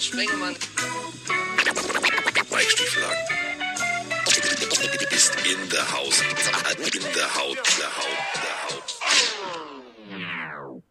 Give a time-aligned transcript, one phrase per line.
[0.00, 0.54] Sprengemann.
[2.50, 3.18] Mike Stieflagen.
[5.10, 6.22] Ist in der Haus.
[6.94, 7.58] In der Haut.
[7.78, 8.34] Der Haut.
[8.34, 8.42] Der
[10.66, 10.82] Haut.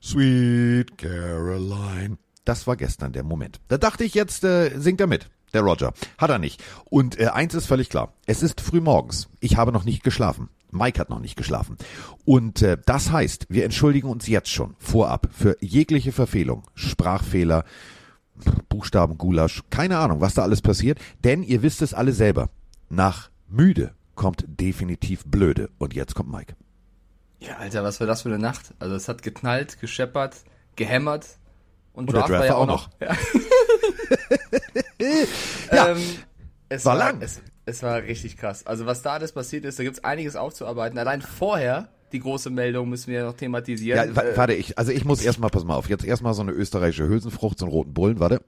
[0.00, 2.18] Sweet Caroline.
[2.44, 3.60] Das war gestern der Moment.
[3.66, 5.28] Da dachte ich, jetzt äh, singt er mit.
[5.52, 5.92] Der Roger.
[6.16, 6.62] Hat er nicht.
[6.84, 8.14] Und äh, eins ist völlig klar.
[8.26, 9.28] Es ist früh morgens.
[9.40, 10.50] Ich habe noch nicht geschlafen.
[10.70, 11.76] Mike hat noch nicht geschlafen.
[12.24, 17.64] Und äh, das heißt, wir entschuldigen uns jetzt schon vorab für jegliche Verfehlung, Sprachfehler,
[18.68, 20.98] Buchstabengulasch, keine Ahnung, was da alles passiert.
[21.24, 22.48] Denn ihr wisst es alle selber.
[22.88, 25.70] Nach müde kommt definitiv blöde.
[25.78, 26.54] Und jetzt kommt Mike.
[27.40, 28.74] Ja, Alter, was war das für eine Nacht?
[28.78, 30.36] Also es hat geknallt, gescheppert,
[30.76, 31.38] gehämmert
[31.92, 32.90] und, Und der Draft Draft war ja war auch auch noch.
[33.00, 33.16] Ja.
[35.72, 36.02] Ja, ähm,
[36.68, 37.20] es war lang.
[37.20, 38.66] Es, es war richtig krass.
[38.66, 40.98] Also was da alles passiert ist, da gibt's einiges aufzuarbeiten.
[40.98, 44.16] Allein vorher, die große Meldung müssen wir ja noch Ja, thematisieren.
[44.16, 47.08] Äh, warte, ich, also ich muss erstmal, pass mal auf, jetzt erstmal so eine österreichische
[47.08, 48.42] Hülsenfrucht, so einen roten Bullen, warte.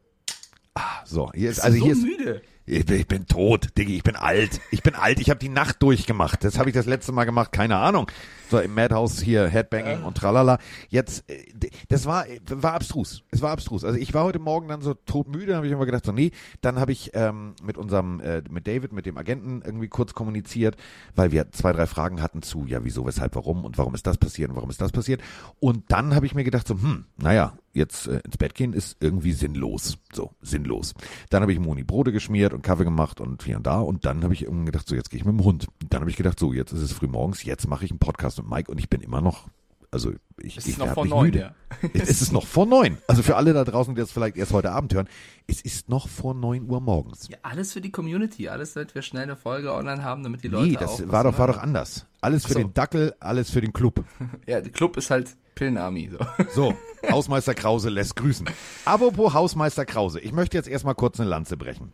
[0.75, 2.43] Ah, so, hier ist, also du hier so ist, müde.
[2.67, 4.61] ich bin, ich bin tot, Diggi, ich bin alt.
[4.71, 6.43] Ich bin alt, ich habe die Nacht durchgemacht.
[6.45, 8.11] Das habe ich das letzte Mal gemacht, keine Ahnung.
[8.55, 10.59] So im Madhouse hier Headbanging und tralala.
[10.89, 11.43] Jetzt, äh,
[11.89, 13.25] das war war abstrus.
[13.33, 13.83] Es war abstrus.
[13.83, 16.31] Also ich war heute Morgen dann so todmüde, habe ich immer gedacht so nee.
[16.61, 20.77] Dann habe ich ähm, mit unserem äh, mit David, mit dem Agenten irgendwie kurz kommuniziert,
[21.17, 24.19] weil wir zwei drei Fragen hatten zu ja wieso, weshalb, warum und warum ist das
[24.19, 25.21] passiert und warum ist das passiert.
[25.59, 28.97] Und dann habe ich mir gedacht so hm, naja, jetzt äh, ins Bett gehen ist
[29.01, 29.99] irgendwie sinnlos.
[30.13, 30.95] So, sinnlos.
[31.29, 33.81] Dann habe ich Moni Brote geschmiert und Kaffee gemacht und hier und da.
[33.81, 35.67] Und dann habe ich irgendwie gedacht, so jetzt gehe ich mit dem Hund.
[35.91, 38.39] Dann habe ich gedacht, so jetzt ist es früh morgens, jetzt mache ich einen Podcast
[38.45, 39.49] mit Mike und ich bin immer noch,
[39.91, 41.39] also ich, Es ich ist noch nicht neun, müde.
[41.39, 41.55] ja.
[41.95, 42.99] Es ist noch vor neun.
[43.07, 45.09] Also für alle da draußen, die das vielleicht erst heute Abend hören,
[45.47, 47.29] es ist noch vor neun Uhr morgens.
[47.29, 50.49] Ja, alles für die Community, alles, damit wir schnell eine Folge online haben, damit die
[50.49, 52.07] Leute Nee, das auch war doch, war doch anders.
[52.21, 52.59] Alles für so.
[52.59, 54.05] den Dackel, alles für den Club.
[54.47, 56.11] Ja, der Club ist halt Pillenarmy.
[56.11, 56.19] So.
[56.55, 56.75] So,
[57.11, 58.49] Hausmeister Krause lässt grüßen.
[58.85, 61.93] Apropos Hausmeister Krause, ich möchte jetzt erstmal kurz eine Lanze brechen.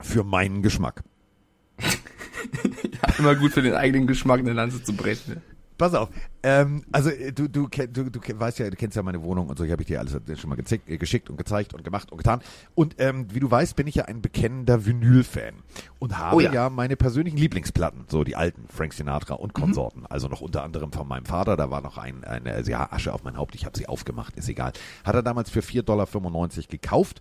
[0.00, 1.02] Für meinen Geschmack.
[3.18, 5.40] Immer gut für den eigenen Geschmack eine Lanze zu brechen.
[5.76, 6.08] Pass auf,
[6.44, 9.58] ähm, also äh, du, du, du, du weißt ja, du kennst ja meine Wohnung und
[9.58, 12.18] so, ich habe ich dir alles schon mal äh, geschickt und gezeigt und gemacht und
[12.18, 12.40] getan.
[12.76, 15.54] Und ähm, wie du weißt, bin ich ja ein bekennender Vinyl-Fan
[15.98, 16.52] und habe Oh ja.
[16.52, 16.70] ja.
[16.70, 20.06] meine persönlichen Lieblingsplatten, so die alten, Frank Sinatra und Konsorten.
[20.06, 23.24] Also noch unter anderem von meinem Vater, da war noch ein, eine, ja, Asche auf
[23.24, 24.72] mein Haupt, ich habe sie aufgemacht, ist egal.
[25.02, 26.06] Hat er damals für 4,95 Dollar
[26.68, 27.20] gekauft.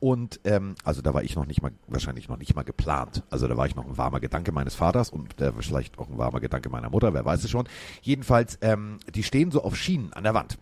[0.00, 3.22] Und ähm, also da war ich noch nicht mal, wahrscheinlich noch nicht mal geplant.
[3.30, 6.18] Also da war ich noch ein warmer Gedanke meines Vaters und war vielleicht auch ein
[6.18, 7.66] warmer Gedanke meiner Mutter, wer weiß es schon.
[8.02, 10.58] Jedenfalls, ähm, die stehen so auf Schienen an der Wand.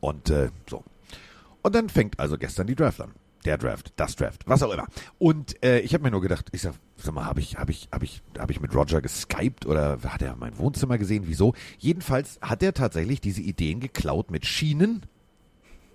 [0.00, 0.84] Und äh, so.
[1.62, 3.12] Und dann fängt also gestern die Draft an.
[3.44, 4.86] Der Draft, das Draft, was auch immer.
[5.18, 7.88] Und äh, ich habe mir nur gedacht, ich sag, sag mal, habe ich, habe ich,
[7.92, 11.24] habe ich, habe ich mit Roger geskypt oder hat er mein Wohnzimmer gesehen?
[11.26, 11.54] Wieso?
[11.78, 15.02] Jedenfalls hat er tatsächlich diese Ideen geklaut mit Schienen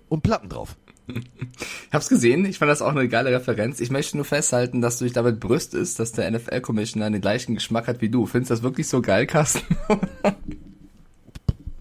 [0.08, 0.76] und Platten drauf.
[1.14, 3.80] Ich hab's gesehen, ich fand das auch eine geile Referenz.
[3.80, 7.88] Ich möchte nur festhalten, dass du dich damit brüstest, dass der NFL-Commissioner den gleichen Geschmack
[7.88, 8.26] hat wie du.
[8.26, 9.62] Findest du das wirklich so geil, Carsten?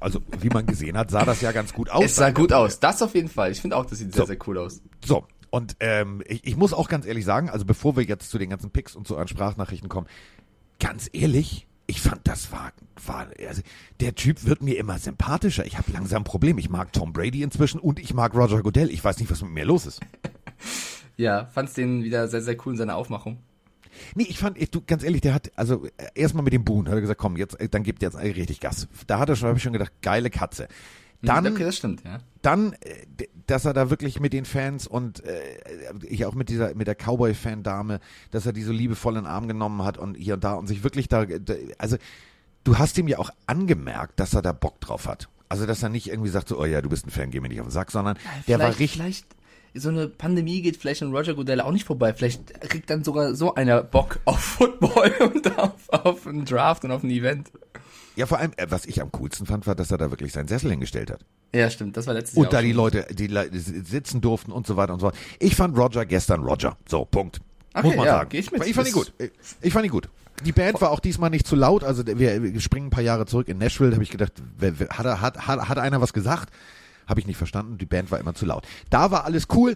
[0.01, 2.05] Also, wie man gesehen hat, sah das ja ganz gut aus.
[2.05, 2.79] es sah gut aus.
[2.79, 3.51] Das auf jeden Fall.
[3.51, 4.27] Ich finde auch, das sieht sehr, So.
[4.27, 4.81] sehr cool aus.
[5.03, 8.37] So, und ähm, ich, ich muss auch ganz ehrlich sagen, also bevor wir jetzt zu
[8.37, 10.07] den ganzen Picks und zu euren Sprachnachrichten kommen,
[10.79, 12.71] ganz ehrlich, ich fand das war,
[13.05, 13.63] war also
[13.99, 15.65] der Typ wird mir immer sympathischer.
[15.65, 16.59] Ich habe langsam ein Problem.
[16.59, 18.91] Ich mag Tom Brady inzwischen und ich mag Roger Goodell.
[18.91, 19.99] Ich weiß nicht, was mit mir los ist.
[21.15, 23.39] Ja, fand's den wieder sehr, sehr cool in seiner Aufmachung.
[24.15, 25.85] Nee, ich fand, ich, du, ganz ehrlich, der hat, also
[26.15, 28.87] erstmal mit dem Boon, hat er gesagt, komm, jetzt, äh, dann gibt jetzt richtig Gas.
[29.05, 30.69] Da hat er schon, habe ich schon gedacht, geile Katze.
[31.21, 32.19] Dann, okay, das stimmt, ja.
[32.41, 35.41] dann, äh, dass er da wirklich mit den Fans und äh,
[36.07, 37.99] ich auch mit dieser mit der Cowboy-Fan-Dame,
[38.31, 40.67] dass er die so liebevoll in den Arm genommen hat und hier und da und
[40.67, 41.97] sich wirklich da, d- also
[42.63, 45.27] du hast ihm ja auch angemerkt, dass er da Bock drauf hat.
[45.49, 47.49] Also dass er nicht irgendwie sagt, so, oh ja, du bist ein Fan, geh mir
[47.49, 48.91] nicht auf den Sack, sondern der war richtig.
[48.93, 49.25] Vielleicht,
[49.73, 52.13] so eine Pandemie geht vielleicht an Roger Goodell auch nicht vorbei.
[52.13, 56.91] Vielleicht kriegt dann sogar so einer Bock auf Football und auf, auf einen Draft und
[56.91, 57.51] auf ein Event.
[58.19, 60.49] Ja, vor allem, äh, was ich am coolsten fand, war, dass er da wirklich seinen
[60.49, 61.21] Sessel hingestellt hat.
[61.55, 61.95] Ja, stimmt.
[61.95, 62.73] Das war letztes Jahr Und da die.
[62.73, 63.29] Leute, die
[63.59, 65.15] sitzen durften und so weiter und so fort.
[65.39, 66.75] Ich fand Roger gestern Roger.
[66.85, 67.39] So, Punkt.
[67.73, 68.29] Okay, Muss man ja, sagen.
[68.35, 68.65] ich mit.
[68.67, 69.13] Ich fand ihn gut.
[69.61, 70.09] Ich fand ihn gut.
[70.43, 71.85] Die Band war auch diesmal nicht zu laut.
[71.85, 73.93] Also wir, springen ein paar Jahre zurück in Nashville.
[73.93, 74.33] Habe ich gedacht,
[74.89, 76.49] hat, er- hat, hat, hat einer was gesagt?
[77.07, 77.77] Habe ich nicht verstanden.
[77.77, 78.67] Die Band war immer zu laut.
[78.89, 79.75] Da war alles cool.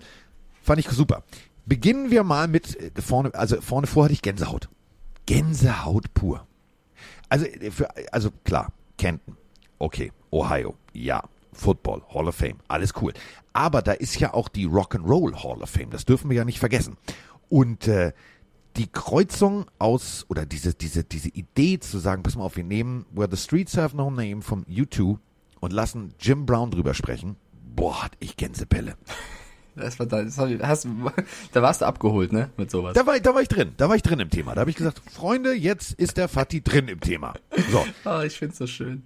[0.61, 1.23] Fand ich super.
[1.65, 3.33] Beginnen wir mal mit äh, vorne.
[3.35, 4.67] Also vorne vor hatte ich Gänsehaut.
[5.27, 6.45] Gänsehaut pur.
[7.29, 9.37] Also, äh, für, also klar, Kenton,
[9.79, 11.23] okay, Ohio, ja,
[11.53, 13.13] Football, Hall of Fame, alles cool.
[13.53, 16.59] Aber da ist ja auch die Rock'n'Roll Hall of Fame, das dürfen wir ja nicht
[16.59, 16.97] vergessen.
[17.49, 18.13] Und äh,
[18.75, 23.05] die Kreuzung aus, oder diese, diese, diese Idee zu sagen, pass mal auf, wir nehmen
[23.11, 25.17] Where the Streets Have No Name vom U2
[25.59, 27.35] und lassen Jim Brown drüber sprechen,
[27.75, 28.95] boah, hat ich Gänsebälle.
[29.75, 30.87] Das war da, das hast,
[31.51, 32.49] da warst du abgeholt, ne?
[32.57, 32.93] Mit sowas.
[32.93, 34.53] Da war, da war ich drin, da war ich drin im Thema.
[34.53, 37.33] Da habe ich gesagt, Freunde, jetzt ist der Fatih drin im Thema.
[37.71, 39.03] So, Ah, ich find's so schön.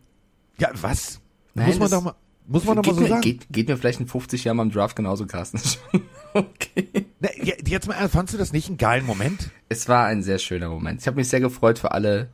[0.59, 1.21] ja, was?
[1.53, 2.15] Nein, muss man doch mal,
[2.47, 3.21] muss man doch mal so mir, sagen.
[3.21, 5.59] geht, geht mir vielleicht in 50 Jahren beim Draft genauso, Carsten.
[6.33, 7.07] Okay.
[7.19, 9.49] Na, ja, jetzt mal, fandst du das nicht einen geilen Moment?
[9.69, 11.01] Es war ein sehr schöner Moment.
[11.01, 12.29] Ich habe mich sehr gefreut für alle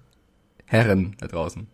[0.66, 1.68] Herren da draußen.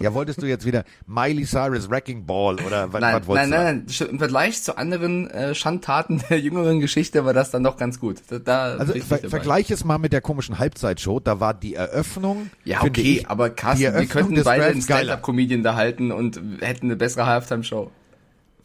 [0.00, 3.60] Ja, wolltest du jetzt wieder Miley Cyrus Wrecking Ball oder was, Nein, was wolltest nein,
[3.60, 3.64] du?
[3.64, 4.08] nein, nein.
[4.10, 8.20] Im Vergleich zu anderen äh, Schandtaten der jüngeren Geschichte war das dann doch ganz gut.
[8.28, 9.28] Da, da Also ver dabei.
[9.28, 11.20] vergleich es mal mit der komischen Halbzeitshow.
[11.20, 12.50] Da war die Eröffnung.
[12.64, 14.82] Ja, okay, ich, aber Carsten, wir könnten beide einen.
[14.82, 17.90] Stand-Up-Comedian da halten und hätten eine bessere Halftime-Show.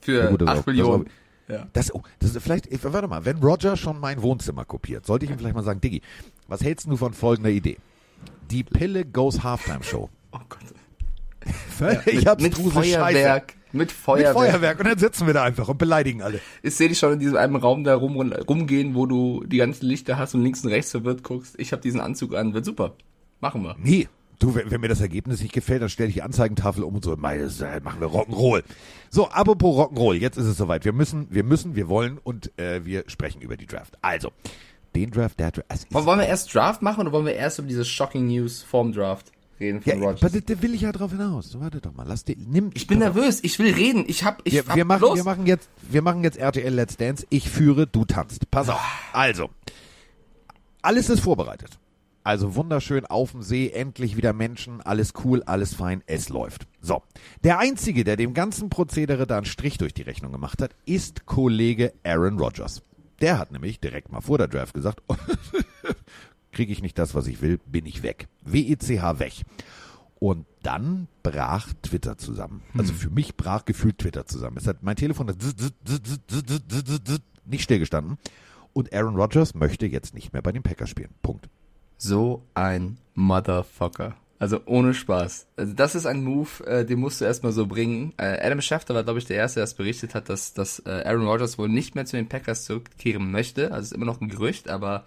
[0.02, 1.06] Für gut, das 8 auch- das Millionen.
[1.48, 1.68] Ja.
[1.74, 5.26] Das, oh, das ist vielleicht, ich- warte mal, wenn Roger schon mein Wohnzimmer kopiert, sollte
[5.26, 6.02] ich ihm vielleicht mal sagen, Diggi,
[6.48, 7.78] was hältst du von folgender Idee?
[8.52, 10.10] Die Pille Goes Halftime Show.
[10.32, 10.60] Oh Gott.
[12.06, 13.56] Ich mit, hab's mit Feuerwerk.
[13.72, 14.34] Mit Mit Feuerwerk.
[14.34, 14.80] Feuerwerk.
[14.80, 16.40] Und dann sitzen wir da einfach und beleidigen alle.
[16.64, 19.86] Ich sehe dich schon in diesem einen Raum da rum, rumgehen, wo du die ganzen
[19.86, 21.56] Lichter hast und links und rechts verwirrt guckst.
[21.60, 22.54] Ich habe diesen Anzug an.
[22.54, 22.96] Wird super.
[23.40, 23.76] Machen wir.
[23.82, 24.08] Nee.
[24.40, 27.04] Du, wenn, wenn mir das Ergebnis nicht gefällt, dann stelle ich die Anzeigentafel um und
[27.04, 28.64] so, mei, das, äh, machen wir Rock'n'Roll.
[29.10, 30.86] So, apropos Rock'n'Roll, jetzt ist es soweit.
[30.86, 33.98] Wir müssen, wir müssen, wir wollen und äh, wir sprechen über die Draft.
[34.02, 34.32] Also,
[34.96, 35.70] den Draft, der Draft.
[35.70, 38.64] Also, Wollen wollen wir erst Draft machen oder wollen wir erst über diese Shocking News
[38.64, 40.32] vorm Draft reden ja, von aber Rogers?
[40.32, 41.52] da, da will ich ja drauf hinaus.
[41.52, 42.72] So, warte doch mal, lass den, nimm.
[42.74, 43.40] Ich bin nervös.
[43.44, 44.06] Ich will reden.
[44.08, 45.18] Ich hab, ich Wir, hab wir, machen, los.
[45.18, 47.26] wir, machen jetzt, wir machen jetzt RTL Let's Dance.
[47.30, 48.50] Ich führe, du tanzt.
[48.52, 48.82] Pass auf.
[49.14, 49.50] Also,
[50.82, 51.80] alles ist vorbereitet.
[52.24, 56.68] Also wunderschön auf dem See, endlich wieder Menschen, alles cool, alles fein, es läuft.
[56.82, 57.02] So,
[57.44, 61.26] der Einzige, der dem ganzen Prozedere da einen Strich durch die Rechnung gemacht hat, ist
[61.26, 62.84] Kollege Aaron Rodgers.
[63.22, 65.02] Der hat nämlich direkt mal vor der Draft gesagt,
[66.52, 68.28] kriege ich nicht das, was ich will, bin ich weg.
[68.44, 69.34] WECH weg.
[70.20, 72.62] Und dann brach Twitter zusammen.
[72.78, 74.58] Also für mich brach gefühlt Twitter zusammen.
[74.58, 75.38] Es hat mein Telefon hat
[77.46, 78.18] nicht stillgestanden.
[78.74, 81.14] Und Aaron Rodgers möchte jetzt nicht mehr bei den Packers spielen.
[81.22, 81.50] Punkt.
[81.98, 84.16] So ein Motherfucker.
[84.40, 85.48] Also ohne Spaß.
[85.58, 88.14] Also das ist ein Move, äh, den musst du erstmal so bringen.
[88.16, 91.04] Äh, Adam Schefter war, glaube ich, der Erste, der das berichtet hat, dass, dass äh,
[91.06, 93.74] Aaron Rodgers wohl nicht mehr zu den Packers zurückkehren möchte.
[93.74, 95.04] Also ist immer noch ein Gerücht, aber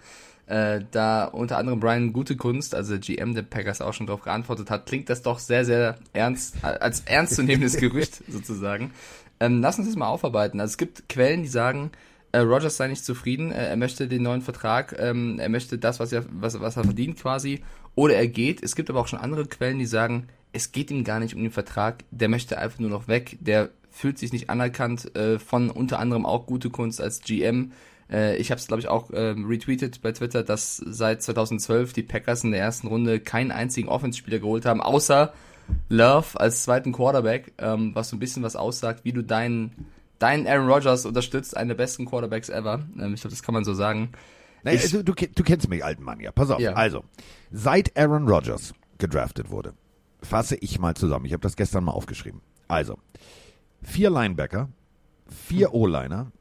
[0.47, 4.85] äh, da unter anderem Brian Gutekunst, also GM der Packers, auch schon darauf geantwortet hat,
[4.85, 8.91] klingt das doch sehr, sehr ernst, als ernstzunehmendes Gerücht sozusagen.
[9.39, 10.59] Ähm, lass uns das mal aufarbeiten.
[10.59, 11.91] Also es gibt Quellen, die sagen,
[12.33, 15.99] äh, Rogers sei nicht zufrieden, äh, er möchte den neuen Vertrag, ähm, er möchte das,
[15.99, 17.63] was er, was, was er verdient quasi,
[17.95, 18.63] oder er geht.
[18.63, 21.41] Es gibt aber auch schon andere Quellen, die sagen, es geht ihm gar nicht um
[21.41, 25.69] den Vertrag, der möchte einfach nur noch weg, der fühlt sich nicht anerkannt äh, von
[25.69, 27.71] unter anderem auch gute Kunst als GM.
[28.13, 32.03] Äh, ich habe es, glaube ich, auch ähm, retweetet bei Twitter, dass seit 2012 die
[32.03, 35.33] Packers in der ersten Runde keinen einzigen Offenspieler geholt haben, außer
[35.89, 39.87] Love als zweiten Quarterback, ähm, was so ein bisschen was aussagt, wie du deinen
[40.19, 42.79] deinen Aaron Rodgers unterstützt, einen der besten Quarterbacks ever.
[42.99, 44.09] Ähm, ich glaube, das kann man so sagen.
[44.63, 46.31] Naja, Ich- also, du, du kennst mich, alten Mann, ja.
[46.31, 46.59] Pass auf.
[46.61, 46.73] Ja.
[46.73, 47.03] Also,
[47.51, 49.73] seit Aaron Rodgers gedraftet wurde,
[50.21, 51.25] fasse ich mal zusammen.
[51.25, 52.39] Ich habe das gestern mal aufgeschrieben.
[52.69, 52.97] Also,
[53.81, 54.69] vier Linebacker,
[55.27, 56.31] vier O-Liner,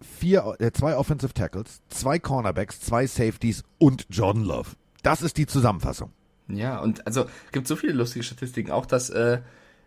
[0.00, 4.70] vier, äh, zwei Offensive Tackles, zwei Cornerbacks, zwei Safeties und Jordan Love.
[5.02, 6.12] Das ist die Zusammenfassung.
[6.48, 8.70] Ja, und also gibt so viele lustige Statistiken.
[8.70, 9.40] Auch, dass äh,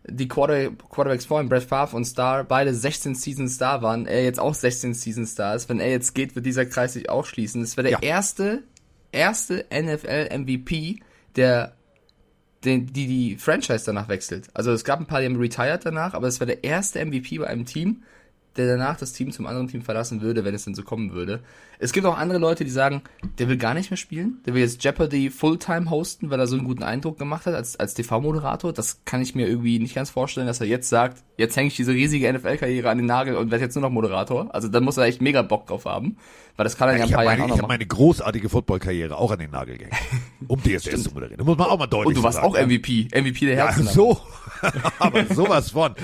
[0.08, 4.06] die Quarter Quarterbacks vorhin, Brett Favre und Star, beide 16 Seasons Star waren.
[4.06, 5.70] Er jetzt auch 16 Seasons Star ist.
[5.70, 7.62] Wenn er jetzt geht, wird dieser Kreis sich auch schließen.
[7.62, 8.00] Es wäre der Ja.
[8.02, 8.64] erste,
[9.12, 11.00] erste NFL-MVP,
[11.36, 11.76] der
[12.64, 14.50] den, die die Franchise danach wechselt.
[14.54, 17.40] Also es gab ein paar, die haben retired danach, aber es wäre der erste MVP
[17.40, 18.04] bei einem Team,
[18.58, 21.40] der danach das Team zum anderen Team verlassen würde, wenn es denn so kommen würde.
[21.80, 23.02] Es gibt auch andere Leute, die sagen,
[23.40, 26.56] der will gar nicht mehr spielen, der will jetzt Jeopardy Fulltime hosten, weil er so
[26.56, 28.72] einen guten Eindruck gemacht hat als, als TV-Moderator.
[28.74, 31.76] Das kann ich mir irgendwie nicht ganz vorstellen, dass er jetzt sagt, jetzt hänge ich
[31.76, 34.54] diese riesige NFL-Karriere an den Nagel und werde jetzt nur noch Moderator.
[34.54, 36.18] Also da muss er echt mega Bock drauf haben,
[36.56, 37.68] weil das kann er ja in ein Ich paar habe ich noch hab machen.
[37.70, 39.96] meine großartige Footballkarriere auch an den Nagel gehängt.
[40.48, 41.38] Um DSS zu moderieren.
[41.38, 42.66] Das muss man auch mal deutlich Und du warst sagen, auch ja.
[42.66, 43.88] MVP, MVP der Ja, Herzen.
[43.88, 44.20] so.
[45.00, 45.96] Aber sowas von.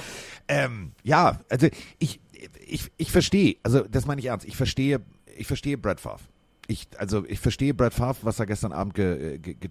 [0.48, 1.68] Ähm, ja, also
[2.00, 2.22] ich,
[2.66, 5.02] ich, ich verstehe, also das meine ich ernst, ich verstehe,
[5.36, 6.24] ich verstehe Brad Favre.
[6.68, 9.70] Ich, also ich verstehe Brad Favre, was er gestern Abend ge, ge, ge,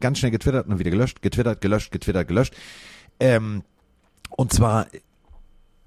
[0.00, 2.54] ganz schnell getwittert und wieder gelöscht, getwittert, gelöscht, getwittert, gelöscht.
[3.18, 3.62] Ähm,
[4.30, 4.86] und zwar,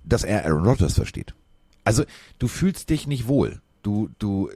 [0.04, 1.34] dass er Aaron Rodgers versteht.
[1.84, 2.04] Also
[2.40, 3.62] du fühlst dich nicht wohl.
[3.82, 4.50] Du, du,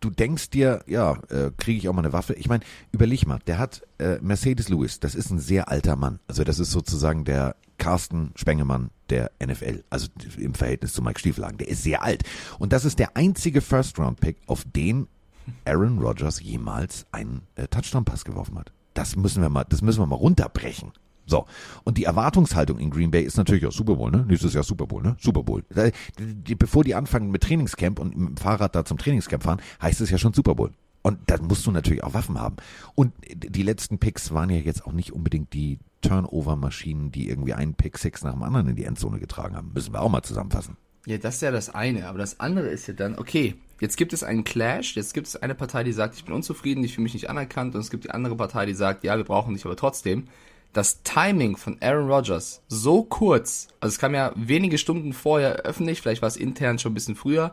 [0.00, 2.34] du denkst dir, ja, äh, kriege ich auch mal eine Waffe.
[2.34, 6.20] Ich meine, überleg mal, der hat äh, Mercedes Lewis, das ist ein sehr alter Mann.
[6.26, 10.06] Also das ist sozusagen der Carsten Spengemann der NFL, also
[10.38, 11.58] im Verhältnis zu Mike Stieflagen.
[11.58, 12.22] Der ist sehr alt.
[12.60, 15.08] Und das ist der einzige First-Round-Pick, auf den
[15.64, 18.72] Aaron Rodgers jemals einen äh, Touchdown-Pass geworfen hat.
[18.94, 20.92] Das müssen wir mal, das müssen wir mal runterbrechen.
[21.26, 21.46] So.
[21.84, 24.24] Und die Erwartungshaltung in Green Bay ist natürlich auch Super Bowl, ne?
[24.28, 25.16] Nächstes Jahr Super Bowl, ne?
[25.18, 25.64] Super Bowl.
[25.74, 25.92] Äh,
[26.56, 30.10] bevor die anfangen mit Trainingscamp und mit dem Fahrrad da zum Trainingscamp fahren, heißt es
[30.10, 30.72] ja schon Super Bowl.
[31.02, 32.56] Und dann musst du natürlich auch Waffen haben.
[32.94, 37.74] Und die letzten Picks waren ja jetzt auch nicht unbedingt die Turnover-Maschinen, die irgendwie einen
[37.74, 39.72] Pick Six nach dem anderen in die Endzone getragen haben.
[39.72, 40.76] Müssen wir auch mal zusammenfassen.
[41.06, 44.12] Ja, das ist ja das eine, aber das andere ist ja dann, okay, jetzt gibt
[44.12, 47.04] es einen Clash, jetzt gibt es eine Partei, die sagt, ich bin unzufrieden, ich fühle
[47.04, 49.64] mich nicht anerkannt und es gibt die andere Partei, die sagt, ja, wir brauchen dich
[49.64, 50.28] aber trotzdem.
[50.74, 56.02] Das Timing von Aaron Rodgers so kurz, also es kam ja wenige Stunden vorher öffentlich,
[56.02, 57.52] vielleicht war es intern schon ein bisschen früher,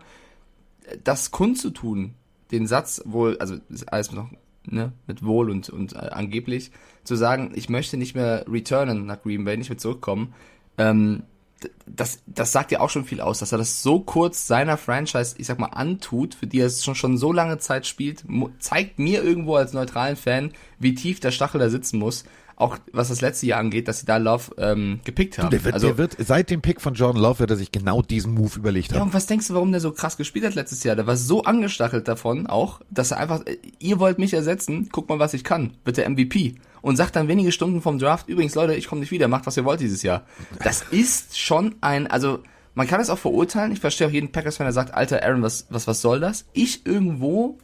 [1.03, 2.13] das kundzutun,
[2.51, 4.29] den Satz wohl, also alles noch
[4.65, 6.71] ne, mit wohl und, und äh, angeblich,
[7.03, 10.33] zu sagen, ich möchte nicht mehr returnen nach Green Bay, nicht mehr zurückkommen,
[10.77, 11.23] ähm,
[11.87, 15.35] das, das sagt ja auch schon viel aus, dass er das so kurz seiner Franchise,
[15.37, 18.23] ich sag mal, antut, für die er es schon, schon so lange Zeit spielt,
[18.59, 22.25] zeigt mir irgendwo als neutralen Fan, wie tief der Stachel da sitzen muss.
[22.59, 25.51] Auch was das letzte Jahr angeht, dass sie da Love ähm, gepickt haben.
[25.51, 28.01] Der wird, also, der wird, seit dem Pick von Jordan Love wird er sich genau
[28.01, 29.09] diesen Move überlegt ja, haben.
[29.09, 30.95] und was denkst du, warum der so krass gespielt hat letztes Jahr?
[30.95, 35.07] Der war so angestachelt davon auch, dass er einfach, äh, ihr wollt mich ersetzen, guck
[35.07, 36.55] mal, was ich kann, bitte MVP.
[36.81, 39.55] Und sagt dann wenige Stunden vom Draft, übrigens Leute, ich komme nicht wieder, macht, was
[39.55, 40.23] ihr wollt dieses Jahr.
[40.63, 42.39] Das ist schon ein, also,
[42.73, 45.43] man kann es auch verurteilen, ich verstehe auch jeden Packers, wenn er sagt, alter Aaron,
[45.43, 46.45] was, was, was soll das?
[46.53, 47.59] Ich irgendwo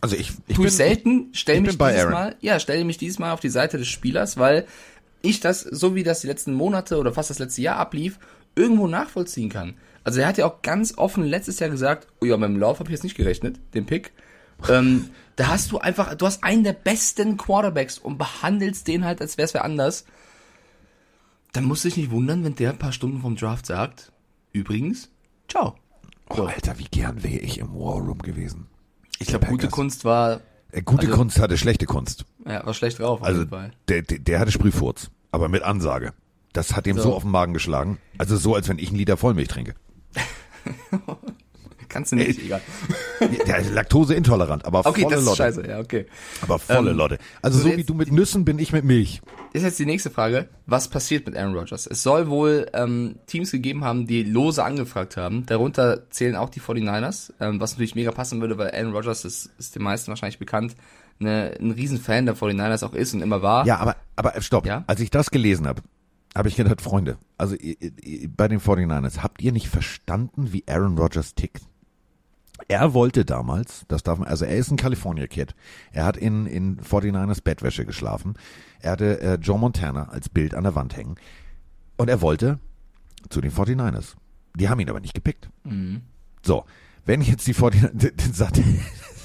[0.00, 2.12] Also ich, ich tue bin ich selten, stell ich mich bin bei dieses Aaron.
[2.14, 4.66] Mal, ja, stelle mich dieses Mal auf die Seite des Spielers, weil
[5.22, 8.18] ich das, so wie das die letzten Monate oder fast das letzte Jahr ablief,
[8.54, 9.74] irgendwo nachvollziehen kann.
[10.04, 12.78] Also er hat ja auch ganz offen letztes Jahr gesagt, oh ja, mit dem Lauf
[12.78, 14.12] habe ich jetzt nicht gerechnet, den Pick.
[14.68, 19.20] ähm, da hast du einfach, du hast einen der besten Quarterbacks und behandelst den halt,
[19.20, 20.06] als wäre es wer anders.
[21.52, 24.12] Dann musst du dich nicht wundern, wenn der ein paar Stunden vom Draft sagt,
[24.52, 25.10] übrigens,
[25.48, 25.74] ciao.
[26.28, 28.68] Oh, Alter, wie gern wäre ich im War Room gewesen.
[29.18, 29.68] Ich glaube, gute.
[29.68, 30.40] Kunst war,
[30.72, 32.24] Äh, Gute Also- Kunst hatte schlechte Kunst.
[32.44, 33.44] ja, war schlecht drauf auf Also
[33.88, 36.12] der, der, der hatte Sprühfurz, aber mit Ansage.
[36.52, 37.02] Das hat ihm so.
[37.04, 37.14] So.
[37.14, 37.98] auf den Magen geschlagen.
[38.18, 39.74] Also so, als wenn ich einen Liter Vollmilch trinke.
[41.96, 42.60] Kannst du nicht, egal.
[43.46, 45.36] Der ist laktoseintolerant, aber Okay, volle das ist Lotte.
[45.38, 46.06] scheiße, ja, okay.
[46.42, 47.18] Aber volle Ähm, Lotte.
[47.42, 49.22] Also so wie du mit Nüssen bin ich mit Milch.
[49.54, 50.48] Ist jetzt die nächste Frage.
[50.66, 51.86] Was passiert mit Aaron Rodgers?
[51.86, 55.46] Es soll wohl ähm, Teams gegeben haben, die lose angefragt haben.
[55.46, 59.50] Darunter zählen auch die 49ers, ähm, was natürlich mega passen würde, weil Aaron Rodgers ist,
[59.58, 60.76] ist den meisten wahrscheinlich bekannt,
[61.18, 63.66] ne, ein Riesenfan der 49ers auch ist und immer war.
[63.66, 64.66] Ja, aber, aber äh, stopp.
[64.66, 64.84] Ja?
[64.86, 65.80] Als ich das gelesen habe,
[66.36, 70.64] habe ich gedacht, Freunde, also ihr- ihr- bei den 49ers, habt ihr nicht verstanden, wie
[70.68, 71.62] Aaron Rodgers tickt?
[72.68, 75.54] Er wollte damals, das darf man, also er ist ein California Kid.
[75.92, 78.34] Er hat in, in 49ers Bettwäsche geschlafen.
[78.80, 81.14] Er hatte äh, Joe Montana als Bild an der Wand hängen.
[81.96, 82.58] Und er wollte
[83.28, 84.14] zu den 49ers.
[84.56, 85.48] Die haben ihn aber nicht gepickt.
[86.42, 86.64] So,
[87.04, 88.60] wenn jetzt die 49ers sagt,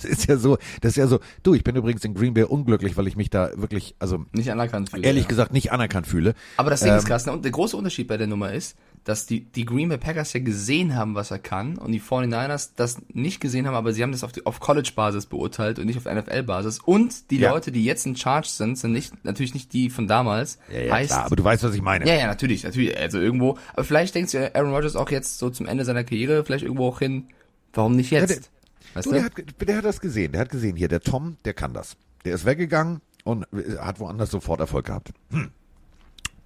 [0.02, 2.44] das ist ja so, das ist ja so, du, ich bin übrigens in Green Bay
[2.44, 5.04] unglücklich, weil ich mich da wirklich, also Nicht anerkannt fühle.
[5.06, 5.30] ehrlich ja.
[5.30, 6.34] gesagt nicht anerkannt fühle.
[6.58, 7.32] Aber das Ding ist Ähm, krass, ne?
[7.32, 10.42] und der große Unterschied bei der Nummer ist, dass die, die Green Bay Packers ja
[10.42, 14.12] gesehen haben, was er kann, und die 49ers das nicht gesehen haben, aber sie haben
[14.12, 16.80] das auf, die- auf College-Basis beurteilt und nicht auf NFL-Basis.
[16.86, 17.52] Und die Ja.
[17.52, 20.60] Leute, die jetzt in Charge sind, sind nicht, natürlich nicht die von damals.
[20.72, 22.06] Ja, ja, heißt, klar, aber du weißt, was ich meine.
[22.08, 23.58] ja, ja, natürlich, natürlich, also irgendwo.
[23.74, 26.88] Aber vielleicht denkt sich Aaron Rodgers auch jetzt so zum Ende seiner Karriere, vielleicht irgendwo
[26.88, 27.26] auch hin,
[27.74, 28.52] warum nicht jetzt?
[28.94, 29.34] Der- weißt Du, der, hat,
[29.68, 30.32] der hat das gesehen.
[30.32, 31.96] Der hat gesehen, hier, der Tom, der kann das.
[32.26, 33.46] Der ist weggegangen und
[33.80, 35.12] hat woanders sofort Erfolg gehabt.
[35.32, 35.52] Hm.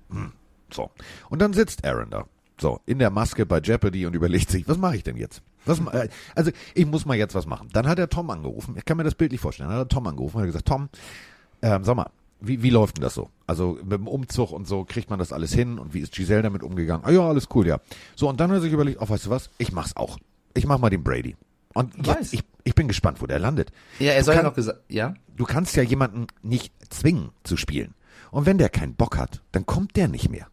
[0.10, 0.32] Hm.
[0.72, 0.90] So.
[1.30, 2.25] Und dann sitzt Aaron da.
[2.60, 5.42] So, in der Maske bei Jeopardy und überlegt sich, was mache ich denn jetzt?
[5.66, 7.68] Was, äh, also, ich muss mal jetzt was machen.
[7.74, 8.75] Dann hat er Tom angerufen.
[8.78, 9.70] Ich kann mir das bildlich vorstellen.
[9.70, 10.88] Dann hat er Tom angerufen und hat gesagt, Tom,
[11.62, 12.10] ähm, sag mal,
[12.40, 13.30] wie, wie läuft denn das so?
[13.48, 16.44] Also mit dem Umzug und so kriegt man das alles hin und wie ist Giselle
[16.44, 17.04] damit umgegangen?
[17.06, 17.80] Ah ja, alles cool, ja.
[18.16, 19.50] So, und dann hat er sich überlegt, oh, weißt du was?
[19.58, 20.18] Ich mach's auch.
[20.54, 21.36] Ich mach mal den Brady.
[21.75, 22.17] Und Weiß.
[22.17, 23.72] jetzt, ich, ich bin gespannt, wo der landet.
[24.00, 25.13] ja, er Du soll ja kann- noch gesagt, ja?
[25.36, 27.94] Du kannst ja jemanden nicht zwingen zu spielen.
[28.32, 30.48] Und wenn der keinen Bock hat, dann kommt der nicht mehr.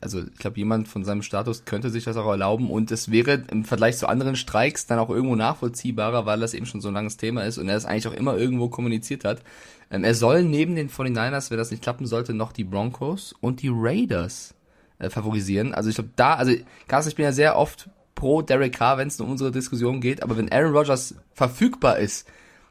[0.00, 3.44] also ich glaube, jemand von seinem Status könnte sich das auch erlauben und es wäre
[3.50, 6.94] im Vergleich zu anderen Streiks dann auch irgendwo nachvollziehbarer, weil das eben schon so ein
[6.94, 9.42] langes Thema ist und er es eigentlich auch immer irgendwo kommuniziert hat.
[9.90, 13.60] Ähm, er soll neben den 49ers, wenn das nicht klappen sollte, noch die Broncos und
[13.62, 14.54] die Raiders
[14.98, 15.74] äh, favorisieren.
[15.74, 16.52] Also ich glaube da, also
[16.88, 20.24] Carsten, ich bin ja sehr oft pro Derek Carr, wenn es um unsere Diskussion geht,
[20.24, 22.26] aber wenn Aaron Rodgers verfügbar ist,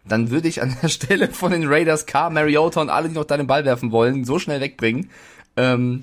[0.05, 3.23] dann würde ich an der Stelle von den Raiders Carr, Mariota und alle, die noch
[3.23, 5.09] da den Ball werfen wollen, so schnell wegbringen.
[5.55, 6.01] Ähm,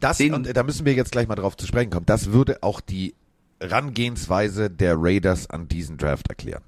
[0.00, 2.62] Das, Den- und da müssen wir jetzt gleich mal drauf zu sprechen kommen, das würde
[2.62, 3.14] auch die
[3.60, 6.62] Rangehensweise der Raiders an diesen Draft erklären.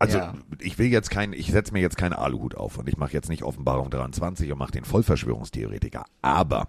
[0.00, 0.34] Also Ja.
[0.60, 3.28] ich will jetzt kein, ich setze mir jetzt keinen Aluhut auf und ich mache jetzt
[3.28, 6.04] nicht Offenbarung 23 und mache den Vollverschwörungstheoretiker.
[6.22, 6.68] Aber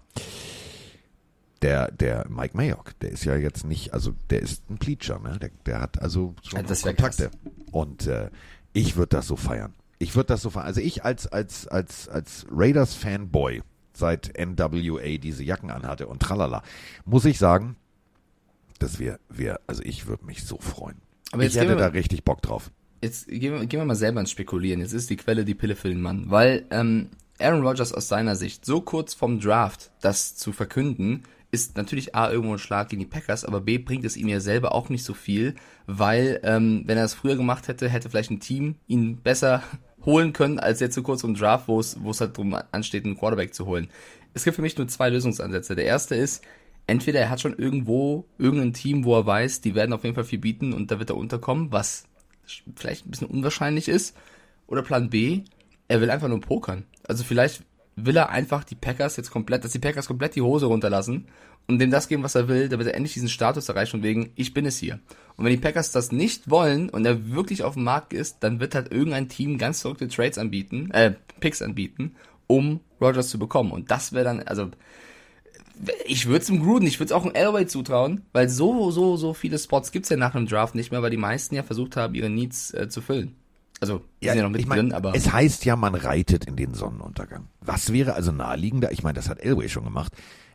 [1.62, 5.38] der, der Mike Mayock, der ist ja jetzt nicht, also der ist ein Pleacher, ne?
[5.38, 7.30] Der, der hat also schon wär Kontakte.
[7.70, 8.30] Und äh,
[8.72, 9.74] ich würde das so feiern.
[9.98, 10.66] Ich würde das so feiern.
[10.66, 13.62] Also ich als, als, als, als Raiders-Fanboy,
[13.92, 16.62] seit NWA diese Jacken anhatte und tralala,
[17.04, 17.76] muss ich sagen,
[18.78, 20.96] dass wir, wir, also ich würde mich so freuen.
[21.32, 22.70] Aber ich hätte da richtig Bock drauf.
[23.02, 24.80] Jetzt gehen wir, gehen wir mal selber ins Spekulieren.
[24.80, 26.30] Jetzt ist die Quelle die Pille für den Mann.
[26.30, 31.76] Weil ähm, Aaron Rodgers aus seiner Sicht so kurz vom Draft das zu verkünden, ist
[31.76, 34.74] natürlich A, irgendwo ein Schlag gegen die Packers, aber B, bringt es ihm ja selber
[34.74, 35.54] auch nicht so viel,
[35.86, 39.62] weil ähm, wenn er es früher gemacht hätte, hätte vielleicht ein Team ihn besser
[40.04, 43.04] holen können, als jetzt so kurz vom Draft, wo es wo es halt drum ansteht,
[43.04, 43.88] einen Quarterback zu holen.
[44.32, 45.74] Es gibt für mich nur zwei Lösungsansätze.
[45.74, 46.44] Der erste ist,
[46.86, 50.24] entweder er hat schon irgendwo irgendein Team, wo er weiß, die werden auf jeden Fall
[50.24, 52.04] viel bieten und da wird er unterkommen, was
[52.76, 54.16] vielleicht ein bisschen unwahrscheinlich ist.
[54.66, 55.42] Oder Plan B,
[55.88, 56.84] er will einfach nur pokern.
[57.06, 57.64] Also vielleicht
[58.06, 61.26] will er einfach die Packers jetzt komplett, dass die Packers komplett die Hose runterlassen
[61.68, 64.32] und dem das geben, was er will, damit er endlich diesen Status erreicht von wegen,
[64.34, 64.98] ich bin es hier.
[65.36, 68.60] Und wenn die Packers das nicht wollen und er wirklich auf dem Markt ist, dann
[68.60, 72.16] wird halt irgendein Team ganz verrückte Trades anbieten, äh, Picks anbieten,
[72.46, 73.72] um Rogers zu bekommen.
[73.72, 74.70] Und das wäre dann, also,
[76.06, 79.16] ich würde es im Gruden, ich würde es auch im Elway zutrauen, weil so, so,
[79.16, 81.96] so viele Spots gibt's ja nach einem Draft nicht mehr, weil die meisten ja versucht
[81.96, 83.34] haben, ihre Needs äh, zu füllen.
[83.80, 85.14] Also, sind ja noch mit ich mein, drin, aber.
[85.14, 87.48] es heißt ja, man reitet in den Sonnenuntergang.
[87.60, 88.92] Was wäre also naheliegender?
[88.92, 90.12] Ich meine, das hat Elway schon gemacht.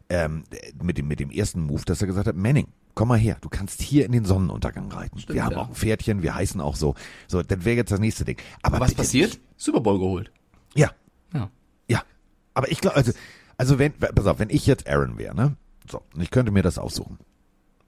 [0.08, 0.44] Ähm,
[0.84, 3.50] mit dem mit dem ersten Move, dass er gesagt hat, Manning, komm mal her, du
[3.50, 5.17] kannst hier in den Sonnenuntergang reiten.
[5.17, 5.58] Stimmt, wir haben ja.
[5.58, 6.94] auch ein Pferdchen, wir heißen auch so.
[7.27, 8.38] So, das wäre jetzt das nächste Ding.
[8.62, 9.29] Aber was bitte passiert?
[9.32, 10.32] nicht- Super Bowl geholt.
[10.75, 10.91] Ja,
[11.34, 11.50] Ja.
[11.88, 12.03] ja.
[12.53, 13.13] Aber ich glaube, also,
[13.58, 15.55] also wenn, pass auf, wenn ich jetzt Aaron wäre, ne?
[15.89, 17.17] So, und ich könnte mir das aussuchen.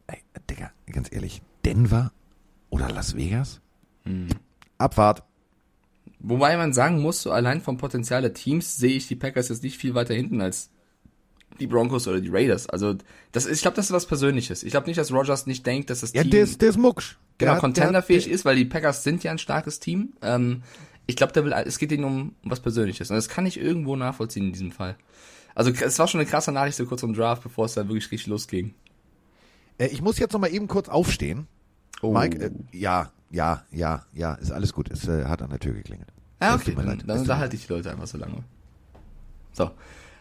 [0.07, 0.17] Ey,
[0.49, 2.11] Digga, ganz ehrlich, Denver
[2.71, 3.61] oder Las Vegas?
[4.05, 4.27] Hm.
[4.77, 5.23] Abfahrt.
[6.19, 9.63] Wobei man sagen muss, so allein vom Potenzial der Teams sehe ich die Packers jetzt
[9.63, 10.69] nicht viel weiter hinten als
[11.59, 12.67] die Broncos oder die Raiders.
[12.69, 12.95] Also,
[13.31, 14.63] das ist, ich glaube, das ist was Persönliches.
[14.63, 16.77] Ich glaube nicht, dass Rogers nicht denkt, dass das Ja, Team der ist, der ist
[16.77, 17.17] mucksch.
[17.37, 20.13] Genau contendерfähig der- ist, weil die Packers sind ja ein starkes Team.
[20.21, 20.63] Ähm,
[21.05, 23.09] ich glaube, der will, es geht ihnen um was Persönliches.
[23.09, 24.97] Und das kann ich irgendwo nachvollziehen in diesem Fall.
[25.55, 28.11] Also, es war schon eine krasse Nachricht so kurz vom Draft, bevor es dann wirklich
[28.11, 28.73] richtig losging.
[29.77, 31.47] Äh, ich muss jetzt noch mal eben kurz aufstehen.
[32.01, 32.11] Oh.
[32.13, 34.89] Mike, äh, ja, ja, ja, ja, ist alles gut.
[34.89, 36.09] Es äh, hat an der Tür geklingelt.
[36.41, 38.43] Ja, Es okay, dann, dann unterhalte ich die Leute einfach so lange.
[39.53, 39.71] So.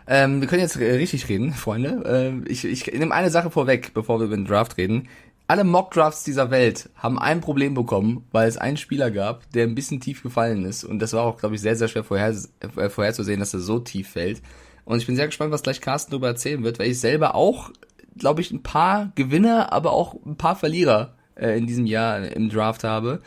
[0.08, 2.02] Ähm, wir können jetzt richtig reden, Freunde.
[2.06, 5.08] Ähm, ich, ich nehme eine Sache vorweg, bevor wir über den Draft reden.
[5.48, 9.76] Alle Mock-Drafts dieser Welt haben ein Problem bekommen, weil es einen Spieler gab, der ein
[9.76, 10.82] bisschen tief gefallen ist.
[10.82, 12.34] Und das war auch, glaube ich, sehr, sehr schwer vorher,
[12.76, 14.42] äh, vorherzusehen, dass er so tief fällt.
[14.84, 17.70] Und ich bin sehr gespannt, was gleich Carsten darüber erzählen wird, weil ich selber auch,
[18.16, 22.48] glaube ich, ein paar Gewinner, aber auch ein paar Verlierer äh, in diesem Jahr im
[22.48, 23.20] Draft habe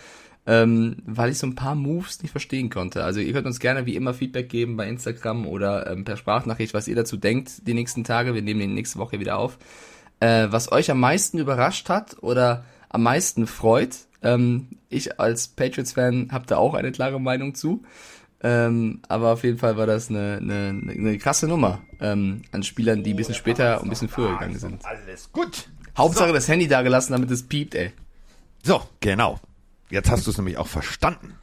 [0.50, 3.04] ähm, weil ich so ein paar Moves nicht verstehen konnte.
[3.04, 6.74] Also ihr könnt uns gerne wie immer Feedback geben bei Instagram oder ähm, per Sprachnachricht,
[6.74, 8.34] was ihr dazu denkt die nächsten Tage.
[8.34, 9.60] Wir nehmen den nächste Woche wieder auf.
[10.20, 13.96] Äh, was euch am meisten überrascht hat oder am meisten freut.
[14.24, 17.84] Ähm, ich als Patriots-Fan habe da auch eine klare Meinung zu.
[18.42, 23.04] Ähm, aber auf jeden Fall war das eine, eine, eine krasse Nummer ähm, an Spielern,
[23.04, 24.84] die ein bisschen später und ein bisschen früher gegangen sind.
[24.84, 25.70] Alles gut.
[26.00, 27.92] Hauptsache das Handy da gelassen, damit es piept, ey.
[28.64, 29.40] So, genau.
[29.90, 31.34] Jetzt hast du es nämlich auch verstanden.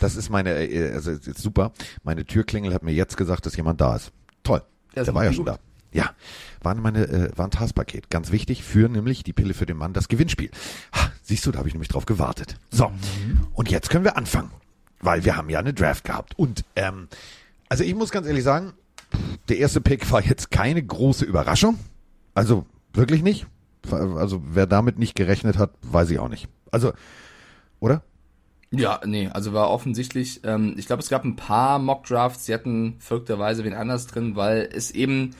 [0.00, 1.72] Das ist meine, äh, also ist super.
[2.04, 4.12] Meine Türklingel hat mir jetzt gesagt, dass jemand da ist.
[4.44, 4.62] Toll.
[4.94, 5.36] Ja, Der war ja gut.
[5.36, 5.58] schon da.
[5.92, 6.10] Ja,
[6.62, 8.10] war meine, äh, war ein Taskpaket.
[8.10, 10.50] Ganz wichtig für nämlich die Pille für den Mann, das Gewinnspiel.
[10.94, 12.56] Ha, siehst du, da habe ich nämlich drauf gewartet.
[12.70, 12.90] So,
[13.54, 14.50] und jetzt können wir anfangen,
[15.00, 16.38] weil wir haben ja eine Draft gehabt.
[16.38, 17.08] Und ähm,
[17.68, 18.72] also ich muss ganz ehrlich sagen,
[19.48, 21.78] der erste Pick war jetzt keine große Überraschung.
[22.34, 22.66] Also
[22.96, 23.46] wirklich nicht.
[23.90, 26.48] Also wer damit nicht gerechnet hat, weiß ich auch nicht.
[26.70, 26.92] Also,
[27.78, 28.02] oder?
[28.72, 32.96] Ja, nee, also war offensichtlich, ähm, ich glaube, es gab ein paar Mock-Drafts, die hatten
[32.98, 35.36] verrückterweise wen anders drin, weil es eben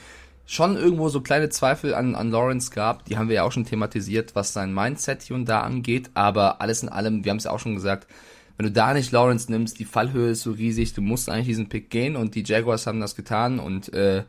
[0.46, 3.04] schon irgendwo so kleine Zweifel an, an Lawrence gab.
[3.04, 6.10] Die haben wir ja auch schon thematisiert, was sein Mindset hier und da angeht.
[6.14, 8.06] Aber alles in allem, wir haben es ja auch schon gesagt,
[8.56, 11.68] wenn du da nicht Lawrence nimmst, die Fallhöhe ist so riesig, du musst eigentlich diesen
[11.68, 14.22] Pick gehen und die Jaguars haben das getan und äh,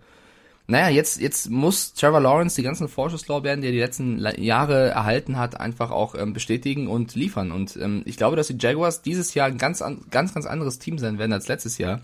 [0.69, 5.37] naja, jetzt, jetzt muss Trevor Lawrence die ganzen Vorschusslorbeeren, die er die letzten Jahre erhalten
[5.37, 7.53] hat, einfach auch ähm, bestätigen und liefern.
[7.53, 10.77] Und ähm, ich glaube, dass die Jaguars dieses Jahr ein ganz, an, ganz, ganz anderes
[10.77, 12.01] Team sein werden als letztes Jahr.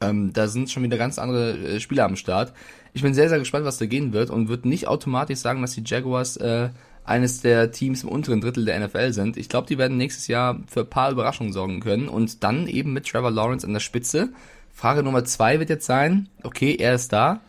[0.00, 2.52] Ähm, da sind schon wieder ganz andere äh, Spieler am Start.
[2.92, 5.72] Ich bin sehr, sehr gespannt, was da gehen wird und würde nicht automatisch sagen, dass
[5.72, 6.68] die Jaguars äh,
[7.04, 9.36] eines der Teams im unteren Drittel der NFL sind.
[9.36, 12.92] Ich glaube, die werden nächstes Jahr für ein paar Überraschungen sorgen können und dann eben
[12.92, 14.28] mit Trevor Lawrence an der Spitze.
[14.72, 17.40] Frage Nummer zwei wird jetzt sein, okay, er ist da.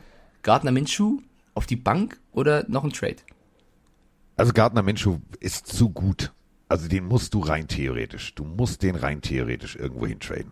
[0.44, 1.20] Gardner Minshew
[1.54, 3.18] auf die Bank oder noch ein Trade?
[4.36, 6.32] Also Gardner Minshew ist zu gut.
[6.70, 8.36] Also den musst du rein theoretisch.
[8.36, 10.52] Du musst den rein theoretisch irgendwo hintraden.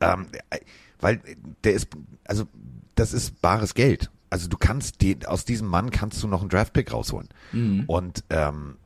[0.00, 0.58] Ähm, äh,
[1.00, 1.20] weil
[1.62, 1.88] der ist,
[2.24, 2.44] also
[2.94, 4.10] das ist bares Geld.
[4.30, 7.28] Also du kannst den, aus diesem Mann kannst du noch einen Draftpick rausholen.
[7.86, 8.76] Und ähm,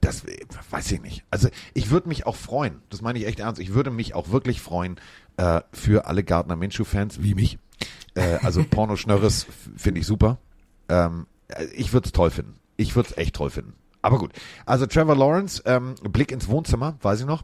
[0.00, 0.24] das
[0.70, 1.24] weiß ich nicht.
[1.30, 2.80] Also ich würde mich auch freuen.
[2.88, 3.60] Das meine ich echt ernst.
[3.60, 4.96] Ich würde mich auch wirklich freuen
[5.36, 7.58] äh, für alle Gardner Minshew Fans wie mich
[8.14, 10.38] Äh, also Pornoschnörres finde ich super.
[10.88, 11.26] Ähm,
[11.74, 12.54] ich würde es toll finden.
[12.76, 13.74] Ich würde es echt toll finden.
[14.02, 14.32] Aber gut.
[14.66, 17.42] Also Trevor Lawrence, ähm, Blick ins Wohnzimmer, weiß ich noch.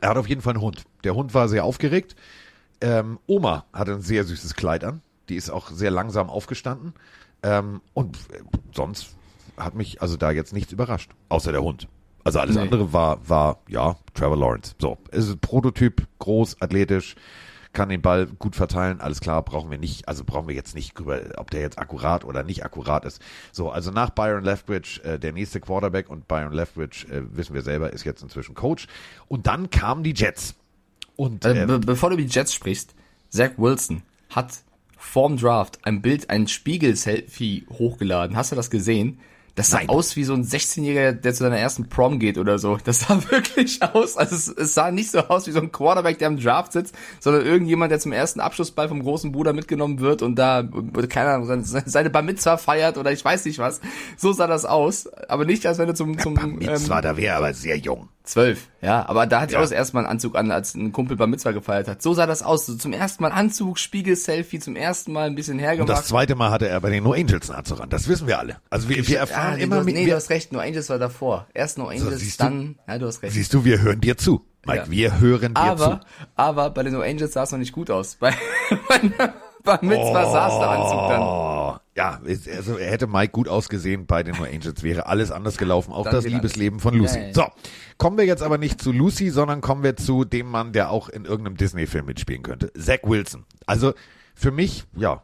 [0.00, 0.84] Er hat auf jeden Fall einen Hund.
[1.04, 2.16] Der Hund war sehr aufgeregt.
[2.80, 5.02] Ähm, Oma hatte ein sehr süßes Kleid an.
[5.28, 6.94] Die ist auch sehr langsam aufgestanden.
[7.42, 8.40] Ähm, und äh,
[8.74, 9.14] sonst
[9.56, 11.10] hat mich also da jetzt nichts überrascht.
[11.28, 11.88] Außer der Hund.
[12.24, 12.62] Also alles Nee.
[12.62, 14.74] andere war, war, ja, Trevor Lawrence.
[14.80, 17.16] So, ist ein Prototyp, groß, athletisch,
[17.72, 20.98] kann den Ball gut verteilen, alles klar, brauchen wir nicht, also brauchen wir jetzt nicht
[20.98, 23.20] drüber, ob der jetzt akkurat oder nicht akkurat ist.
[23.50, 27.62] So, also nach Byron Leftwich äh, der nächste Quarterback und Byron Leftwich, äh, wissen wir
[27.62, 28.86] selber, ist jetzt inzwischen Coach.
[29.28, 30.54] Und dann kamen die Jets.
[31.16, 32.94] Und Äh, äh, be bevor du über die Jets sprichst,
[33.30, 34.62] Zach Wilson hat
[34.98, 38.36] vorm Draft ein Bild, ein Spiegel-Selfie hochgeladen.
[38.36, 39.18] Hast du das gesehen?
[39.54, 39.90] Das sah Nein.
[39.90, 42.78] aus wie so ein 16-Jähriger, der zu seiner ersten Prom geht oder so.
[42.82, 44.16] Das sah wirklich aus.
[44.16, 46.94] Also es, es sah nicht so aus wie so ein Quarterback, der im Draft sitzt,
[47.20, 50.66] sondern irgendjemand, der zum ersten Abschlussball vom großen Bruder mitgenommen wird und da,
[51.08, 53.82] keine Ahnung, seine, Bar Mitzvah feiert oder ich weiß nicht was.
[54.16, 55.06] So sah das aus.
[55.28, 58.08] Aber nicht, als wenn er zum, zum Bar Mitzvah, ähm, da wäre aber sehr jung.
[58.24, 59.58] Zwölf, ja, aber da hatte Ja.
[59.58, 62.02] ich auch das erste Mal einen Anzug an, als ein Kumpel Bar Mitzvah gefeiert hat.
[62.02, 62.66] So sah das aus.
[62.66, 65.90] So zum ersten Mal Anzug, Spiegel-Selfie, zum ersten Mal ein bisschen Und hergemacht.
[65.90, 67.88] das zweite Mal hatte er bei den No Angels einen Anzug an.
[67.90, 68.58] Das wissen wir alle.
[68.70, 70.60] Also wir, wir erfahren Ah, nee, immer du hast, mit, nee, du hast recht, No
[70.60, 71.48] Angels war davor.
[71.52, 72.44] Erst No Angels, du?
[72.44, 73.32] dann, ja, du hast recht.
[73.34, 74.44] siehst du, wir hören dir zu.
[74.66, 74.90] Mike, Ja.
[74.92, 76.06] wir hören dir aber, zu.
[76.36, 78.14] aber bei den No Angels sah es noch nicht gut aus.
[78.20, 78.32] Bei,
[78.88, 79.32] bei,
[79.62, 81.22] bei Mitzvah saß der Anzug dann.
[81.22, 82.20] Oh, ja,
[82.56, 86.04] also er hätte Mike gut ausgesehen bei den No Angels, wäre alles anders gelaufen, auch
[86.04, 87.18] Dann das Liebesleben von Lucy.
[87.18, 87.34] Ja.
[87.34, 87.46] So,
[87.98, 91.08] kommen wir jetzt aber nicht zu Lucy, sondern kommen wir zu dem Mann, der auch
[91.08, 92.72] in irgendeinem Disney-Film mitspielen könnte.
[92.74, 93.44] Zach Wilson.
[93.66, 93.92] Also
[94.34, 95.22] für mich, ja,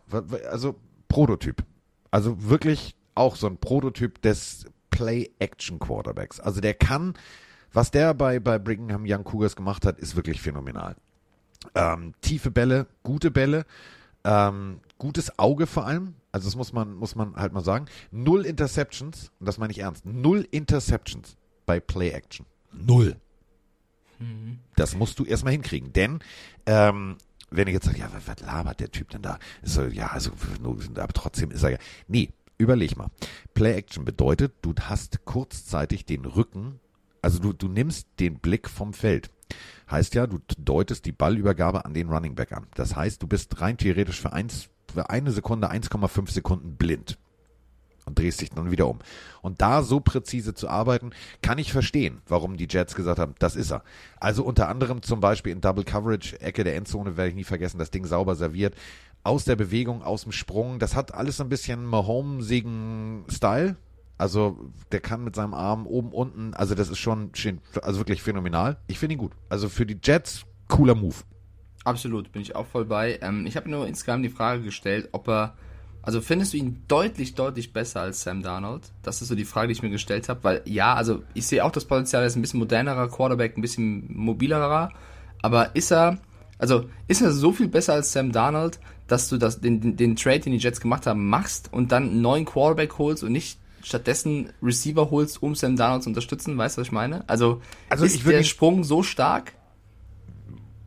[0.50, 0.76] also
[1.08, 1.64] Prototyp.
[2.10, 6.40] Also wirklich auch so ein Prototyp des Play-Action-Quarterbacks.
[6.40, 7.14] Also der kann,
[7.72, 10.96] was der bei, bei Brigham Young Cougars gemacht hat, ist wirklich phänomenal.
[11.74, 13.64] Ähm, tiefe Bälle, gute Bälle,
[14.24, 16.14] ähm, gutes Auge vor allem.
[16.32, 17.86] Also das muss man, muss man halt mal sagen.
[18.10, 22.46] Null Interceptions, und das meine ich ernst, null Interceptions bei Play Action.
[22.72, 23.16] Null.
[24.76, 25.92] Das musst du erstmal hinkriegen.
[25.92, 26.20] Denn,
[26.66, 27.16] ähm,
[27.50, 29.38] wenn ich jetzt sage, ja, was, was labert der Typ denn da?
[29.62, 30.32] Ist so, ja, also,
[30.96, 31.78] aber trotzdem ist er ja.
[32.08, 33.08] Nee, überleg mal.
[33.54, 36.80] Play Action bedeutet, du hast kurzzeitig den Rücken,
[37.22, 39.30] also du, du nimmst den Blick vom Feld.
[39.90, 42.66] Heißt ja, du deutest die Ballübergabe an den Running Back an.
[42.74, 47.18] Das heißt, du bist rein theoretisch für, eins, für eine Sekunde 1,5 Sekunden blind
[48.08, 48.98] und drehst dich dann wieder um.
[49.42, 51.10] Und da so präzise zu arbeiten,
[51.42, 53.84] kann ich verstehen, warum die Jets gesagt haben, das ist er.
[54.18, 57.78] Also unter anderem zum Beispiel in Double Coverage, Ecke der Endzone, werde ich nie vergessen,
[57.78, 58.74] das Ding sauber serviert,
[59.22, 63.76] aus der Bewegung, aus dem Sprung, das hat alles ein bisschen Mahomes-sigen Style.
[64.18, 64.58] Also
[64.90, 67.30] der kann mit seinem Arm oben, unten, also das ist schon,
[67.82, 68.76] also wirklich phänomenal.
[68.88, 69.32] Ich finde ihn gut.
[69.48, 71.14] Also für die Jets, cooler Move.
[71.84, 73.18] Absolut, bin ich auch voll bei.
[73.22, 75.54] Ähm, ich habe nur insgesamt die Frage gestellt, ob er,
[76.02, 78.90] also findest du ihn deutlich, deutlich besser als Sam Darnold?
[79.02, 81.64] Das ist so die Frage, die ich mir gestellt habe, weil ja, also ich sehe
[81.64, 84.90] auch das Potenzial, er ist ein bisschen modernerer Quarterback, ein bisschen mobilerer,
[85.42, 86.18] aber ist er,
[86.58, 90.16] also ist er so viel besser als Sam Darnold, dass du das, den, den, den
[90.16, 93.60] Trade, den die Jets gemacht haben, machst und dann einen neuen Quarterback holst und nicht
[93.82, 97.28] stattdessen Receiver holst, um Sam Darnold zu unterstützen, weißt du, was ich meine?
[97.28, 99.52] Also, Also ist ich würde der ihn- Sprung so stark?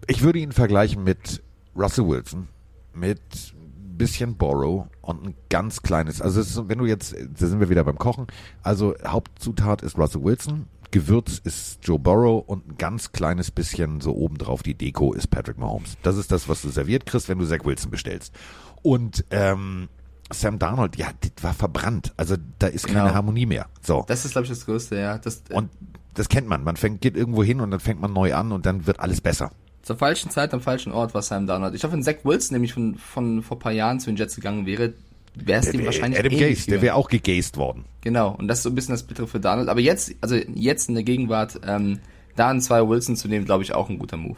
[0.07, 1.41] Ich würde ihn vergleichen mit
[1.75, 2.47] Russell Wilson,
[2.93, 3.21] mit
[3.53, 7.69] ein bisschen Borrow und ein ganz kleines, also ist, wenn du jetzt, da sind wir
[7.69, 8.27] wieder beim Kochen,
[8.63, 14.13] also Hauptzutat ist Russell Wilson, Gewürz ist Joe Burrow und ein ganz kleines bisschen so
[14.13, 15.95] obendrauf die Deko ist Patrick Mahomes.
[16.03, 18.33] Das ist das, was du serviert kriegst, wenn du Zach Wilson bestellst.
[18.81, 19.87] Und ähm,
[20.33, 22.13] Sam Darnold, ja, das war verbrannt.
[22.17, 23.13] Also da ist keine Genau.
[23.15, 23.67] Harmonie mehr.
[23.81, 24.05] So.
[24.07, 25.17] Das ist, glaube ich, das Größte, ja.
[25.17, 25.69] Das, Und
[26.13, 26.63] das kennt man.
[26.63, 29.21] Man fängt, geht irgendwo hin und dann fängt man neu an und dann wird alles
[29.21, 29.51] besser.
[29.81, 31.73] zur falschen Zeit am falschen Ort war Sam Darnold.
[31.75, 34.35] Ich hoffe, wenn Zach Wilson nämlich von, von vor ein paar Jahren zu den Jets
[34.35, 34.93] gegangen wäre,
[35.35, 37.85] wäre es ihm wahrscheinlich Adam ähnlich Gase, der wäre auch gegaced worden.
[38.01, 39.69] Genau, und das ist so ein bisschen das Bittere für Darnold.
[39.69, 41.99] Aber jetzt, also jetzt in der Gegenwart, ähm,
[42.35, 44.37] da einen zwei Wilson zu nehmen, glaube ich, auch ein guter Move.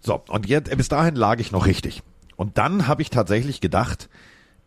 [0.00, 2.02] So, und jetzt, bis dahin lag ich noch richtig.
[2.36, 4.08] Und dann habe ich tatsächlich gedacht,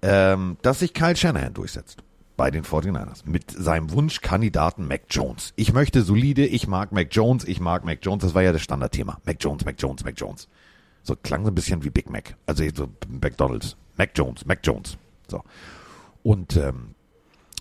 [0.01, 2.03] ähm, dass sich Kyle Shanahan durchsetzt
[2.37, 5.53] bei den 49ers mit seinem Wunschkandidaten Mac Jones.
[5.55, 8.61] Ich möchte solide, ich mag Mac Jones, ich mag Mac Jones, das war ja das
[8.61, 9.19] Standardthema.
[9.25, 10.47] Mac Jones, Mac Jones, Mac Jones.
[11.03, 13.77] So klang so ein bisschen wie Big Mac, also so McDonald's.
[13.97, 14.97] Mac Jones, Mac Jones.
[15.27, 15.43] So.
[16.23, 16.95] Und ähm,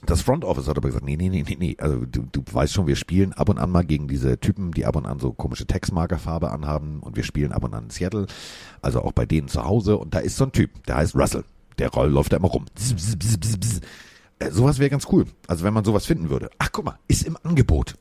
[0.06, 1.76] das Front Office hat aber gesagt, nee, nee, nee, nee, nee.
[1.78, 4.84] Also du, du weißt schon, wir spielen ab und an mal gegen diese Typen, die
[4.84, 8.26] ab und an so komische Textmarkerfarbe anhaben und wir spielen ab und an in Seattle,
[8.82, 11.44] also auch bei denen zu Hause und da ist so ein Typ, der heißt Russell.
[11.78, 12.66] Der Roll läuft da immer rum.
[12.74, 13.80] Bzz, bzz, bzz.
[14.38, 15.26] Äh, sowas wäre ganz cool.
[15.46, 16.50] Also wenn man sowas finden würde.
[16.58, 17.94] Ach, guck mal, ist im Angebot.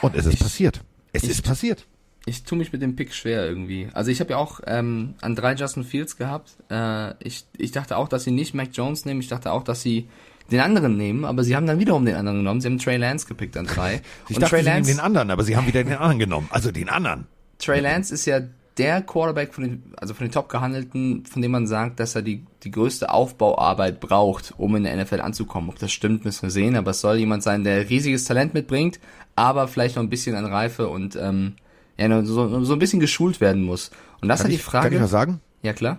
[0.00, 0.80] Und es ist passiert.
[1.12, 1.86] Es ich- ist passiert.
[2.24, 3.88] Ich tue mich mit dem Pick schwer irgendwie.
[3.94, 6.52] Also ich habe ja auch ähm, an drei Justin Fields gehabt.
[6.70, 9.18] Äh, ich, ich dachte auch, dass sie nicht Mac Jones nehmen.
[9.20, 10.08] Ich dachte auch, dass sie
[10.52, 12.60] den anderen nehmen, aber sie haben dann wiederum den anderen genommen.
[12.60, 14.02] Sie haben Trey Lance gepickt an drei.
[14.28, 16.20] Ich Und dachte, Trey sie nehmen Lance, den anderen, aber sie haben wieder den anderen
[16.20, 16.46] genommen.
[16.52, 17.26] Also den anderen.
[17.58, 18.40] Trey Lance ist ja
[18.78, 22.22] der Quarterback von den, also von den top gehandelten, von dem man sagt, dass er
[22.22, 25.68] die, die größte Aufbauarbeit braucht, um in der NFL anzukommen.
[25.68, 28.98] Ob das stimmt, müssen wir sehen, aber es soll jemand sein, der riesiges Talent mitbringt,
[29.36, 31.54] aber vielleicht noch ein bisschen an Reife und ähm,
[31.98, 33.90] ja, so, so ein bisschen geschult werden muss.
[34.20, 34.88] Und das Kann ist ich, die Frage.
[34.88, 35.40] kann ich was sagen?
[35.62, 35.98] ja klar.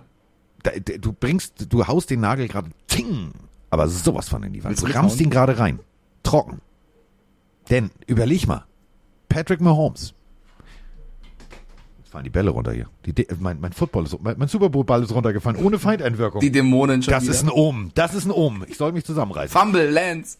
[0.62, 3.32] Da, da, du bringst, du haust den Nagel gerade ting,
[3.70, 4.80] aber sowas von in die Wand.
[4.80, 5.78] Willst Du rammst ihn gerade rein.
[6.22, 6.60] Trocken.
[7.70, 8.64] Denn, überleg mal,
[9.28, 10.14] Patrick Mahomes.
[12.14, 12.88] Fallen die Bälle runter hier.
[13.06, 16.40] Die, mein, mein Football ist, mein, mein Super Bowl Ball ist runtergefallen, ohne Feindeinwirkung.
[16.40, 17.32] Die Dämonen schon das wieder.
[17.32, 17.90] ist ein Ohm.
[17.96, 18.64] Das ist ein Ohm.
[18.68, 19.58] Ich soll mich zusammenreißen.
[19.60, 20.38] Fumble, Lance.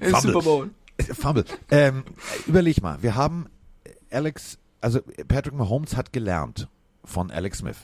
[0.00, 0.20] Im Fumble.
[0.32, 0.70] Super Bowl.
[1.18, 1.44] Fumble.
[1.72, 2.04] Ähm,
[2.46, 3.46] überleg mal, wir haben
[4.12, 6.68] Alex, also Patrick Mahomes hat gelernt
[7.04, 7.78] von Alex Smith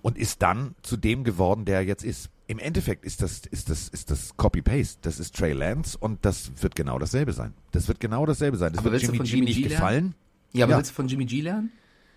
[0.00, 2.30] und ist dann zu dem geworden, der er jetzt ist.
[2.46, 4.98] Im Endeffekt ist das, ist das, ist das Copy-Paste.
[5.02, 7.54] Das ist Trey Lance und das wird genau dasselbe sein.
[7.72, 8.70] Das wird genau dasselbe sein.
[8.72, 9.74] Das Aber wird Jimmy G Jimmy nicht G lernen?
[9.74, 10.14] gefallen.
[10.52, 10.76] Ja, aber Ja.
[10.78, 11.72] willst du von Jimmy G lernen?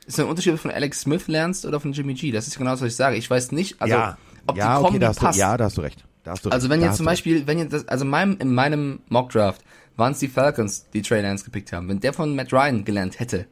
[0.07, 2.31] Ist da ein Unterschied, ob du von Alex Smith lernst oder von Jimmy G?
[2.31, 3.15] Das ist genau das, was ich sage.
[3.17, 5.37] Ich weiß nicht, also, ja, ob ja, die okay, Kombi da hast passt.
[5.37, 6.03] du, ja, da hast du recht.
[6.23, 6.71] Da hast du Also recht.
[6.73, 9.61] wenn Da jetzt zum Beispiel, wenn jetzt das, also meinem, in meinem Mockdraft
[9.97, 11.87] waren es die Falcons, die Trey Lance gepickt haben.
[11.89, 13.45] Wenn der von Matt Ryan gelernt hätte.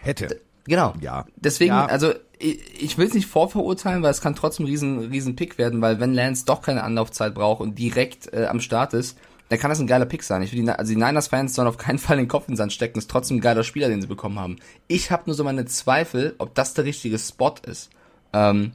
[0.00, 0.40] hätte.
[0.66, 0.94] Genau.
[1.00, 1.24] Ja.
[1.36, 1.86] Deswegen, Ja.
[1.86, 5.58] also ich, ich will es nicht vorverurteilen, weil es kann trotzdem ein riesen, riesen Pick
[5.58, 9.58] werden, weil wenn Lance doch keine Anlaufzeit braucht und direkt äh, am Start ist, dann
[9.58, 10.42] kann das ein geiler Pick sein.
[10.42, 12.72] Ich will die, also die Niners-Fans sollen auf keinen Fall den Kopf in den Sand
[12.72, 12.98] stecken.
[12.98, 14.56] Ist trotzdem ein geiler Spieler, den sie bekommen haben.
[14.88, 17.90] Ich habe nur so meine Zweifel, ob das der richtige Spot ist.
[18.32, 18.72] Ähm,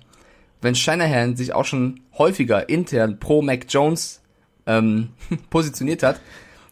[0.61, 4.21] wenn Shanahan sich auch schon häufiger intern pro Mac Jones
[4.65, 5.09] ähm,
[5.49, 6.19] positioniert hat,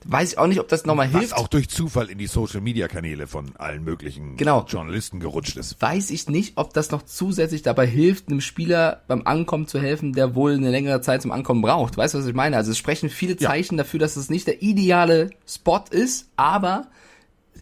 [0.06, 1.38] weiß ich auch nicht, ob das nochmal Was hilft.
[1.38, 4.66] auch durch Zufall in die Social-Media-Kanäle von allen möglichen Genau.
[4.68, 5.82] Journalisten gerutscht ist.
[5.82, 10.14] weiß ich nicht, ob das noch zusätzlich dabei hilft, einem Spieler beim Ankommen zu helfen,
[10.14, 11.98] der wohl eine längere Zeit zum Ankommen braucht.
[11.98, 12.58] Weißt du, was ich meine?
[12.58, 13.50] Also es sprechen viele Ja.
[13.50, 16.88] Zeichen dafür, dass es nicht der ideale Spot ist, aber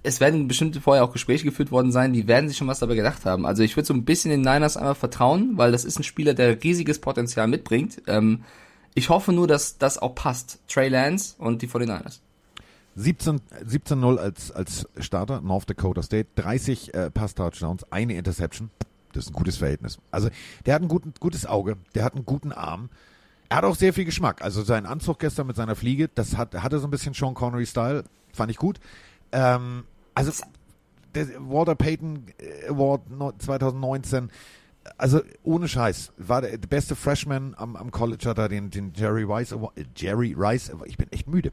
[0.03, 2.95] es werden bestimmte vorher auch Gespräche geführt worden sein, die werden sich schon was dabei
[2.95, 3.45] gedacht haben.
[3.45, 6.33] Also ich würde so ein bisschen den Niners einmal vertrauen, weil das ist ein Spieler,
[6.33, 8.01] der riesiges Potenzial mitbringt.
[8.07, 8.43] Ähm,
[8.95, 10.59] ich hoffe nur, dass das auch passt.
[10.67, 12.19] Trey Lance und die 49ers.
[12.99, 18.69] 17 17-0 als, als Starter, North Dakota State, 30 äh, Pass-Touchdowns, eine Interception.
[19.13, 19.99] Das ist ein gutes Verhältnis.
[20.11, 20.29] Also,
[20.65, 22.89] der hat ein guten, gutes Auge, der hat einen guten Arm.
[23.47, 24.43] Er hat auch sehr viel Geschmack.
[24.43, 28.03] Also, sein Anzug gestern mit seiner Fliege, das hat, hatte so ein bisschen Sean Connery-Style.
[28.33, 28.79] Fand ich gut.
[29.31, 30.31] Ähm, also,
[31.15, 34.29] der Walter Payton äh, Award no- 2019,
[34.97, 39.23] also ohne Scheiß, war der, beste Freshman am, am College, hat er den, den Jerry
[39.23, 41.51] Rice Award, äh, Jerry Rice, ich bin echt müde.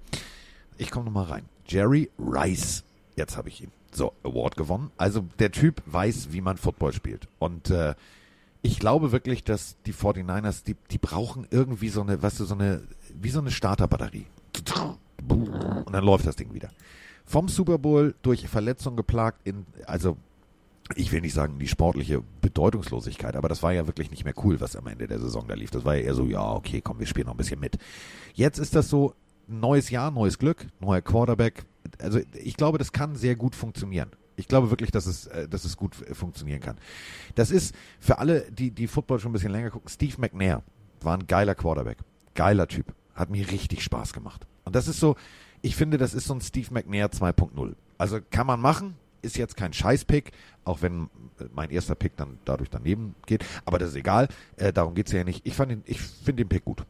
[0.79, 1.45] Ich komme nochmal rein.
[1.67, 2.85] Jerry Rice,
[3.17, 3.71] jetzt habe ich ihn.
[3.93, 4.91] So, Award gewonnen.
[4.97, 7.29] Also der Typ weiß, wie man Football spielt.
[7.39, 7.95] Und äh,
[8.63, 12.55] ich glaube wirklich, dass die 49ers, die, die brauchen irgendwie so eine, weißt du, so
[12.55, 12.83] eine,
[13.15, 14.27] wie so eine Starterbatterie.
[15.29, 16.71] Und dann läuft das Ding wieder.
[17.25, 20.17] Vom Super Bowl durch Verletzung geplagt in, also
[20.95, 24.61] ich will nicht sagen die sportliche Bedeutungslosigkeit, aber das war ja wirklich nicht mehr cool,
[24.61, 25.71] was am Ende der Saison da lief.
[25.71, 27.79] Das war ja eher so, ja, okay, komm, wir spielen noch ein bisschen mit.
[28.35, 29.15] Jetzt ist das so,
[29.47, 31.65] neues Jahr, neues Glück, neuer Quarterback.
[32.01, 34.11] Also ich glaube, das kann sehr gut funktionieren.
[34.37, 36.77] Ich glaube wirklich, dass es, äh, dass es gut äh, funktionieren kann.
[37.35, 40.63] Das ist für alle, die, die Football schon ein bisschen länger gucken, Steve McNair
[41.01, 41.99] war ein geiler Quarterback.
[42.35, 42.95] Geiler Typ.
[43.15, 44.47] Hat mir richtig Spaß gemacht.
[44.65, 45.17] Und das ist so,
[45.63, 47.75] ich finde, das ist so ein Steve McNair 2.0.
[47.99, 50.33] Also kann man machen, ist jetzt kein Scheiß-Pick,
[50.65, 51.09] auch wenn
[51.55, 53.45] mein erster Pick dann dadurch daneben geht.
[53.65, 55.47] Aber das ist egal, äh, darum geht's ja nicht.
[55.47, 56.85] Ich, ich finde den Pick gut.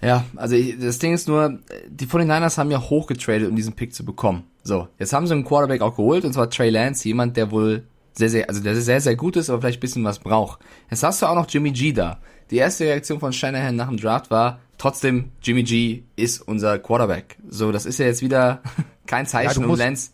[0.00, 4.04] Ja, also das Ding ist nur, die 49ers haben ja hochgetradet, um diesen Pick zu
[4.04, 4.44] bekommen.
[4.62, 7.84] So, jetzt haben sie einen Quarterback auch geholt, und zwar Trey Lance, jemand, der wohl
[8.12, 10.60] sehr, sehr, also der sehr, sehr gut ist, aber vielleicht ein bisschen was braucht.
[10.90, 12.18] Jetzt hast du auch noch Jimmy G da.
[12.50, 17.36] Die erste Reaktion von Shanahan nach dem Draft war, trotzdem, Jimmy G ist unser Quarterback.
[17.48, 18.62] So, das ist ja jetzt wieder
[19.06, 20.10] kein Zeichen, Ja, um Lance,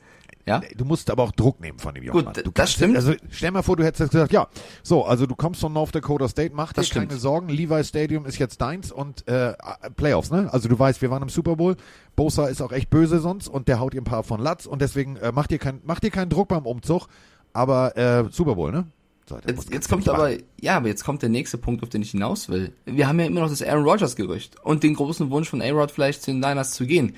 [0.51, 0.63] ja?
[0.77, 2.17] Du musst aber auch Druck nehmen von dem Jungen.
[2.19, 2.35] Gut, Mann.
[2.35, 2.97] Du das kannst- stimmt.
[2.97, 4.49] Also stell mal vor, du hättest jetzt gesagt, ja,
[4.83, 7.21] so, also du kommst von North Dakota State, mach dir Das keine stimmt.
[7.21, 9.55] Sorgen, Levi Stadium ist jetzt deins und äh,
[9.97, 10.49] Playoffs, ne?
[10.53, 11.77] Also du weißt, wir waren im Super Bowl,
[12.17, 14.83] Bosa ist auch echt böse sonst und der haut ihr ein paar von Latz und
[14.83, 17.07] deswegen äh, mach dir kein, mach dir keinen Druck beim Umzug,
[17.53, 18.87] aber äh, Super Bowl, ne?
[19.29, 20.43] So, Jetzt, jetzt kommt aber, machen.
[20.61, 22.73] ja, aber jetzt kommt der nächste Punkt, auf den ich hinaus will.
[22.85, 25.93] Wir haben ja immer noch das Aaron Rodgers Gerücht und den großen Wunsch von A-Rod
[25.93, 27.15] vielleicht zu den Niners zu gehen.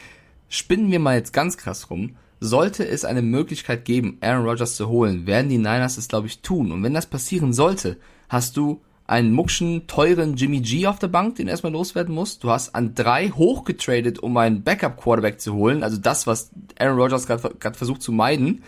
[0.51, 2.17] Spinnen wir mal jetzt ganz krass rum.
[2.45, 6.41] Sollte es eine Möglichkeit geben, Aaron Rodgers zu holen, werden die Niners es, glaube ich,
[6.41, 6.73] tun.
[6.73, 11.37] Und wenn das passieren sollte, hast du einen muckschen, teuren Jimmy G auf der Bank,
[11.37, 12.43] den du erstmal loswerden musst.
[12.43, 15.85] Du hast an drei hochgetradet, um einen Backup-Quarterback zu holen.
[15.85, 18.63] Also das, was Aaron Rodgers gerade versucht zu meiden.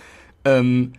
[0.45, 0.93] Ähm,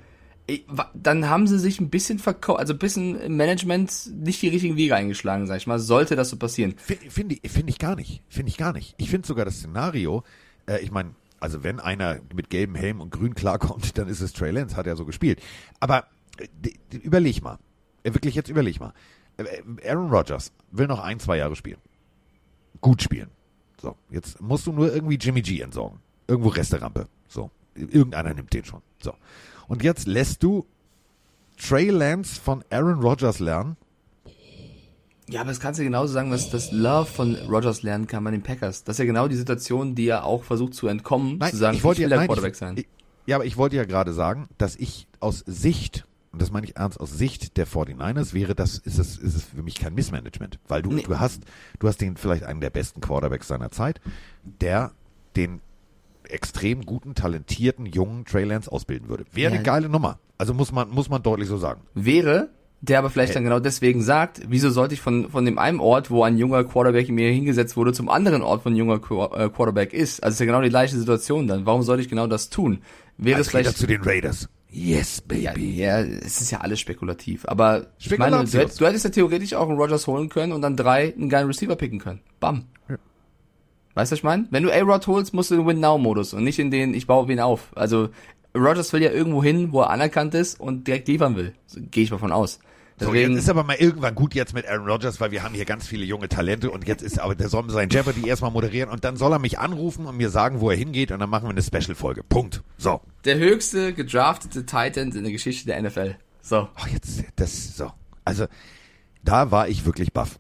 [0.94, 4.76] Dann haben sie sich ein bisschen verkauft, also ein bisschen im Management nicht die richtigen
[4.76, 5.80] Wege eingeschlagen, sag ich mal.
[5.80, 6.76] Sollte das so passieren?
[6.78, 8.22] Finde find, find ich gar nicht.
[8.28, 8.96] Finde ich gar nicht.
[8.98, 10.24] Ich finde sogar das Szenario,
[10.68, 14.34] äh, ich meine, also wenn einer mit gelbem Helm und grün klarkommt, dann ist es
[14.34, 15.42] Trey Lance, hat er so gespielt.
[15.80, 16.06] Aber
[16.38, 17.60] äh, überleg mal.
[18.04, 18.94] Äh, wirklich jetzt überleg mal.
[19.38, 21.80] Äh, Aaron Rodgers will noch ein, zwei Jahre spielen.
[22.82, 23.30] Gut spielen.
[23.82, 26.00] So, jetzt musst du nur irgendwie Jimmy G entsorgen.
[26.28, 27.08] Irgendwo Resterampe.
[27.28, 28.82] So, irgendeiner nimmt den schon.
[29.02, 29.14] So.
[29.68, 30.66] Und jetzt lässt du
[31.58, 33.78] Trey Lance von Aaron Rodgers lernen.
[35.30, 38.32] Ja, aber das kannst du genauso sagen, was das Love von Rodgers lernen kann bei
[38.32, 38.84] den Packers.
[38.84, 41.76] Das ist ja genau die Situation, die er auch versucht zu entkommen, nein, zu sagen,
[41.78, 42.78] ich, wollte ich will ja, der Quarterback sein.
[42.78, 42.88] Ich,
[43.26, 46.76] ja, aber ich wollte ja gerade sagen, dass ich aus Sicht, und das meine ich
[46.78, 50.60] ernst, aus Sicht der 49ers wäre das, ist es, ist es für mich kein Missmanagement.
[50.68, 51.02] Weil du, Nee.
[51.02, 51.42] du hast,
[51.80, 54.02] du hast den vielleicht einen der besten Quarterbacks seiner Zeit,
[54.44, 54.92] der
[55.36, 55.62] den
[56.28, 59.26] extrem guten, talentierten, jungen Trey Lance ausbilden würde.
[59.32, 59.56] Wäre Ja.
[59.56, 60.20] eine geile Nummer.
[60.38, 61.82] Also muss man, muss man deutlich so sagen.
[61.94, 62.50] Wäre,
[62.88, 63.36] der aber vielleicht Hey.
[63.36, 66.64] dann genau deswegen sagt, wieso sollte ich von, von dem einen Ort, wo ein junger
[66.64, 70.24] Quarterback mir hingesetzt wurde, zum anderen Ort, wo ein junger Qu- äh, Quarterback ist.
[70.24, 71.66] Also es ist ja genau die gleiche Situation dann.
[71.66, 72.80] Warum sollte ich genau das tun?
[73.18, 74.50] Wäre es vielleicht zu den Raiders.
[74.70, 75.78] Yes, Ja, baby.
[75.78, 77.46] ja, es ist ja alles spekulativ.
[77.48, 80.62] Aber ich meine, du, hättest- du hättest ja theoretisch auch einen Rogers holen können und
[80.62, 82.20] dann drei einen geilen Receiver picken können.
[82.42, 82.66] Bam.
[82.90, 82.98] Ja.
[83.94, 84.48] Weißt du, was ich meine?
[84.52, 87.30] Wenn du A-Rod holst, musst du in den Win-Now-Modus und nicht in den Ich baue
[87.30, 87.72] wen auf.
[87.76, 88.10] Also
[88.54, 91.54] Rogers will ja irgendwo hin, wo er anerkannt ist und direkt liefern will.
[91.68, 92.60] So, Gehe ich mal von aus.
[92.98, 95.54] So, Deswegen, jetzt ist aber mal irgendwann gut jetzt mit Aaron Rodgers, weil wir haben
[95.54, 98.90] hier ganz viele junge Talente und jetzt ist aber der soll sein Jeopardy erstmal moderieren
[98.90, 101.44] und dann soll er mich anrufen und mir sagen, wo er hingeht und dann machen
[101.44, 102.24] wir eine Special-Folge.
[102.24, 102.64] Punkt.
[102.78, 103.02] So.
[103.26, 106.16] der höchste gedraftete Titan in der Geschichte der NFL.
[106.42, 106.70] So.
[106.76, 107.92] Ach, jetzt, das, so.
[108.24, 108.46] Also,
[109.24, 110.40] da war ich wirklich baff.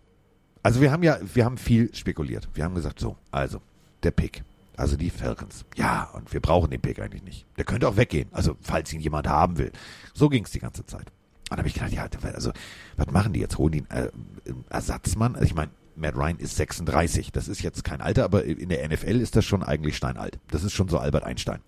[0.63, 2.48] Also, wir haben ja, wir haben viel spekuliert.
[2.54, 3.60] Wir haben gesagt, so, also,
[4.04, 4.44] der Pick.
[4.78, 5.65] Also die Falcons.
[5.76, 7.46] Ja, und wir brauchen den Pick eigentlich nicht.
[7.58, 8.28] Der könnte auch weggehen.
[8.32, 9.72] Also, falls ihn jemand haben will.
[10.13, 11.12] So ging's die ganze Zeit.
[11.49, 12.51] Und dann habe ich gedacht, ja, also,
[12.97, 13.58] was machen die jetzt?
[13.58, 15.36] Holen die einen äh, Ersatzmann?
[15.36, 17.31] Also, ich meine, Matt Ryan ist 36.
[17.31, 20.39] Das ist jetzt kein Alter, aber in der NFL ist das schon eigentlich steinalt.
[20.49, 21.60] Das ist schon so Albert Einstein.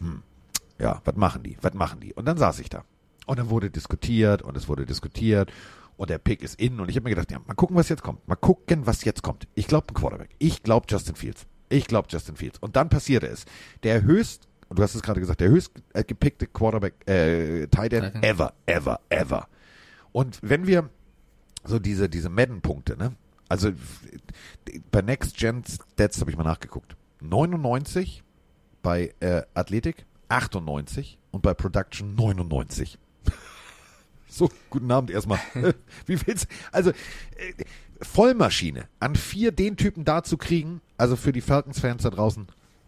[0.00, 0.22] Hm.
[0.78, 1.56] Ja, was machen die?
[1.60, 2.12] Was machen die?
[2.14, 2.84] Und dann saß ich da.
[3.26, 5.52] Und dann wurde diskutiert und es wurde diskutiert
[5.96, 8.02] und der Pick ist in und ich habe mir gedacht, ja, mal gucken, was jetzt
[8.02, 8.26] kommt.
[8.26, 9.46] Mal gucken, was jetzt kommt.
[9.54, 10.30] Ich glaube ein Quarterback.
[10.38, 11.46] Ich glaube Justin Fields.
[11.68, 12.58] Ich glaube Justin Fields.
[12.58, 13.44] Und dann passierte es.
[13.82, 17.92] Der höchst, und du hast es gerade gesagt, der höchst äh, gepickte Quarterback, äh, Tight
[17.92, 19.48] End ever, ever, ever.
[20.12, 20.88] Und wenn wir
[21.64, 23.16] so diese, diese Madden-Punkte, ne?
[23.48, 23.72] Also
[24.92, 26.96] bei Next Gen Stats habe ich mal nachgeguckt.
[27.20, 28.22] 99
[28.80, 32.98] bei äh, Athletik, 98 und bei Production 99.
[34.32, 35.40] So, guten Abend erstmal.
[36.06, 36.94] Wie willst Also, äh,
[38.00, 38.84] Vollmaschine.
[39.00, 42.46] An vier den Typen da zu kriegen, also für die Falcons-Fans da draußen,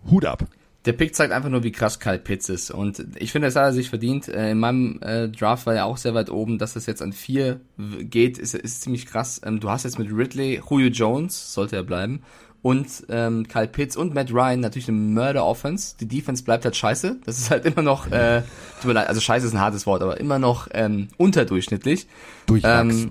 [0.08, 0.46] Hut ab.
[0.84, 2.70] Der Pick zeigt einfach nur, wie krass Kyle Pitts ist.
[2.70, 4.28] Und ich finde, das hat er sich verdient.
[4.28, 6.58] Äh, In meinem äh, Draft war er auch sehr weit oben.
[6.58, 7.60] Dass das jetzt an vier
[8.00, 9.40] geht, ist, ist ziemlich krass.
[9.44, 12.22] Ähm, du hast jetzt mit Ridley, Julio Jones, sollte er bleiben,
[12.62, 15.96] und ähm, Kyle Pitts und Matt Ryan natürlich eine Murder-Offense.
[16.00, 17.16] Die Defense bleibt halt scheiße.
[17.24, 18.42] Das ist halt immer noch, äh,
[18.80, 22.06] tut mir leid, also scheiße ist ein hartes Wort, aber immer noch ähm, unterdurchschnittlich.
[22.46, 23.02] Durchwachsen.
[23.02, 23.10] Ähm,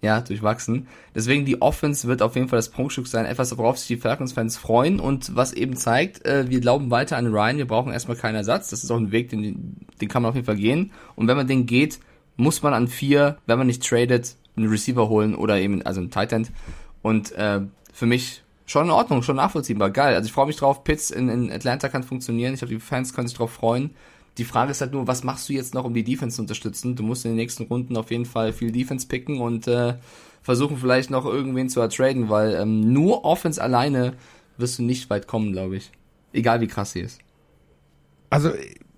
[0.00, 0.86] ja, durchwachsen.
[1.14, 4.56] Deswegen die Offense wird auf jeden Fall das Prunkstück sein, etwas, worauf sich die Falcons-Fans
[4.56, 8.36] freuen und was eben zeigt, äh, wir glauben weiter an Ryan, wir brauchen erstmal keinen
[8.36, 8.70] Ersatz.
[8.70, 10.92] Das ist auch ein Weg, den, den kann man auf jeden Fall gehen.
[11.16, 11.98] Und wenn man den geht,
[12.36, 16.10] muss man an vier, wenn man nicht tradet, einen Receiver holen oder eben, also einen
[16.10, 16.52] Tight End.
[17.02, 17.60] Und äh,
[17.92, 20.14] für mich schon in Ordnung, schon nachvollziehbar, geil.
[20.14, 23.14] Also ich freue mich drauf, Pitts in, in Atlanta kann funktionieren, ich glaube, die Fans
[23.14, 23.90] können sich drauf freuen.
[24.38, 26.94] Die Frage ist halt nur, was machst du jetzt noch, um die Defense zu unterstützen?
[26.94, 29.94] Du musst in den nächsten Runden auf jeden Fall viel Defense picken und äh,
[30.42, 34.14] versuchen vielleicht noch irgendwen zu ertraden, weil ähm, nur Offense alleine
[34.56, 35.90] wirst du nicht weit kommen, glaube ich.
[36.32, 37.20] Egal wie krass sie ist.
[38.30, 38.52] Also,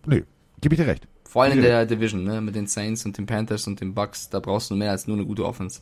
[0.07, 0.23] nö,
[0.61, 1.09] gebe ich dir recht.
[1.25, 2.41] Vor allem in der Division, ne?
[2.41, 5.17] Mit den Saints und den Panthers und den Bucks, da brauchst du mehr als nur
[5.17, 5.81] eine gute Offense.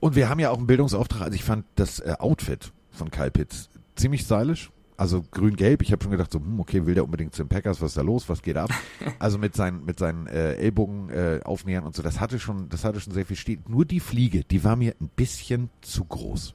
[0.00, 1.22] Und wir haben ja auch einen Bildungsauftrag.
[1.22, 4.70] Also ich fand das äh, Outfit von Kyle Pitts ziemlich stylisch.
[4.98, 5.82] Also grün-gelb.
[5.82, 7.80] Ich habe schon gedacht, so, hm, okay, will der unbedingt zu den Packers?
[7.80, 8.28] Was ist da los?
[8.28, 8.68] Was geht ab?
[9.20, 12.02] also mit seinen, mit seinen äh, Ellbogen äh, aufnähern und so.
[12.02, 13.60] Das hatte schon, das hatte schon sehr viel Stil.
[13.68, 16.52] Nur die Fliege, die war mir ein bisschen zu groß.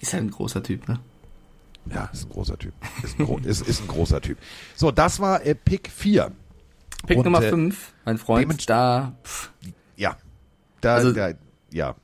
[0.00, 0.98] Ist halt ein großer Typ, ne?
[1.86, 2.74] Ja, ist ein großer Typ.
[3.04, 4.38] Ist ein, gro ist, ist ein großer Typ.
[4.74, 6.32] So, das war äh, Pick 4.
[7.06, 9.52] Pick Und, Nummer äh, 5, mein Freund, da, pff,
[9.94, 10.16] Ja.
[10.80, 11.34] Da, Also- da,
[11.72, 11.94] ja.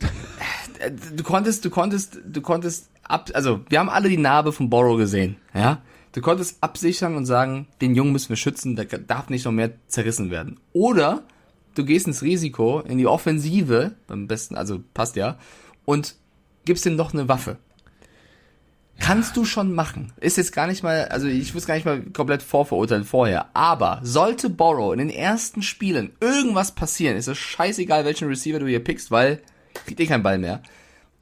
[0.78, 4.70] äh, du konntest, du konntest, du konntest ab, also wir haben alle die Narbe von
[4.70, 5.82] Borrow gesehen, ja.
[6.12, 9.72] Du konntest absichern und sagen, den Jungen müssen wir schützen, der darf nicht noch mehr
[9.88, 10.60] zerrissen werden.
[10.74, 11.22] Oder
[11.74, 15.38] du gehst ins Risiko, in die Offensive, am besten, also passt ja,
[15.86, 16.16] und
[16.66, 17.56] gibst ihm noch eine Waffe.
[18.98, 20.12] Kannst du schon machen.
[20.20, 23.48] Ist jetzt gar nicht mal, also ich muss gar nicht mal komplett vorverurteilen vorher.
[23.52, 28.66] Aber sollte Borrow in den ersten Spielen irgendwas passieren, ist es scheißegal, welchen Receiver du
[28.66, 29.40] hier pickst, weil
[29.86, 30.62] kriegt eh keinen Ball mehr.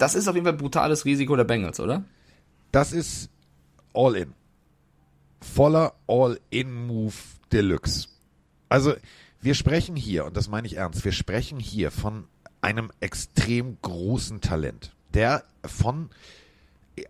[0.00, 2.04] Das ist auf jeden Fall brutales Risiko der Bengals, oder?
[2.72, 3.28] Das ist
[3.92, 4.32] All-In.
[5.42, 7.12] Voller All-In-Move
[7.52, 8.08] Deluxe.
[8.70, 8.94] Also,
[9.42, 12.24] wir sprechen hier, und das meine ich ernst, wir sprechen hier von
[12.62, 16.08] einem extrem großen Talent, der von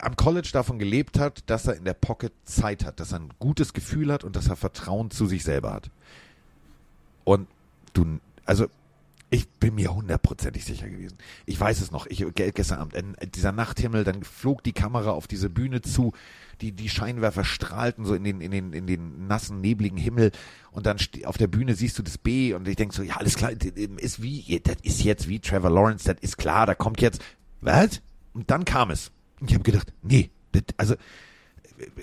[0.01, 3.31] am College davon gelebt hat, dass er in der Pocket Zeit hat, dass er ein
[3.39, 5.91] gutes Gefühl hat und dass er Vertrauen zu sich selber hat.
[7.23, 7.47] Und
[7.93, 8.67] du, also
[9.33, 11.17] ich bin mir hundertprozentig sicher gewesen.
[11.47, 12.07] Ich weiß es noch.
[12.07, 16.13] Ich, gestern Abend, in dieser Nachthimmel, dann flog die Kamera auf diese Bühne zu,
[16.61, 20.33] die, die Scheinwerfer strahlten so in den, in den, in den nassen, nebligen Himmel
[20.73, 23.37] und dann auf der Bühne siehst du das B und ich denk so, ja, alles
[23.37, 27.23] klar, ist wie, das ist jetzt wie Trevor Lawrence, das ist klar, da kommt jetzt,
[27.61, 28.03] was?
[28.33, 29.13] Und dann kam es.
[29.41, 30.97] Und ich habe gedacht, nee, das, also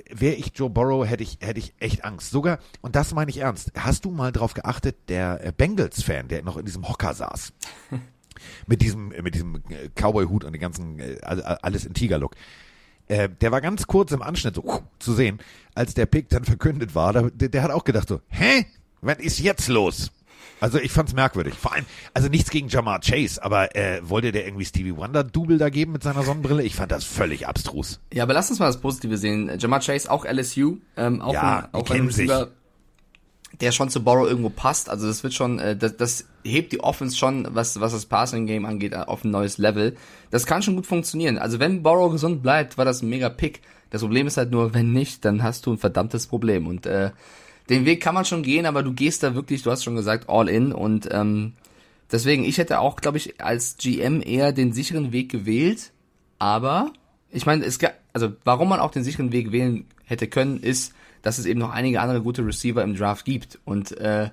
[0.10, 2.32] wäre ich Joe Burrow, hätte ich, hätte ich echt Angst.
[2.32, 6.44] Sogar, und das meine ich ernst, hast du mal drauf geachtet, der äh, Bengals-Fan, der
[6.44, 7.54] noch in diesem Hocker saß,
[8.68, 12.36] mit diesem, mit diesem äh, Cowboy-Hut und den ganzen, äh, alles in Tiger-Look,
[13.08, 15.40] äh, der war ganz kurz im Anschnitt so uh, zu sehen,
[15.76, 18.66] als der Pick dann verkündet war, der, der hat auch gedacht so, hä?
[19.02, 20.12] Was ist jetzt los?
[20.60, 21.54] Also ich fand's merkwürdig.
[21.54, 25.58] Vor allem, also nichts gegen Jamar Chase, aber äh, wollte der irgendwie Stevie Wonder Double
[25.58, 26.64] da geben mit seiner Sonnenbrille?
[26.64, 28.00] Ich fand das völlig abstrus.
[28.12, 29.52] Ja, aber lass uns mal das Positive sehen.
[29.60, 32.50] Jamar Chase, auch LSU, ähm, auch ja, ein, auch ein Receiver,
[33.62, 34.90] der schon zu Borrow irgendwo passt.
[34.90, 38.46] Also das wird schon, äh, das, das hebt die Offense schon, was, was das Passing
[38.46, 39.96] Game angeht, auf ein neues Level.
[40.32, 41.38] Das kann schon gut funktionieren.
[41.38, 43.62] Also wenn Borrow gesund bleibt, war das ein mega Pick.
[43.90, 46.68] Das Problem ist halt nur, wenn nicht, dann hast du ein verdammtes Problem.
[46.68, 47.12] Und äh,
[47.70, 50.30] den Weg kann man schon gehen, aber du gehst da wirklich, du hast schon gesagt,
[50.30, 50.72] all in.
[50.72, 51.54] Und ähm,
[52.12, 55.92] deswegen, ich hätte auch, glaube ich, als GM eher den sicheren Weg gewählt,
[56.40, 56.92] aber
[57.32, 57.80] ich meine, es
[58.14, 61.72] also warum man auch den sicheren Weg wählen hätte können, ist, dass es eben noch
[61.72, 63.60] einige andere gute Receiver im Draft gibt.
[63.66, 64.30] Und äh,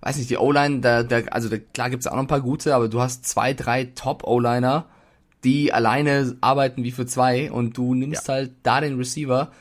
[0.00, 2.74] weiß nicht, die O-Line, da, da, also da, klar gibt's auch noch ein paar gute,
[2.74, 4.86] aber du hast zwei, drei Top-O-Liner,
[5.44, 7.52] die alleine arbeiten wie für zwei.
[7.52, 8.34] Und du nimmst ja.
[8.34, 9.52] halt da den Receiver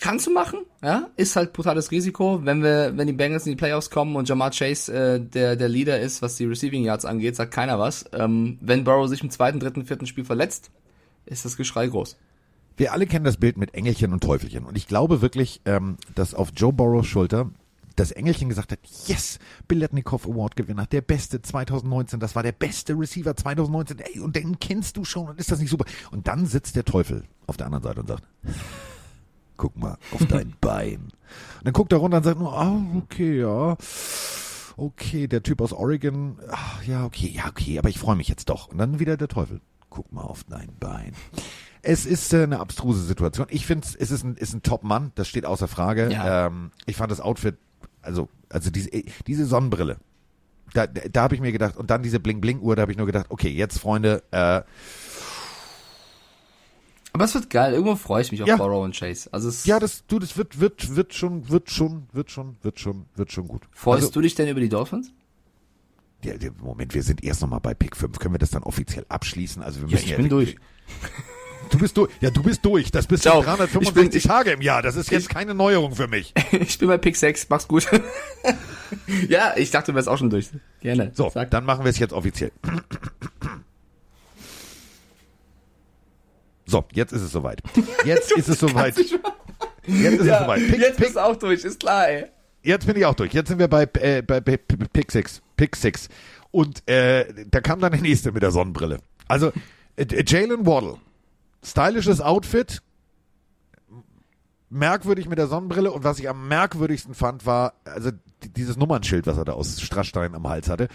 [0.00, 3.56] kannst du machen, ja, ist halt brutales Risiko, wenn wir, wenn die Bengals in die
[3.56, 7.36] Playoffs kommen und Jamar Chase äh, der der Leader ist, was die Receiving Yards angeht,
[7.36, 8.04] sagt keiner was.
[8.12, 10.70] Ähm, wenn Burrow sich im zweiten, dritten, vierten Spiel verletzt,
[11.26, 12.16] ist das Geschrei groß.
[12.76, 16.34] Wir alle kennen das Bild mit Engelchen und Teufelchen und ich glaube wirklich, ähm, dass
[16.34, 17.50] auf Joe Burrows Schulter
[17.96, 22.94] das Engelchen gesagt hat, yes, Biletnikoff Award Gewinner, der beste 2019, das war der beste
[22.94, 25.84] Receiver 2019, ey, und den kennst du schon und ist das nicht super?
[26.10, 28.24] Und dann sitzt der Teufel auf der anderen Seite und sagt,
[29.56, 31.00] guck mal auf dein Bein.
[31.58, 33.76] Und dann guckt er runter und sagt nur, ah, okay, ja.
[34.76, 38.48] Okay, der Typ aus Oregon, ach, ja, okay, ja, okay, aber ich freue mich jetzt
[38.48, 38.68] doch.
[38.68, 39.60] Und dann wieder der Teufel.
[39.88, 41.12] Guck mal auf dein Bein.
[41.82, 43.46] Es ist äh, eine abstruse Situation.
[43.50, 46.10] Ich finde, es ist ein, ist ein Top-Mann, das steht außer Frage.
[46.10, 46.46] Ja.
[46.46, 47.56] Ähm, ich fand das Outfit,
[48.02, 48.90] also, also diese,
[49.26, 49.98] diese Sonnenbrille,
[50.72, 53.26] da, da habe ich mir gedacht, und dann diese Bling-Bling-Uhr, da habe ich nur gedacht,
[53.28, 54.62] okay, jetzt Freunde, äh,
[57.14, 57.74] aber es wird geil.
[57.74, 58.56] Irgendwo freue ich mich auf ja.
[58.56, 59.28] Borrow und Chase.
[59.32, 62.80] Also es ja, das, du, das wird, wird, wird schon, wird schon, wird schon, wird
[62.80, 63.62] schon, wird schon gut.
[63.70, 65.12] Freust also, du dich denn über die Dolphins?
[66.24, 68.18] Ja, Moment, wir sind erst nochmal bei Pick 5.
[68.18, 69.62] Können wir das dann offiziell abschließen?
[69.62, 70.56] Also wir ja, ich bin durch.
[71.70, 72.10] Du bist durch.
[72.20, 72.90] Ja, du bist durch.
[72.90, 73.42] Das bist Ciao.
[73.42, 74.82] 365 bin, ich, Tage im Jahr.
[74.82, 76.34] Das ist jetzt ich, keine Neuerung für mich.
[76.52, 77.48] ich bin bei Pick 6.
[77.48, 77.88] Mach's gut.
[79.28, 80.50] ja, ich dachte, du wärst auch schon durch.
[80.80, 81.12] Gerne.
[81.14, 81.50] So, Sag.
[81.50, 82.52] dann machen wir es jetzt offiziell.
[86.66, 87.62] So, jetzt ist es soweit.
[88.04, 88.96] Jetzt ist es soweit.
[88.96, 89.10] Jetzt
[90.20, 90.60] ist ja, es soweit.
[90.60, 92.26] Pick, jetzt Pick, bist du auch durch, ist klar, ey.
[92.62, 93.32] Jetzt bin ich auch durch.
[93.34, 95.42] Jetzt sind wir bei, äh, bei, bei Pick 6.
[95.56, 96.08] Pick 6.
[96.50, 99.00] Und äh, da kam dann der nächste mit der Sonnenbrille.
[99.28, 99.52] Also,
[99.96, 100.96] äh, Jalen Waddle.
[101.62, 102.80] Stylisches Outfit.
[104.70, 105.92] Merkwürdig mit der Sonnenbrille.
[105.92, 108.10] Und was ich am merkwürdigsten fand, war, also
[108.56, 110.88] dieses Nummernschild, was er da aus Strassstein am Hals hatte.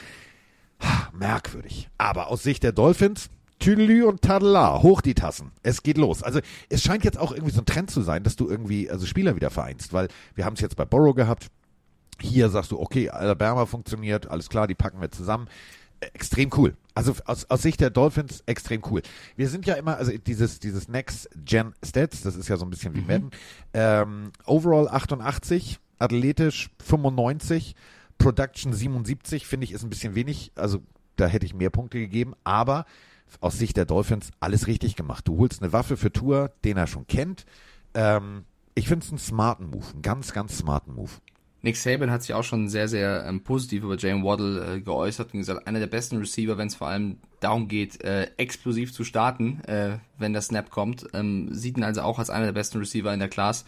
[1.13, 1.89] Merkwürdig.
[1.97, 3.29] Aber aus Sicht der Dolphins,
[3.59, 5.51] Tüdelü und Tadela, hoch die Tassen.
[5.63, 6.23] Es geht los.
[6.23, 6.39] Also
[6.69, 9.35] es scheint jetzt auch irgendwie so ein Trend zu sein, dass du irgendwie also Spieler
[9.35, 11.47] wieder vereinst, weil wir haben es jetzt bei Borrow gehabt.
[12.21, 15.47] Hier sagst du, okay, Alabama funktioniert, alles klar, die packen wir zusammen.
[16.13, 16.75] Extrem cool.
[16.95, 19.01] Also aus, aus Sicht der Dolphins extrem cool.
[19.35, 22.69] Wir sind ja immer, also dieses, dieses Next Gen Stats, das ist ja so ein
[22.69, 23.07] bisschen wie mhm.
[23.07, 23.31] Madden.
[23.73, 27.75] Ähm, overall 88, athletisch 95,
[28.17, 30.51] Production 77, finde ich, ist ein bisschen wenig.
[30.55, 30.81] Also
[31.17, 32.85] da hätte ich mehr Punkte gegeben, aber
[33.41, 35.27] aus Sicht der Dolphins alles richtig gemacht.
[35.27, 37.45] Du holst eine Waffe für Tour, den er schon kennt.
[37.93, 38.43] Ähm,
[38.75, 41.11] ich finde es einen smarten Move, einen ganz, ganz smarten Move.
[41.61, 45.33] Nick Saban hat sich auch schon sehr, sehr ähm, positiv über Jalen Waddle äh, geäußert
[45.33, 49.03] und gesagt, einer der besten Receiver, wenn es vor allem darum geht, äh, explosiv zu
[49.03, 51.07] starten, äh, wenn der Snap kommt.
[51.13, 53.65] Ähm, sieht ihn also auch als einer der besten Receiver in der Class.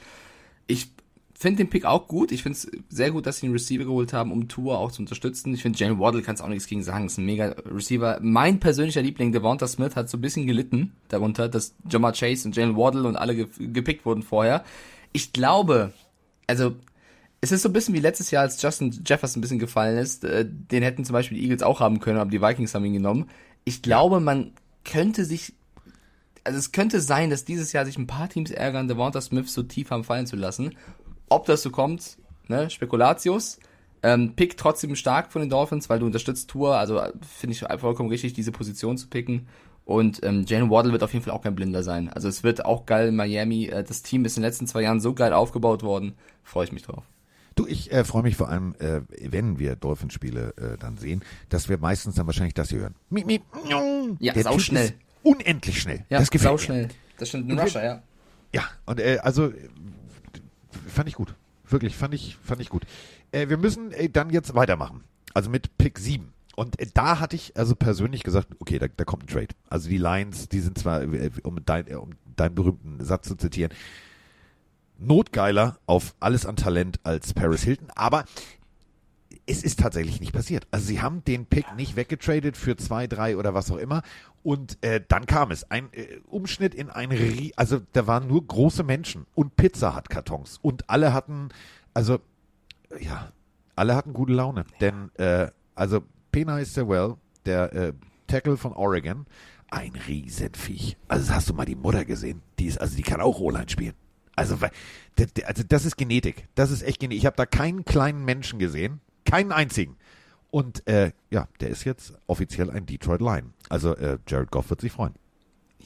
[0.67, 0.91] Ich
[1.41, 2.31] finde den Pick auch gut.
[2.31, 5.01] Ich finde es sehr gut, dass sie einen Receiver geholt haben, um Tour auch zu
[5.01, 5.53] unterstützen.
[5.53, 7.07] Ich finde, Jalen Waddle kann es auch nichts gegen sagen.
[7.07, 8.19] Ist ein mega Receiver.
[8.21, 12.55] Mein persönlicher Liebling, Devonta Smith, hat so ein bisschen gelitten darunter, dass Jamar Chase und
[12.55, 14.63] Jalen Waddle und alle ge gepickt wurden vorher.
[15.13, 15.93] Ich glaube,
[16.45, 16.75] also
[17.41, 20.23] es ist so ein bisschen wie letztes Jahr, als Justin Jefferson ein bisschen gefallen ist.
[20.23, 22.93] Äh, den hätten zum Beispiel die Eagles auch haben können, aber die Vikings haben ihn
[22.93, 23.29] genommen.
[23.63, 24.51] Ich glaube, man
[24.85, 25.53] könnte sich,
[26.43, 29.63] also es könnte sein, dass dieses Jahr sich ein paar Teams ärgern, Devonta Smith so
[29.63, 30.75] tief haben fallen zu lassen.
[31.31, 32.17] Ob das so kommt,
[32.49, 33.57] ne, Spekulatius.
[34.03, 38.09] Ähm, pick trotzdem stark von den Dolphins, weil du unterstützt Tour, also finde ich vollkommen
[38.09, 39.47] richtig, diese Position zu picken.
[39.85, 42.09] Und ähm, Jalen Waddle wird auf jeden Fall auch kein Blinder sein.
[42.09, 43.67] Also es wird auch geil in Miami.
[43.67, 46.15] Äh, das Team ist in den letzten zwei Jahren so geil aufgebaut worden.
[46.43, 47.03] Freue ich mich drauf.
[47.55, 51.69] Du, ich äh, freue mich vor allem, äh, wenn wir Dolphinspiele äh, dann sehen, dass
[51.69, 52.95] wir meistens dann wahrscheinlich das hier hören.
[53.09, 53.43] Miep, miep,
[54.19, 54.85] Ja, Der sau Typ schnell.
[54.87, 56.05] Ist unendlich schnell.
[56.09, 56.59] Ja, das gefällt sau mir.
[56.59, 56.87] schnell.
[57.17, 58.03] Das stimmt, ein Rusher, ja.
[58.53, 59.53] Ja, und äh, also äh,
[60.87, 61.33] fand ich gut.
[61.67, 62.83] Wirklich, fand ich, fand ich gut.
[63.31, 65.03] Äh, wir müssen äh, dann jetzt weitermachen.
[65.33, 66.33] Also mit Pick 7.
[66.55, 69.55] Und äh, da hatte ich also persönlich gesagt, okay, da, da kommt ein Trade.
[69.69, 73.35] Also die Lions, die sind zwar, äh, um, dein, äh, um deinen berühmten Satz zu
[73.35, 73.73] zitieren,
[74.97, 78.25] notgeiler auf alles an Talent als Paris Hilton, aber
[79.51, 80.65] es ist tatsächlich nicht passiert.
[80.71, 84.01] Also sie haben den Pick nicht weggetradet für zwei, drei oder was auch immer.
[84.43, 85.69] Und äh, dann kam es.
[85.69, 90.09] Ein äh, Umschnitt in ein Rie also da waren nur große Menschen und Pizza hat
[90.09, 90.57] Kartons.
[90.61, 91.49] Und alle hatten,
[91.93, 92.19] also
[92.99, 93.31] ja,
[93.75, 94.65] alle hatten gute Laune.
[94.79, 97.93] Denn äh, also Pena Sewell, der äh,
[98.27, 99.25] Tackle von Oregon,
[99.69, 100.97] ein Riesenviech.
[101.07, 102.41] Also hast du mal die Mutter gesehen.
[102.57, 103.93] Die ist, also die kann auch O-Line spielen.
[104.35, 104.57] Also,
[105.45, 106.47] also das ist Genetik.
[106.55, 107.19] Das ist echt Genetik.
[107.19, 109.01] Ich habe da keinen kleinen Menschen gesehen.
[109.25, 109.97] Keinen einzigen.
[110.49, 113.53] Und äh, ja, der ist jetzt offiziell ein Detroit Lion.
[113.69, 115.13] Also äh, Jared Goff wird sich freuen.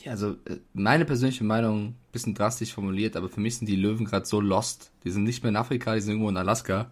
[0.04, 4.06] Ja, also äh, meine persönliche Meinung, bisschen drastisch formuliert, aber für mich sind die Löwen
[4.06, 4.92] gerade so lost.
[5.04, 6.90] Die sind nicht mehr in Afrika, die sind irgendwo in Alaska.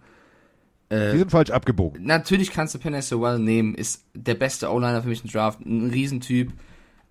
[0.91, 2.05] Die sind falsch abgebogen.
[2.05, 5.89] Natürlich kannst du Penny Sewell nehmen, ist der beste O-Liner für mich im Draft, ein
[5.89, 6.53] Riesentyp.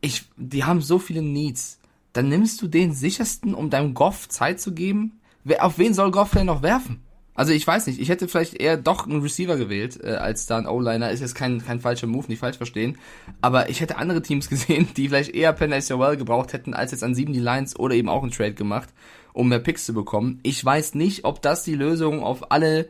[0.01, 1.80] Ich, die haben so viele Needs.
[2.12, 5.20] Dann nimmst du den sichersten, um deinem Goff Zeit zu geben.
[5.43, 7.03] Wer, auf wen soll Goff denn noch werfen?
[7.35, 10.59] Also ich weiß nicht, ich hätte vielleicht eher doch einen Receiver gewählt, äh, als da
[10.59, 11.11] ein O-Liner.
[11.11, 12.99] Ist jetzt kein, kein falscher Move, nicht falsch verstehen.
[13.41, 17.05] Aber ich hätte andere Teams gesehen, die vielleicht eher Penny Sewell gebraucht hätten, als jetzt
[17.05, 18.91] an sieben die Lions oder eben auch einen Trade gemacht,
[19.33, 20.41] um mehr Picks zu bekommen.
[20.43, 22.89] Ich weiß nicht, ob das die Lösung auf alle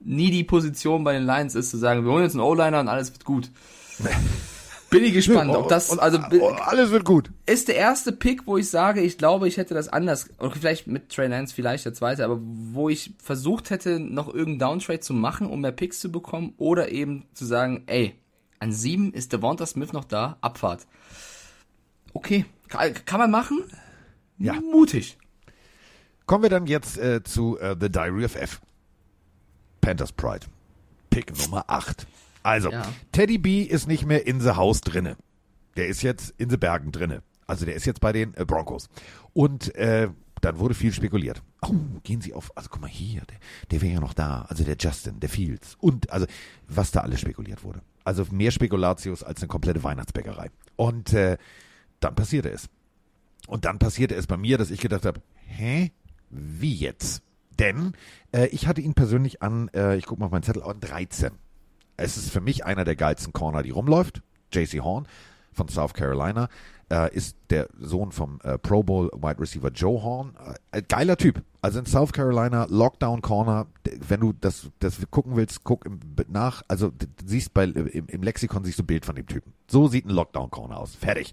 [0.00, 2.88] nie die Position bei den Lions ist, zu sagen, wir holen jetzt einen O-Liner und
[2.88, 3.50] alles wird gut.
[4.94, 7.30] Bin ich gespannt, ob das, Und- also, und alles wird gut.
[7.46, 10.86] ist der erste Pick, wo ich sage, ich glaube, ich hätte das anders, oder vielleicht
[10.86, 15.12] mit Trey Lance vielleicht der zweite, aber wo ich versucht hätte, noch irgendeinen Downtrade zu
[15.14, 18.14] machen, um mehr Picks zu bekommen, oder eben zu sagen, ey,
[18.60, 20.86] an sieben ist Devonta Smith noch da, Abfahrt.
[22.12, 23.62] Okay, kann, kann man machen?
[24.38, 24.54] Ja.
[24.54, 25.18] Mutig.
[26.26, 28.60] Kommen wir dann jetzt äh, zu äh, The Diary of F.
[29.80, 30.46] Panthers Pride.
[31.10, 32.06] Pick Nummer 8.
[32.44, 32.82] Also, Ja.
[33.10, 35.16] Teddy B ist nicht mehr in the House drinne.
[35.76, 37.22] Der ist jetzt in the Bergen drinne.
[37.46, 38.88] Also der ist jetzt bei den äh, Broncos.
[39.32, 40.08] Und äh,
[40.40, 41.42] dann wurde viel spekuliert.
[41.62, 43.38] Oh, gehen Sie auf, also guck mal hier, der,
[43.70, 44.42] der wäre ja noch da.
[44.48, 45.76] Also der Justin, der Fields.
[45.80, 46.26] Und also,
[46.68, 47.80] was da alles spekuliert wurde.
[48.04, 50.50] Also mehr Spekulatius als eine komplette Weihnachtsbäckerei.
[50.76, 51.38] Und äh,
[52.00, 52.68] dann passierte es.
[53.46, 55.90] Und dann passierte es bei mir, dass ich gedacht habe, hä?
[56.30, 57.22] Wie jetzt?
[57.58, 57.92] Denn
[58.32, 61.32] äh, ich hatte ihn persönlich an, äh, ich gucke mal auf meinen Zettel, an 13.
[61.96, 64.22] Es ist für mich einer der geilsten Corner, die rumläuft.
[64.52, 65.06] JC Horn
[65.52, 66.48] von South Carolina
[66.90, 70.34] äh, ist der Sohn vom äh, Pro Bowl Wide Receiver Joe Horn.
[70.72, 71.42] Äh, geiler Typ.
[71.62, 76.62] Also in South Carolina, Lockdown Corner, wenn du das, das gucken willst, guck im, nach.
[76.68, 76.92] Also
[77.24, 79.52] siehst bei, im, im Lexikon siehst du ein Bild von dem Typen.
[79.66, 80.94] So sieht ein Lockdown Corner aus.
[80.94, 81.32] Fertig.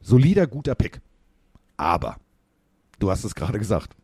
[0.00, 1.00] Solider, guter Pick.
[1.76, 2.16] Aber,
[2.98, 3.94] du hast es gerade gesagt,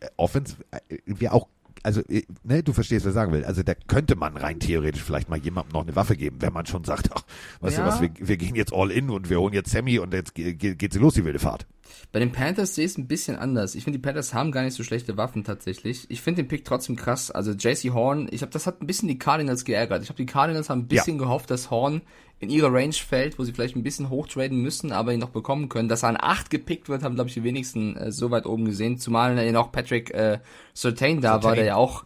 [0.00, 1.48] äh, Offense äh, wäre auch,
[1.82, 3.44] also, äh, ne, du verstehst, was ich sagen will.
[3.44, 6.66] Also, da könnte man rein theoretisch vielleicht mal jemandem noch eine Waffe geben, wenn man
[6.66, 7.22] schon sagt, ach,
[7.60, 7.84] weißt Ja.
[7.84, 10.34] du was, wir, wir gehen jetzt all in und wir holen jetzt Sammy und jetzt
[10.34, 11.66] ge- ge- geht sie los, die wilde Fahrt.
[12.10, 13.74] Bei den Panthers sehe ich es ein bisschen anders.
[13.74, 16.06] Ich finde, die Panthers haben gar nicht so schlechte Waffen tatsächlich.
[16.10, 17.30] Ich finde den Pick trotzdem krass.
[17.30, 20.02] Also JC Horn, ich habe das hat ein bisschen die Cardinals geärgert.
[20.02, 22.00] Ich habe die Cardinals haben ein bisschen gehofft, dass Horn
[22.42, 25.68] in ihre Range fällt, wo sie vielleicht ein bisschen hochtraden müssen, aber ihn noch bekommen
[25.68, 25.88] können.
[25.88, 28.64] Dass er an 8 gepickt wird, haben glaube ich die wenigsten äh, so weit oben
[28.64, 28.98] gesehen.
[28.98, 30.40] Zumal ja noch Patrick äh,
[30.74, 31.56] Surtain da war, Surtain.
[31.56, 32.04] der ja auch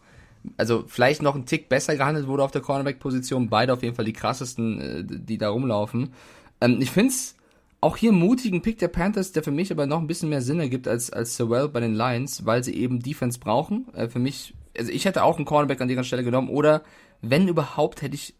[0.55, 3.49] also vielleicht noch ein Tick besser gehandelt wurde auf der Cornerback-Position.
[3.49, 6.13] Beide auf jeden Fall die krassesten, äh, die da rumlaufen.
[6.61, 7.35] Ähm, ich find's
[7.81, 10.41] auch hier einen mutigen Pick der Panthers, der für mich aber noch ein bisschen mehr
[10.41, 13.87] Sinn ergibt als, als Sewell bei den Lions, weil sie eben Defense brauchen.
[13.95, 16.83] Äh, für mich also ich hätte auch einen Cornerback an deren Stelle genommen oder
[17.21, 18.35] wenn überhaupt hätte ich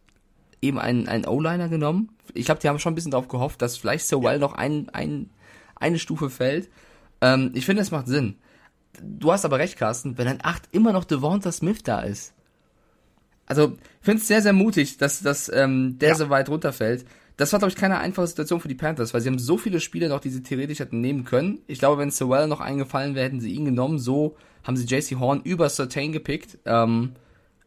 [0.61, 2.09] eben einen, einen O-Liner genommen.
[2.33, 4.39] Ich glaube, die haben schon ein bisschen darauf gehofft, dass vielleicht Sowell ja.
[4.39, 5.29] noch ein, ein,
[5.75, 6.69] eine Stufe fällt.
[7.21, 8.35] Ähm, ich finde, es macht Sinn.
[9.01, 12.33] Du hast aber recht, Carsten, wenn an 8 immer noch Devonta Smith da ist.
[13.45, 16.15] Also, ich finde es sehr, sehr mutig, dass, dass ähm, der ja.
[16.15, 17.05] so weit runterfällt.
[17.37, 19.79] Das war, glaube ich, keine einfache Situation für die Panthers, weil sie haben so viele
[19.79, 21.59] Spieler noch, die sie theoretisch hätten nehmen können.
[21.67, 23.99] Ich glaube, wenn Sowell noch eingefallen wäre, hätten sie ihn genommen.
[23.99, 26.57] So haben sie JC Horn über Certain gepickt.
[26.65, 27.11] Ähm,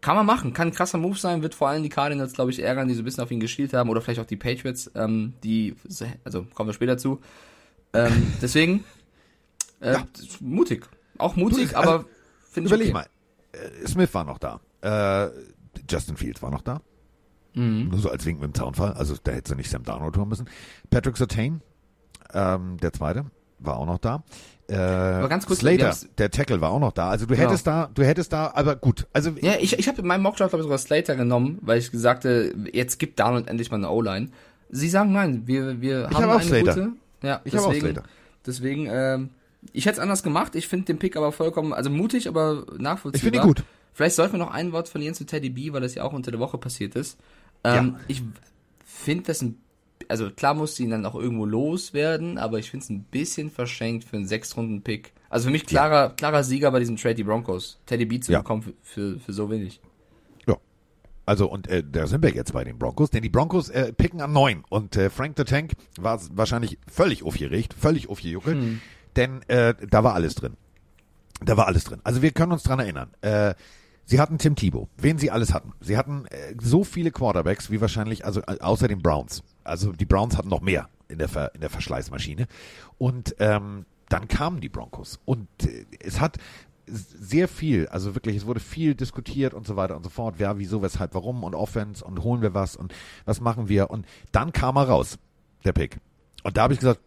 [0.00, 2.62] kann man machen, kann ein krasser Move sein, wird vor allem die Cardinals, glaube ich,
[2.62, 5.34] ärgern, die so ein bisschen auf ihn gespielt haben, oder vielleicht auch die Patriots, ähm,
[5.44, 5.74] die,
[6.24, 7.20] also kommen wir später zu.
[7.92, 8.84] Ähm, deswegen,
[9.80, 10.06] äh, ja.
[10.40, 10.86] mutig.
[11.18, 12.04] Auch mutig, also, aber
[12.50, 12.72] finde ich.
[12.74, 13.08] Überleg okay.
[13.52, 14.60] mal, äh, Smith war noch da.
[14.80, 15.30] Äh,
[15.88, 16.80] Justin Fields war noch da.
[17.54, 17.88] Mhm.
[17.88, 18.92] Nur so als Wink mit dem Zaunfall.
[18.92, 20.48] Also da hätte sie nicht Sam Darnold tun müssen.
[20.88, 21.62] Patrick Sertain,
[22.32, 23.26] ähm, der zweite,
[23.58, 24.22] war auch noch da.
[24.70, 27.10] Äh, aber ganz kurz, Slater, der Tackle war auch noch da.
[27.10, 27.48] Also du genau.
[27.48, 29.06] hättest da, du hättest da, aber gut.
[29.12, 31.90] Also ja, ich, ich habe in meinem Mockdraft glaube ich sogar Slater genommen, weil ich
[31.92, 34.28] sagte, jetzt gibt Darnold endlich mal eine O-Line.
[34.70, 36.74] Sie sagen nein, wir wir ich haben hab eine Slater.
[36.74, 36.92] gute.
[37.22, 38.04] Ja, ich habe auch Slater.
[38.46, 39.30] Deswegen, ähm,
[39.72, 40.54] ich hätte es anders gemacht.
[40.54, 43.14] Ich finde den Pick aber vollkommen, also mutig, aber nachvollziehbar.
[43.14, 43.64] Ich finde ihn gut.
[43.92, 46.30] Vielleicht sollten wir noch ein Wort verlieren zu Teddy B, weil das ja auch unter
[46.30, 47.18] der Woche passiert ist.
[47.64, 48.00] Ähm, ja.
[48.08, 48.22] Ich
[48.84, 49.58] finde das ein
[50.08, 53.50] also klar muss sie ihn dann auch irgendwo loswerden, aber ich finde es ein bisschen
[53.50, 55.12] verschenkt für einen Sechstrunden-Pick.
[55.28, 56.10] Also für mich klarer, ja.
[56.10, 57.78] klarer Sieger bei diesem Trade die Broncos.
[57.86, 58.38] Teddy B zu ja.
[58.38, 59.80] bekommen für, für, für, so wenig.
[60.46, 60.56] Ja.
[61.26, 64.20] Also und äh, da sind wir jetzt bei den Broncos, denn die Broncos äh, picken
[64.20, 68.80] an neun und äh, Frank the Tank war wahrscheinlich völlig aufgeregt, völlig aufgejuckelt, hm.
[69.16, 70.56] denn äh, da war alles drin.
[71.42, 72.00] Da war alles drin.
[72.04, 73.10] Also wir können uns dran erinnern.
[73.22, 73.54] Äh,
[74.10, 75.72] Sie hatten Tim Thibault, wen sie alles hatten.
[75.78, 79.44] Sie hatten äh, so viele Quarterbacks wie wahrscheinlich, also äh, außer den Browns.
[79.70, 82.46] Also die Browns hatten noch mehr in der, Ver, in der Verschleißmaschine.
[82.98, 85.20] Und ähm, dann kamen die Broncos.
[85.24, 86.38] Und äh, es hat
[86.86, 90.34] sehr viel, also wirklich, es wurde viel diskutiert und so weiter und so fort.
[90.38, 92.92] Wer, wieso, weshalb, warum und Offense und holen wir was und
[93.24, 93.90] was machen wir.
[93.90, 95.18] Und dann kam er raus,
[95.64, 95.98] der Pick.
[96.42, 97.00] Und da habe ich gesagt,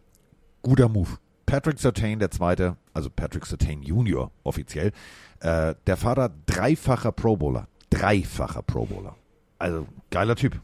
[0.62, 1.10] guter Move.
[1.44, 4.92] Patrick Sertain, der zweite, also Patrick Sertain Junior offiziell,
[5.40, 7.68] äh, der Vater dreifacher Pro Bowler.
[7.90, 9.16] Dreifacher Pro Bowler.
[9.58, 10.58] Also geiler Typ.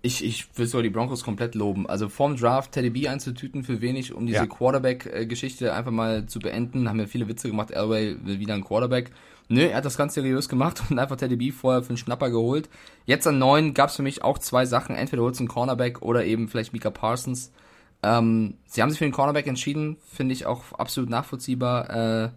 [0.00, 1.88] Ich, ich will sogar die Broncos komplett loben.
[1.88, 4.46] Also vorm Draft Teddy B einzutüten für wenig, um diese ja.
[4.46, 6.88] Quarterback-Geschichte einfach mal zu beenden.
[6.88, 9.10] Haben ja viele Witze gemacht, Elway will wieder ein Quarterback.
[9.48, 12.30] Nö, er hat das ganz seriös gemacht und einfach Teddy B vorher für einen Schnapper
[12.30, 12.68] geholt.
[13.06, 14.94] Jetzt an neun gab es für mich auch zwei Sachen.
[14.94, 17.50] Entweder holst du einen Cornerback oder eben vielleicht Mika Parsons.
[18.02, 21.90] Ähm, sie haben sich für den Cornerback entschieden, finde ich auch absolut nachvollziehbar.
[21.90, 22.30] Äh,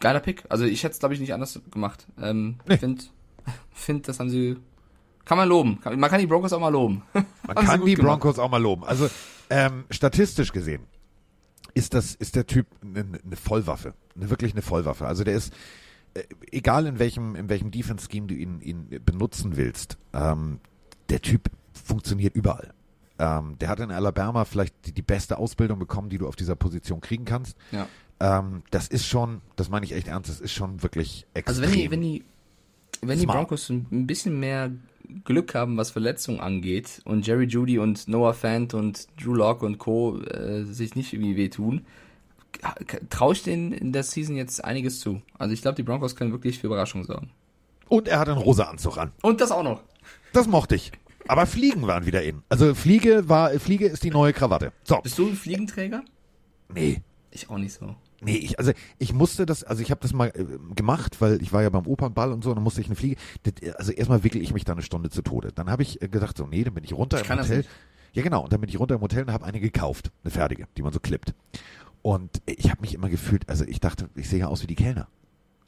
[0.00, 0.44] geiler Pick.
[0.48, 2.06] Also ich hätte es, glaube ich, nicht anders gemacht.
[2.20, 2.78] Ähm, nee.
[2.78, 3.04] Finde,
[3.72, 4.56] find, das haben sie.
[5.24, 5.78] Kann man loben.
[5.84, 7.02] Man kann die Broncos auch mal loben.
[7.12, 7.24] Man
[7.56, 8.20] kann die gemacht.
[8.20, 8.84] Broncos auch mal loben.
[8.84, 9.08] Also
[9.50, 10.86] ähm, statistisch gesehen
[11.74, 15.06] ist das ist der Typ eine, eine Vollwaffe, eine, wirklich eine Vollwaffe.
[15.06, 15.52] Also der ist
[16.14, 20.60] äh, egal in welchem in welchem Defense Scheme du ihn ihn benutzen willst, ähm,
[21.08, 22.72] der Typ funktioniert überall.
[23.18, 26.56] Ähm, der hat in Alabama vielleicht die, die, beste Ausbildung bekommen, die du auf dieser
[26.56, 27.56] Position kriegen kannst.
[27.70, 27.86] Ja.
[28.18, 31.48] Ähm, das ist schon, das meine ich echt ernst, das ist schon wirklich extrem.
[31.48, 32.24] Also wenn die, wenn die,
[33.02, 34.72] wenn die Broncos ein bisschen mehr
[35.24, 39.78] Glück haben, was Verletzungen angeht und Jerry Judy und Noah Fant und Drew Locke und
[39.78, 40.20] Co.
[40.20, 41.86] Äh, sich nicht irgendwie wehtun,
[43.10, 45.22] traue ich denen in der Season jetzt einiges zu.
[45.38, 47.30] Also ich glaube, die Broncos können wirklich für Überraschungen sorgen.
[47.88, 49.12] Und er hat einen rosa Anzug an.
[49.22, 49.82] Und das auch noch.
[50.32, 50.92] Das mochte ich.
[51.28, 52.42] Aber Fliegen waren wieder in.
[52.48, 54.72] Also Fliege war, Fliege ist die neue Krawatte.
[54.84, 55.00] So.
[55.00, 56.02] Bist du ein Fliegenträger?
[56.72, 57.02] Nee.
[57.30, 57.96] Ich auch nicht so.
[58.24, 60.44] Nee, ich, also ich musste das, also ich habe das mal äh,
[60.74, 63.16] gemacht, weil ich war ja beim Opernball und so, und dann musste ich eine Fliege.
[63.42, 65.52] Das, also erstmal wickel ich mich da eine Stunde zu Tode.
[65.52, 67.64] Dann habe ich äh, gesagt, so, nee, dann bin ich runter ich im Hotel.
[68.12, 70.68] Ja, genau, und dann bin ich runter im Hotel und habe eine gekauft, eine fertige,
[70.76, 71.34] die man so klippt.
[72.02, 74.74] Und ich habe mich immer gefühlt, also ich dachte, ich sehe ja aus wie die
[74.74, 75.08] Kellner.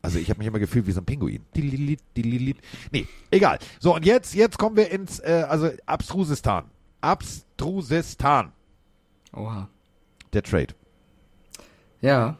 [0.03, 1.45] Also ich habe mich immer gefühlt wie so ein Pinguin.
[2.93, 3.59] Nee, egal.
[3.81, 6.67] So, und jetzt, jetzt kommen wir ins, äh, also Abstrusistan.
[7.01, 8.53] Abstrusistan.
[9.33, 9.69] Oha.
[10.33, 10.75] Der Trade.
[12.01, 12.39] Ja.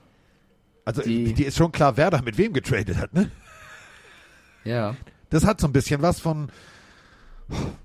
[0.87, 3.29] Also die, die ist schon klar, wer da mit wem getradet hat, ne?
[4.65, 4.97] Ja.
[5.31, 6.49] Das hat so ein bisschen was von,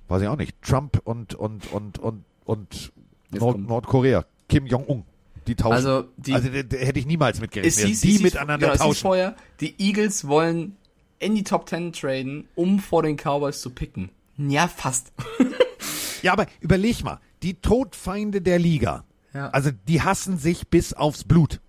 [0.08, 2.94] weiß ich auch nicht, Trump und und und und und
[3.32, 5.04] Nord Nordkorea, Kim Jong Un.
[5.48, 5.74] Die tauschen.
[5.74, 7.88] Also, die, also der, der hätte ich niemals mitgerechnet.
[7.88, 9.02] Hieß, die miteinander genau, tauschen.
[9.02, 10.78] Vorher, die Eagles wollen
[11.18, 14.12] in die Top Ten traden, um vor den Cowboys zu picken.
[14.38, 15.12] Ja, fast.
[16.22, 19.06] ja, aber überleg mal, die Todfeinde der Liga.
[19.34, 19.50] Ja.
[19.50, 21.60] Also die hassen sich bis aufs Blut.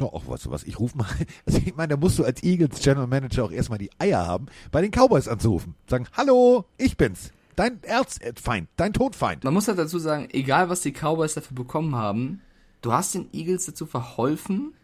[0.00, 1.06] Oh, auch du was, ich rufe mal,
[1.46, 4.46] also ich meine, da musst du als Eagles General Manager auch erstmal die Eier haben,
[4.72, 5.74] bei den Cowboys anzurufen.
[5.88, 7.30] Sagen, hallo, ich bin's.
[7.56, 9.44] Dein Erzfeind, dein Todfeind.
[9.44, 12.40] Man muss halt dazu sagen, egal was die Cowboys dafür bekommen haben,
[12.82, 14.74] du hast den Eagles dazu verholfen,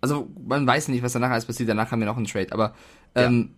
[0.00, 2.74] also man weiß nicht, was danach alles passiert, danach haben wir noch einen Trade, aber
[3.14, 3.50] ähm,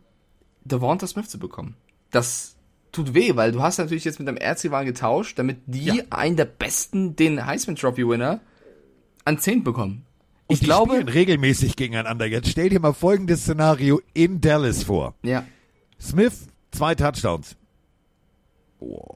[0.64, 1.76] Devonta Smith zu bekommen,
[2.10, 2.56] das
[2.90, 5.94] tut weh, weil du hast natürlich jetzt mit deinem Erzrivalen getauscht, damit die Ja.
[6.10, 8.40] einen der besten, den Heisman Trophy Winner,
[9.24, 10.04] an 10 bekommen.
[10.46, 12.26] Und Ich die glaube, spielen regelmäßig gegeneinander.
[12.26, 15.14] Jetzt stell dir mal folgendes Szenario in Dallas vor.
[15.22, 15.44] ja,
[16.00, 17.56] Smith, zwei Touchdowns.
[18.80, 19.06] Oh,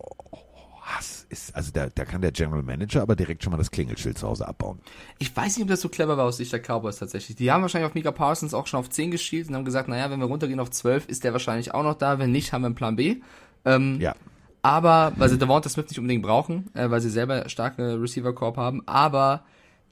[0.96, 4.16] was ist, also da, da kann der General Manager aber direkt schon mal das Klingelschild
[4.16, 4.78] zu Hause abbauen.
[5.18, 7.36] Ich weiß nicht, ob das so clever war aus Sicht der Cowboys tatsächlich.
[7.36, 10.10] Die haben wahrscheinlich auf Mika Parsons auch schon auf 10 geschielt und haben gesagt, naja,
[10.10, 12.18] wenn wir runtergehen auf 12, ist der wahrscheinlich auch noch da.
[12.18, 13.16] Wenn nicht, haben wir einen Plan B.
[13.64, 14.14] Ähm, Ja.
[14.62, 18.82] Aber, weil sie Devonta Smith nicht unbedingt brauchen, äh, weil sie selber starke Receiver-Corp haben,
[18.86, 19.44] aber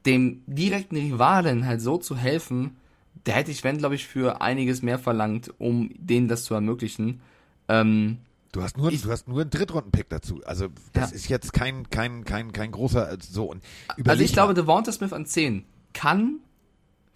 [0.07, 2.77] dem direkten Rivalen halt so zu helfen,
[3.25, 7.21] da hätte ich, wenn, glaube ich, für einiges mehr verlangt, um denen das zu ermöglichen.
[7.69, 8.19] Ähm,
[8.53, 10.41] Du hast nur, du hast nur einen Drittrunden-Pick dazu.
[10.47, 11.17] Also das Ja.
[11.17, 13.51] ist jetzt kein, kein, kein, kein großer, äh, so.
[13.51, 13.63] Und
[14.07, 16.39] also ich glaube, mal, Devonta Smith an 10 kann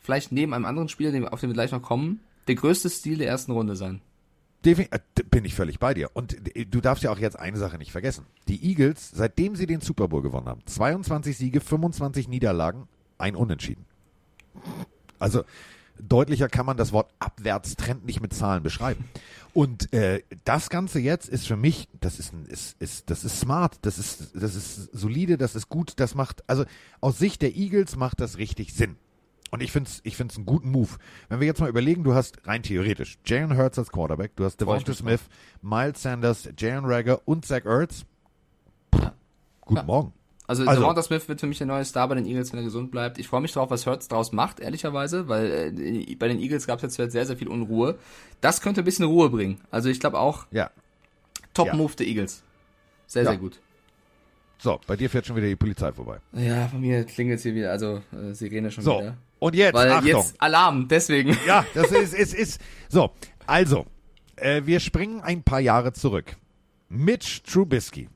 [0.01, 3.29] vielleicht neben einem anderen Spieler, auf den wir gleich noch kommen, der größte Stil der
[3.29, 4.03] ersten Runde sein.
[4.65, 4.99] Äh,
[5.31, 6.11] bin ich völlig bei dir.
[6.13, 8.27] Und äh, du darfst ja auch jetzt eine Sache nicht vergessen.
[8.49, 12.89] Die Eagles, seitdem sie den Super Bowl gewonnen haben, 22 Siege, 25 Niederlagen,
[13.19, 13.87] ein Unentschieden.
[15.19, 15.45] Also
[15.99, 19.05] deutlicher kann man das Wort Abwärtstrend nicht mit Zahlen beschreiben.
[19.53, 23.41] Und äh, das Ganze jetzt ist für mich, das ist, ein, ist, ist, das ist
[23.41, 26.65] smart, das ist, das ist solide, das ist gut, das macht, also
[27.01, 28.97] aus Sicht der Eagles macht das richtig Sinn.
[29.51, 30.91] Und ich finde es ich find's einen guten Move.
[31.29, 34.61] Wenn wir jetzt mal überlegen, du hast rein theoretisch Jalen Hurts als Quarterback, du hast
[34.61, 35.21] Devonta Smith,
[35.63, 38.05] Miles Sanders, Jalen Rager und Zach Ertz.
[39.61, 39.83] Guten Ja.
[39.83, 40.13] Morgen.
[40.47, 42.65] Also, Also- Devonta Smith wird für mich der neue Star bei den Eagles, wenn er
[42.65, 43.19] gesund bleibt.
[43.19, 46.79] Ich freue mich drauf, was Hurts draus macht, ehrlicherweise, weil äh, bei den Eagles gab
[46.79, 47.99] es jetzt zuletzt sehr, sehr viel Unruhe.
[48.41, 49.61] Das könnte ein bisschen Ruhe bringen.
[49.71, 50.71] Also ich glaube auch, Ja.
[51.55, 52.43] Top-Move der Eagles.
[53.07, 53.31] Sehr, Ja.
[53.31, 53.61] sehr gut.
[54.63, 56.19] So, bei dir fährt schon wieder die Polizei vorbei.
[56.33, 59.17] Ja, bei mir klingelt hier wieder, also äh, Sirene schon So, wieder.
[59.39, 60.07] und jetzt, Weil Achtung.
[60.09, 61.37] jetzt Alarm, deswegen.
[61.47, 62.61] Ja, das ist, ist, ist.
[62.91, 63.11] So,
[63.47, 63.87] also,
[64.37, 66.37] äh, wir springen ein paar Jahre zurück.
[66.91, 68.09] Mitch Trubisky.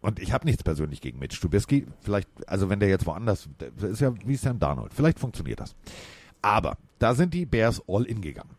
[0.00, 1.86] Und ich habe nichts persönlich gegen Mitch Trubisky.
[2.00, 4.92] Vielleicht, also wenn der jetzt woanders, der ist ja wie Sam Darnold.
[4.94, 5.76] Vielleicht funktioniert das.
[6.42, 8.50] Aber da sind die Bears all in gegangen.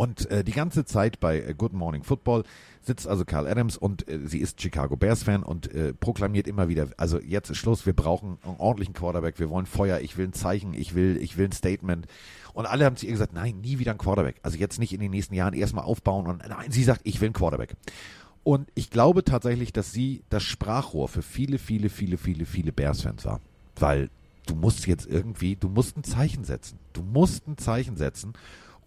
[0.00, 2.44] Und äh, die ganze Zeit bei äh, Good Morning Football
[2.80, 6.68] sitzt also Carl Adams und äh, sie ist Chicago Bears Fan und äh, proklamiert immer
[6.68, 10.28] wieder, also jetzt ist Schluss, wir brauchen einen ordentlichen Quarterback, wir wollen Feuer, ich will
[10.28, 12.06] ein Zeichen, ich will, ich will ein Statement.
[12.54, 14.36] Und alle haben zu ihr gesagt, nein, nie wieder ein Quarterback.
[14.44, 17.26] Also jetzt nicht in den nächsten Jahren erstmal aufbauen und nein, sie sagt, ich will
[17.26, 17.74] einen Quarterback.
[18.44, 23.24] Und ich glaube tatsächlich, dass sie das Sprachrohr für viele, viele, viele, viele, viele Bears-Fans
[23.24, 23.40] war.
[23.74, 24.10] Weil
[24.46, 26.78] du musst jetzt irgendwie, du musst ein Zeichen setzen.
[26.92, 28.34] Du musst ein Zeichen setzen.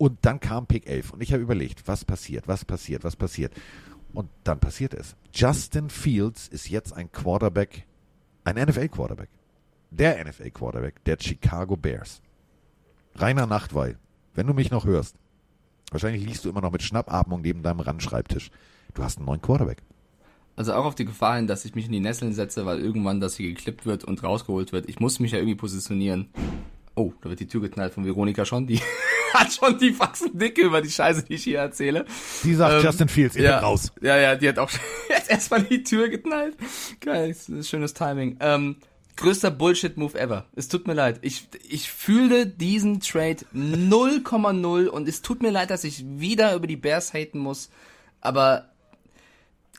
[0.02, 3.54] Und dann kam Pick 11 und ich habe überlegt, was passiert, was passiert, was passiert.
[4.14, 5.16] Und dann passiert es.
[5.32, 7.86] Justin Fields ist jetzt ein Quarterback,
[8.44, 9.30] ein NFL-Quarterback.
[9.92, 12.20] Der NFL-Quarterback der Chicago Bears.
[13.14, 13.96] Rainer Nachtwey,
[14.34, 15.18] wenn du mich noch hörst,
[15.92, 18.50] wahrscheinlich liegst du immer noch mit Schnappatmung neben deinem Randschreibtisch.
[18.96, 19.84] Du hast einen neuen Quarterback.
[20.56, 23.22] Also auch auf die Gefahr hin, dass ich mich in die Nesseln setze, weil irgendwann
[23.22, 24.90] das hier geklippt wird und rausgeholt wird.
[24.90, 26.30] Ich muss mich ja irgendwie positionieren.
[26.96, 28.68] Oh, da wird die Tür geknallt von Veronika schon.
[28.68, 28.80] Die
[29.34, 32.06] hat schon die Faxen dicke über die Scheiße, die ich hier erzähle.
[32.44, 33.92] Die sagt Ähm, Justin Fields, in ja, raus.
[34.02, 34.70] Ja, ja, die hat auch
[35.10, 36.56] jetzt erstmal die Tür geknallt.
[37.00, 38.38] Geil, schönes Timing.
[38.42, 38.76] Ähm,
[39.16, 40.46] größter Bullshit-Move ever.
[40.56, 41.20] Es tut mir leid.
[41.22, 46.68] Ich, ich fühle diesen Trade 0,0 und es tut mir leid, dass ich wieder über
[46.68, 47.70] die Bears haten muss.
[48.20, 48.71] Aber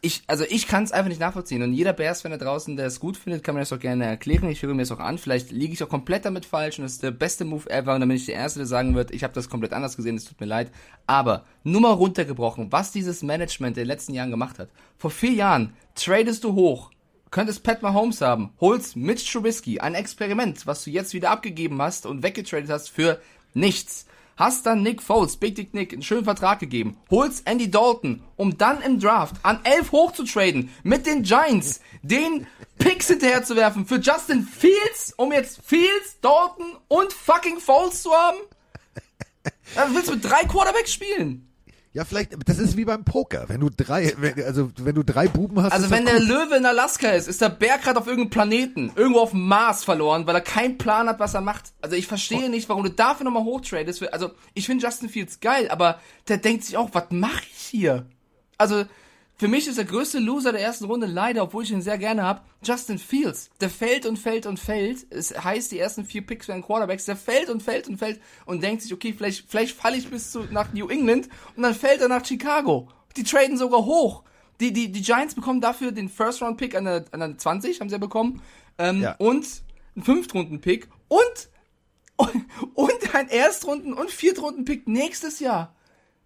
[0.05, 1.62] ich, also ich kann es einfach nicht nachvollziehen.
[1.62, 4.48] Und jeder Bears-Fan da draußen, der es gut findet, kann mir das auch gerne erklären.
[4.50, 5.16] Ich höre mir das auch an.
[5.16, 7.94] Vielleicht liege ich auch komplett damit falsch und es ist der beste Move ever.
[7.94, 10.16] Und dann bin ich der Erste, der sagen wird, ich habe das komplett anders gesehen,
[10.16, 10.72] es tut mir leid.
[11.07, 14.70] Aber nur mal runtergebrochen, was dieses Management in den letzten Jahren gemacht hat.
[14.98, 16.90] Vor vier Jahren tradest du hoch,
[17.30, 22.07] könntest Pat Mahomes haben, holst Mitch Trubisky, ein Experiment, was du jetzt wieder abgegeben hast
[22.07, 23.20] und weggetradet hast für
[23.55, 24.07] nichts.
[24.37, 28.57] Hast dann Nick Foles, Big Dick Nick, einen schönen Vertrag gegeben, holst Andy Dalton, um
[28.57, 32.47] dann im Draft an 11 hochzutraden mit den Giants, den
[32.78, 38.39] Picks hinterherzuwerfen für Justin Fields, um jetzt Fields, Dalton und fucking Foles zu haben?
[39.74, 41.51] Dann willst du mit drei Quarterbacks spielen.
[41.95, 43.45] Ja, vielleicht, das ist wie beim Poker.
[43.49, 45.72] Wenn du drei, wenn, also wenn du drei Buben hast.
[45.72, 46.28] Also wenn der gut.
[46.28, 49.84] Löwe in Alaska ist, ist der Bär gerade auf irgendeinem Planeten, irgendwo auf dem Mars
[49.84, 51.72] verloren, weil er keinen Plan hat, was er macht.
[51.82, 54.11] Also ich verstehe nicht, warum du dafür nochmal hochtradest.
[54.11, 58.07] Also ich finde Justin Fields geil, aber der denkt sich auch, was mache ich hier?
[58.57, 58.84] Also
[59.43, 62.22] für mich ist der größte Loser der ersten Runde leider, obwohl ich ihn sehr gerne
[62.22, 63.51] habe, Justin Fields.
[63.61, 65.05] Der fällt und fällt und fällt.
[65.11, 67.07] Es heißt, die ersten vier Picks werden Quarterbacks.
[67.07, 70.30] Der fällt und fällt und fällt und denkt sich, okay, vielleicht, vielleicht falle ich bis
[70.30, 72.88] zu, nach New England und dann fällt er nach Chicago.
[73.16, 74.22] Die traden sogar hoch.
[74.61, 77.95] Die, die, die Giants bekommen dafür den First-Round-Pick an der, an der 20, haben sie
[77.95, 78.43] ja bekommen.
[78.78, 79.16] Ähm, Ja.
[79.18, 79.45] Und
[79.97, 81.49] einen Fünftrunden-Pick und,
[82.16, 85.74] und, und kein Erstrunden- und Viertrunden-Pick nächstes Jahr.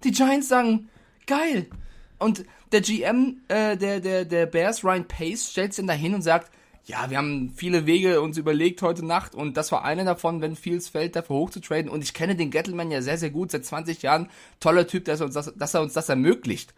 [0.04, 0.90] Die Giants sagen,
[1.26, 1.70] geil.
[2.18, 2.44] Und
[2.76, 6.50] der GM äh, der, der, der Bears, Ryan Pace, stellt sich dann dahin und sagt,
[6.84, 10.54] ja, wir haben viele Wege uns überlegt heute Nacht und das war einer davon, wenn
[10.54, 11.90] Fields fällt, dafür hochzutraden.
[11.90, 14.28] Und ich kenne den Gettleman ja sehr, sehr gut, seit 20 Jahren.
[14.60, 16.74] Toller Typ, dass er uns das, dass er uns das ermöglicht.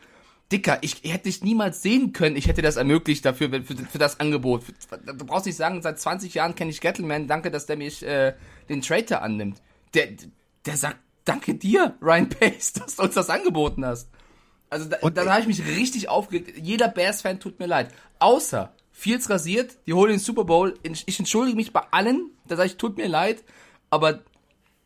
[0.50, 4.18] Dicker, ich hätte dich niemals sehen können, ich hätte das ermöglicht dafür, für, für das
[4.18, 4.62] Angebot.
[5.04, 8.34] Du brauchst nicht sagen, seit 20 Jahren kenne ich Gettleman, danke, dass der mich äh,
[8.70, 9.60] den Trader annimmt.
[9.92, 10.08] Der,
[10.64, 14.08] der sagt, danke dir, Ryan Pace, dass du uns das angeboten hast.
[14.70, 16.58] Also da, Und da habe ich mich richtig aufgeregt.
[16.60, 17.92] Jeder Bears-Fan tut mir leid.
[18.18, 20.74] Außer Fields rasiert, die holen den Super Bowl.
[20.82, 23.44] Ich entschuldige mich bei allen, da sage ich, tut mir leid,
[23.90, 24.20] aber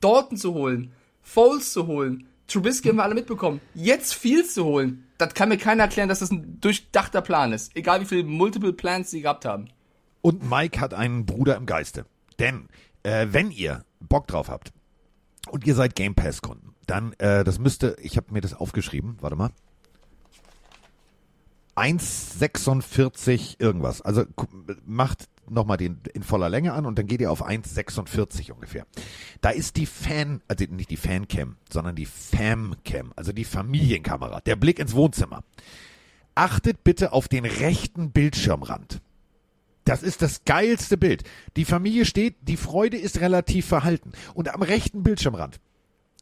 [0.00, 3.60] Dalton zu holen, Foles zu holen, Trubisky haben wir alle mitbekommen.
[3.74, 7.74] Jetzt Fields zu holen, das kann mir keiner erklären, dass das ein durchdachter Plan ist.
[7.76, 9.68] Egal wie viele Multiple Plans sie gehabt haben.
[10.20, 12.04] Und Mike hat einen Bruder im Geiste.
[12.38, 12.68] Denn
[13.02, 14.72] äh, wenn ihr Bock drauf habt
[15.48, 19.16] und ihr seid Game Pass Kunden, dann äh, das müsste, ich habe mir das aufgeschrieben,
[19.20, 19.50] warte mal.
[21.76, 24.02] 1,46 irgendwas.
[24.02, 24.24] Also
[24.84, 28.86] macht nochmal den in voller Länge an und dann geht ihr auf 1,46 ungefähr.
[29.40, 34.56] Da ist die Fan, also nicht die Fancam, sondern die Famcam, also die Familienkamera, der
[34.56, 35.44] Blick ins Wohnzimmer.
[36.34, 39.00] Achtet bitte auf den rechten Bildschirmrand.
[39.84, 41.24] Das ist das geilste Bild.
[41.56, 44.12] Die Familie steht, die Freude ist relativ verhalten.
[44.34, 45.60] Und am rechten Bildschirmrand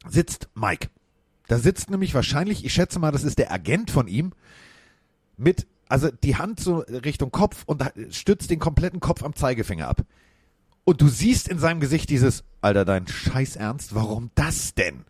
[0.09, 0.89] sitzt Mike.
[1.47, 4.33] Da sitzt nämlich wahrscheinlich, ich schätze mal, das ist der Agent von ihm,
[5.41, 10.03] mit, also die Hand so Richtung Kopf und stützt den kompletten Kopf am Zeigefinger ab.
[10.85, 15.05] Und du siehst in seinem Gesicht dieses, Alter, dein Scheiß Ernst, warum das denn?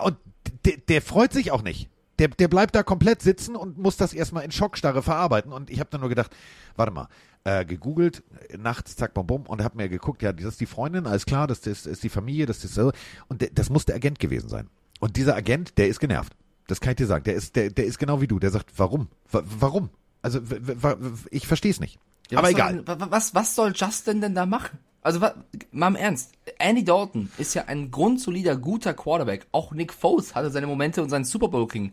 [0.00, 0.16] Und
[0.64, 1.88] der, der freut sich auch nicht.
[2.18, 5.52] Der, der bleibt da komplett sitzen und muss das erstmal in Schockstarre verarbeiten.
[5.52, 6.34] Und ich habe dann nur gedacht,
[6.76, 7.08] warte mal,
[7.44, 8.24] äh, gegoogelt,
[8.56, 11.46] nachts, zack, bum, bum, und habe mir geguckt, ja, das ist die Freundin, alles klar,
[11.46, 12.92] das ist, ist die Familie, das ist so.
[13.28, 14.68] Und das muss der Agent gewesen sein.
[14.98, 16.34] Und dieser Agent, der ist genervt.
[16.68, 17.24] Das kann ich dir sagen.
[17.24, 18.38] Der ist, der, der ist genau wie du.
[18.38, 19.08] Der sagt, warum?
[19.32, 19.90] Wa- Warum?
[20.22, 20.96] Also, w- w-
[21.30, 21.98] ich verstehe es nicht.
[22.30, 22.86] Ja, Aber was egal.
[22.86, 24.78] Wa- was, was soll Justin denn da machen?
[25.02, 25.20] Also,
[25.72, 26.32] mal im Ernst.
[26.58, 29.46] Andy Dalton ist ja ein grundsolider, guter Quarterback.
[29.52, 31.92] Auch Nick Foles hatte seine Momente und seinen Super Bowl King.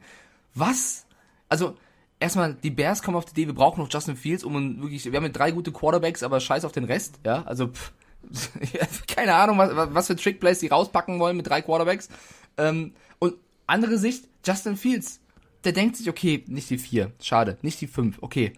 [0.53, 1.05] Was?
[1.47, 1.75] Also,
[2.19, 5.15] erstmal, die Bears kommen auf die Idee, wir brauchen noch Justin Fields, um wirklich, wir
[5.17, 7.43] haben drei gute Quarterbacks, aber scheiß auf den Rest, ja?
[7.43, 7.93] Also, pff,
[9.07, 12.09] keine Ahnung, was, was für Trickplays die rauspacken wollen mit drei Quarterbacks.
[12.57, 13.35] Ähm, und
[13.67, 15.21] andere Sicht, Justin Fields,
[15.63, 18.53] der denkt sich, okay, nicht die vier, schade, nicht die fünf, okay.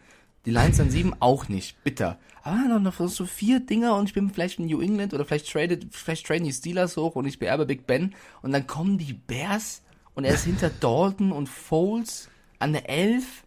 [0.46, 2.20] Die Lions an sieben auch nicht, bitter.
[2.42, 5.52] Aber noch, noch so vier Dinger und ich bin vielleicht in New England oder vielleicht
[5.52, 9.12] tradet, vielleicht traden die Steelers hoch und ich beerbe Big Ben und dann kommen die
[9.12, 9.82] Bears
[10.14, 12.30] und er ist hinter Dalton und Foles
[12.60, 13.44] an der Elf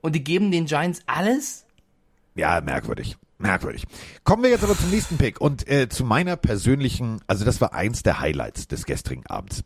[0.00, 1.66] und die geben den Giants alles?
[2.34, 3.18] Ja, merkwürdig.
[3.38, 3.84] Merkwürdig.
[4.24, 7.72] Kommen wir jetzt aber zum nächsten Pick und äh, zu meiner persönlichen, also das war
[7.72, 9.64] eins der Highlights des gestrigen Abends.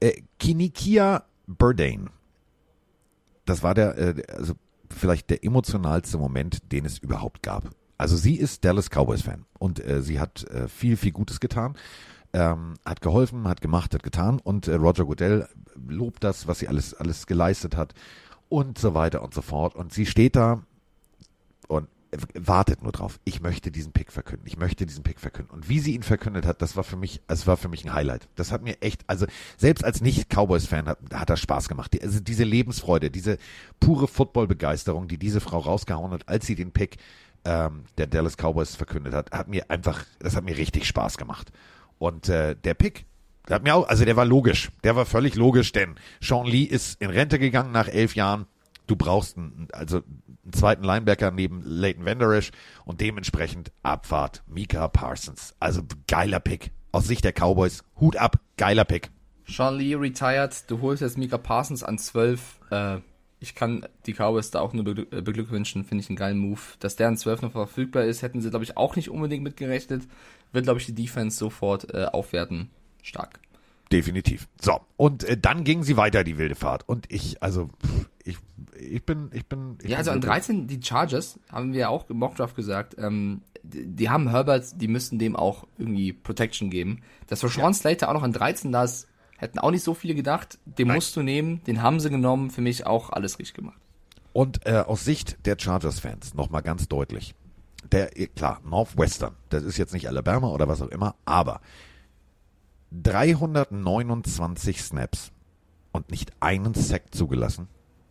[0.00, 2.10] Äh, Kinikia Burdane.
[3.44, 4.54] Das war der, äh, also
[4.90, 7.70] vielleicht der emotionalste Moment, den es überhaupt gab.
[7.96, 11.76] Also sie ist Dallas Cowboys Fan und äh, sie hat äh, viel, viel Gutes getan,
[12.32, 15.48] ähm, hat geholfen, hat gemacht, hat getan und äh, Roger Goodell
[15.88, 17.94] lobt das, was sie alles, alles geleistet hat
[18.48, 19.74] und so weiter und so fort.
[19.74, 20.62] Und sie steht da
[21.66, 21.88] und
[22.34, 23.20] wartet nur drauf.
[23.24, 24.46] Ich möchte diesen Pick verkünden.
[24.46, 25.54] Ich möchte diesen Pick verkünden.
[25.54, 27.92] Und wie sie ihn verkündet hat, das war für mich, es war für mich ein
[27.92, 28.28] Highlight.
[28.34, 31.92] Das hat mir echt, also selbst als Nicht-Cowboys-Fan hat, hat das Spaß gemacht.
[31.92, 33.38] Die, also diese Lebensfreude, diese
[33.78, 36.96] pure Football-Begeisterung, die diese Frau rausgehauen hat, als sie den Pick
[37.44, 41.52] ähm, der Dallas Cowboys verkündet hat, hat mir einfach, das hat mir richtig Spaß gemacht.
[41.98, 43.04] Und äh, der Pick,
[43.48, 44.70] der hat mir auch, also der war logisch.
[44.84, 48.46] Der war völlig logisch, denn Sean Lee ist in Rente gegangen nach elf Jahren.
[48.88, 52.50] Du brauchst einen, also einen zweiten Linebacker neben Leighton Vanderish
[52.84, 55.54] und dementsprechend Abfahrt Mika Parsons.
[55.60, 56.72] Also geiler Pick.
[56.90, 57.84] Aus Sicht der Cowboys.
[58.00, 59.10] Hut ab, geiler Pick.
[59.46, 62.60] Sean Lee retired, du holst jetzt Mika Parsons an 12.
[62.70, 62.98] Äh,
[63.40, 66.60] ich kann die Cowboys da auch nur äh, beglückwünschen, finde ich einen geilen Move.
[66.80, 70.08] Dass der an 12 noch verfügbar ist, hätten sie, glaube ich, auch nicht unbedingt mitgerechnet.
[70.52, 72.70] Wird, glaube ich, die Defense sofort äh, aufwerten.
[73.02, 73.38] Stark.
[73.92, 74.48] Definitiv.
[74.60, 76.88] So, und äh, dann ging sie weiter, die wilde Fahrt.
[76.88, 78.38] Und ich, also, pff, ich,
[78.78, 79.78] ich bin, ich bin.
[79.82, 83.86] Ich Ja, also an 13, die Chargers, haben wir auch im Mockdraft gesagt, ähm, die,
[83.86, 87.00] die haben Herbert, die müssten dem auch irgendwie Protection geben.
[87.26, 89.08] Dass für Sean Slater auch noch an 13 da ist,
[89.38, 90.58] hätten auch nicht so viele gedacht.
[90.66, 90.96] Den Nein.
[90.96, 93.78] musst du nehmen, den haben sie genommen, für mich auch alles richtig gemacht.
[94.34, 97.34] Und äh, aus Sicht der Chargers-Fans nochmal ganz deutlich.
[97.90, 101.60] Der, klar, Northwestern, das ist jetzt nicht Alabama oder was auch immer, aber
[102.92, 105.32] 329 Snaps
[105.92, 107.68] und nicht einen Sack zugelassen,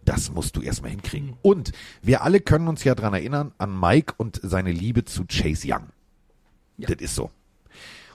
[0.07, 1.35] das musst du erstmal hinkriegen.
[1.41, 5.67] Und wir alle können uns ja dran erinnern an Mike und seine Liebe zu Chase
[5.67, 5.89] Young.
[6.77, 6.87] Ja.
[6.87, 7.29] Das ist so.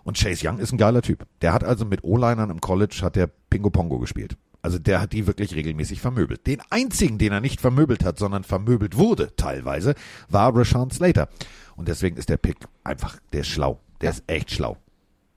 [0.02, 1.26] Und Chase Young ist ein geiler Typ.
[1.42, 4.36] Der hat also mit O-Linern im College hat der Pingo Pongo gespielt.
[4.62, 6.46] Also der hat die wirklich regelmäßig vermöbelt.
[6.46, 9.94] Den einzigen, den er nicht vermöbelt hat, sondern vermöbelt wurde teilweise,
[10.28, 11.28] war Rashawn Slater.
[11.76, 13.80] Und deswegen ist der Pick einfach, der ist schlau.
[14.00, 14.78] Der ist echt schlau.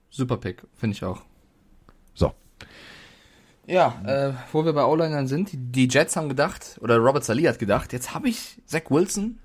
[0.10, 1.22] Super Pick, finde ich auch.
[2.14, 2.34] So.
[3.68, 7.58] Ja, äh, wo wir bei O-Linern sind, die, Jets haben gedacht, oder Robert Salih hat
[7.60, 9.40] gedacht, jetzt habe ich Zach Wilson,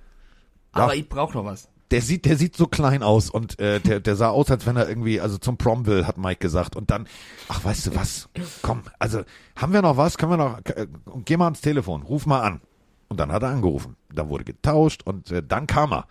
[0.73, 1.01] aber Ja.
[1.01, 1.69] ich brauche noch was.
[1.91, 4.77] Der sieht, der sieht so klein aus und äh, der, der sah aus, als wenn
[4.77, 6.77] er irgendwie, also zum Prom will, hat Mike gesagt.
[6.77, 7.09] Und dann,
[7.49, 8.29] ach, weißt du was?
[8.63, 9.23] Komm, also
[9.57, 10.17] haben wir noch was?
[10.17, 10.59] Können wir noch?
[10.67, 10.87] Äh,
[11.25, 12.61] geh mal ans Telefon, ruf mal an.
[13.09, 13.97] Und dann hat er angerufen.
[14.15, 16.07] Dann wurde getauscht und äh, dann kam er.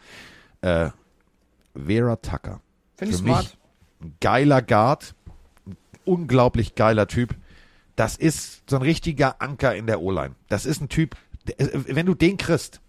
[0.62, 0.90] Äh,
[1.74, 2.60] Vera Tucker.
[2.98, 3.44] Finde ich smart.
[3.44, 3.58] mich
[4.02, 5.16] ein geiler Guard,
[5.66, 7.36] ein unglaublich geiler Typ.
[8.00, 10.36] Das ist so ein richtiger Anker in der O-Line.
[10.48, 11.18] Das ist ein Typ,
[11.58, 12.80] äh, wenn du den kriegst,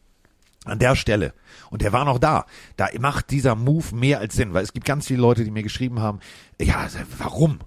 [0.64, 1.32] an der Stelle,
[1.70, 2.46] und der war noch da,
[2.76, 5.64] da macht dieser Move mehr als Sinn, weil es gibt ganz viele Leute, die mir
[5.64, 6.20] geschrieben haben,
[6.61, 6.86] ja,
[7.18, 7.58] warum?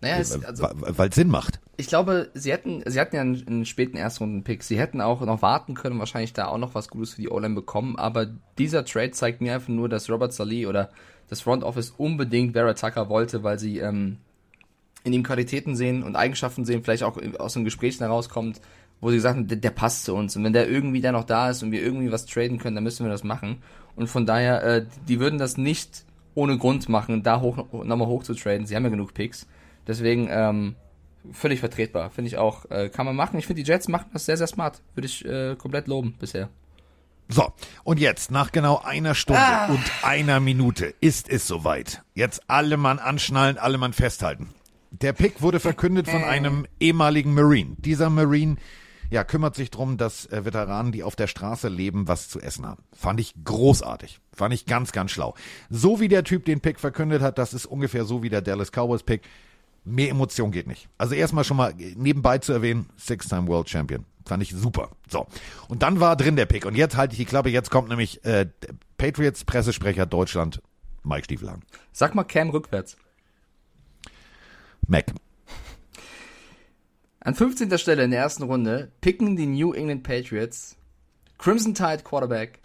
[0.00, 1.60] Naja, es, Äh, also, Weil es Sinn macht.
[1.76, 4.64] ich glaube, sie hätten, sie hatten ja einen, einen späten Erstrunden-Pick.
[4.64, 7.54] Sie hätten auch noch warten können, wahrscheinlich da auch noch was Gutes für die O-Line
[7.54, 7.96] bekommen.
[7.96, 8.26] Aber
[8.58, 10.90] dieser Trade zeigt mir einfach nur, dass Robert Salih oder
[11.28, 14.18] das Front Office unbedingt Vera Tucker wollte, weil sie ähm,
[15.08, 18.60] in ihm Qualitäten sehen und Eigenschaften sehen, vielleicht auch aus den Gesprächen herauskommt,
[19.00, 20.36] wo sie gesagt haben, der, der passt zu uns.
[20.36, 22.84] Und wenn der irgendwie da noch da ist und wir irgendwie was traden können, dann
[22.84, 23.62] müssen wir das machen.
[23.96, 26.04] Und von daher, äh, die würden das nicht
[26.34, 28.66] ohne Grund machen, da hoch, nochmal hoch zu traden.
[28.66, 29.46] Sie haben ja genug Picks.
[29.86, 30.76] Deswegen, ähm,
[31.32, 32.10] völlig vertretbar.
[32.10, 32.70] Finde ich auch.
[32.70, 33.38] Äh, kann man machen.
[33.38, 34.80] Ich finde, die Jets machen das sehr, sehr smart.
[34.94, 36.48] Würde ich äh, komplett loben bisher.
[37.30, 37.52] So,
[37.84, 42.02] und jetzt, nach genau einer Stunde und einer Minute, ist es soweit.
[42.14, 44.48] Jetzt alle Mann anschnallen, alle Mann festhalten.
[44.90, 47.76] Der Pick wurde verkündet von einem ehemaligen Marine.
[47.78, 48.56] Dieser Marine,
[49.10, 52.66] ja, kümmert sich drum, dass äh, Veteranen, die auf der Straße leben, was zu essen
[52.66, 52.82] haben.
[52.92, 54.20] Fand ich großartig.
[54.32, 55.34] Fand ich ganz, ganz schlau.
[55.70, 58.70] So wie der Typ den Pick verkündet hat, das ist ungefähr so wie der Dallas
[58.70, 59.22] Cowboys Pick.
[59.84, 60.88] Mehr Emotion geht nicht.
[60.98, 64.04] Also erstmal schon mal nebenbei zu erwähnen, Six-Time World Champion.
[64.26, 64.90] Fand ich super.
[65.08, 65.26] So.
[65.68, 66.66] Und dann war drin der Pick.
[66.66, 67.48] Und jetzt halte ich die Klappe.
[67.48, 70.60] Jetzt kommt nämlich äh, der Patriots Pressesprecher Deutschland,
[71.02, 71.62] Mike Stiefelhagen.
[71.92, 72.98] Sag mal Cam rückwärts.
[74.88, 75.12] Mac.
[77.20, 77.76] An 15.
[77.76, 80.76] Stelle in der ersten Runde picken die New England Patriots
[81.36, 82.60] Crimson Tide Quarterback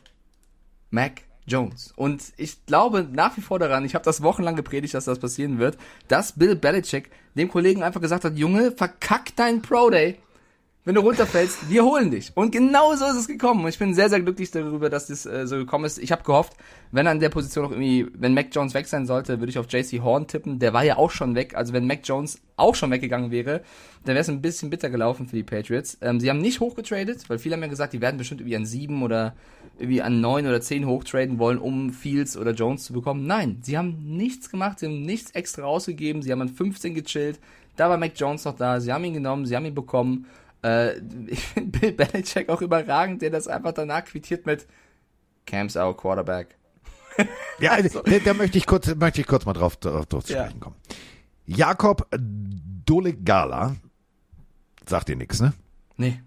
[0.90, 1.92] Mac Jones.
[1.98, 5.60] Und ich glaube nach wie vor daran, ich habe das wochenlang gepredigt, dass das passieren
[5.60, 10.18] wird, dass Bill Belichick dem Kollegen einfach gesagt hat, Junge, verkack deinen Pro Day.
[10.86, 12.34] Wenn du runterfällst, wir holen dich.
[12.36, 13.64] Und genau so ist es gekommen.
[13.64, 15.98] Und ich bin sehr, sehr glücklich darüber, dass das äh, so gekommen ist.
[15.98, 16.58] Ich habe gehofft,
[16.92, 19.72] wenn an der Position noch irgendwie, wenn Mac Jones weg sein sollte, würde ich auf
[19.72, 20.60] JC Horn tippen.
[20.60, 21.56] Der war ja auch schon weg.
[21.56, 23.62] Also wenn Mac Jones auch schon weggegangen wäre,
[24.04, 25.98] dann wäre es ein bisschen bitter gelaufen für die Patriots.
[26.02, 28.66] Ähm, sie haben nicht hochgetradet, weil viele haben ja gesagt, die werden bestimmt irgendwie an
[28.66, 29.36] sieben oder
[29.80, 33.26] irgendwie an neun oder zehn hochtraden wollen, um Fields oder Jones zu bekommen.
[33.26, 37.40] Nein, sie haben nichts gemacht, sie haben nichts extra ausgegeben, sie haben an 15 gechillt.
[37.78, 40.28] Da war Mac Jones noch da, sie haben ihn genommen, sie haben ihn bekommen.
[40.64, 40.98] Äh,
[41.28, 44.68] ich finde Bill Belichick auch überragend, der das einfach danach quittiert mit
[45.46, 46.58] Cam's our Quarterback.
[47.60, 50.34] Ja, also, da, da möchte ich kurz, möchte ich kurz mal drauf, drauf, drauf zu
[50.34, 50.76] sprechen kommen.
[51.46, 53.76] Jakob Dolegala,
[54.88, 55.54] sagt dir nichts, ne?
[55.96, 56.20] Nee.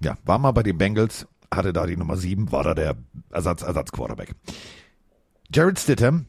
[0.00, 2.96] Ja, war mal bei den Bengals, hatte da die Nummer 7, war da der
[3.30, 4.34] Ersatz, Ersatz-Quarterback.
[5.50, 6.26] Jared Stidham,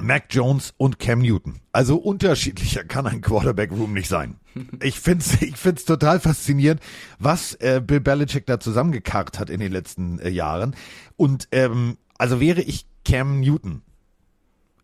[0.00, 1.60] Mac Jones und Cam Newton.
[1.72, 4.39] Also unterschiedlicher kann ein Quarterback-Room nicht sein.
[4.82, 6.80] Ich find's, ich find's total faszinierend,
[7.18, 10.74] was äh, Bill Belichick da zusammengekarrt hat in den letzten äh, Jahren.
[11.16, 13.82] Und ähm, also wäre ich Cam Newton,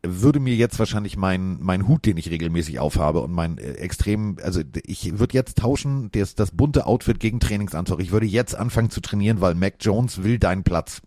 [0.02, 4.36] würde mir jetzt wahrscheinlich mein, mein Hut, den ich regelmäßig aufhabe und mein äh, extrem,
[4.42, 8.00] also ich würde jetzt tauschen, das, das bunte Outfit gegen Trainingsanzug.
[8.00, 11.02] Ich würde jetzt anfangen zu trainieren, weil Mac Jones will deinen Platz.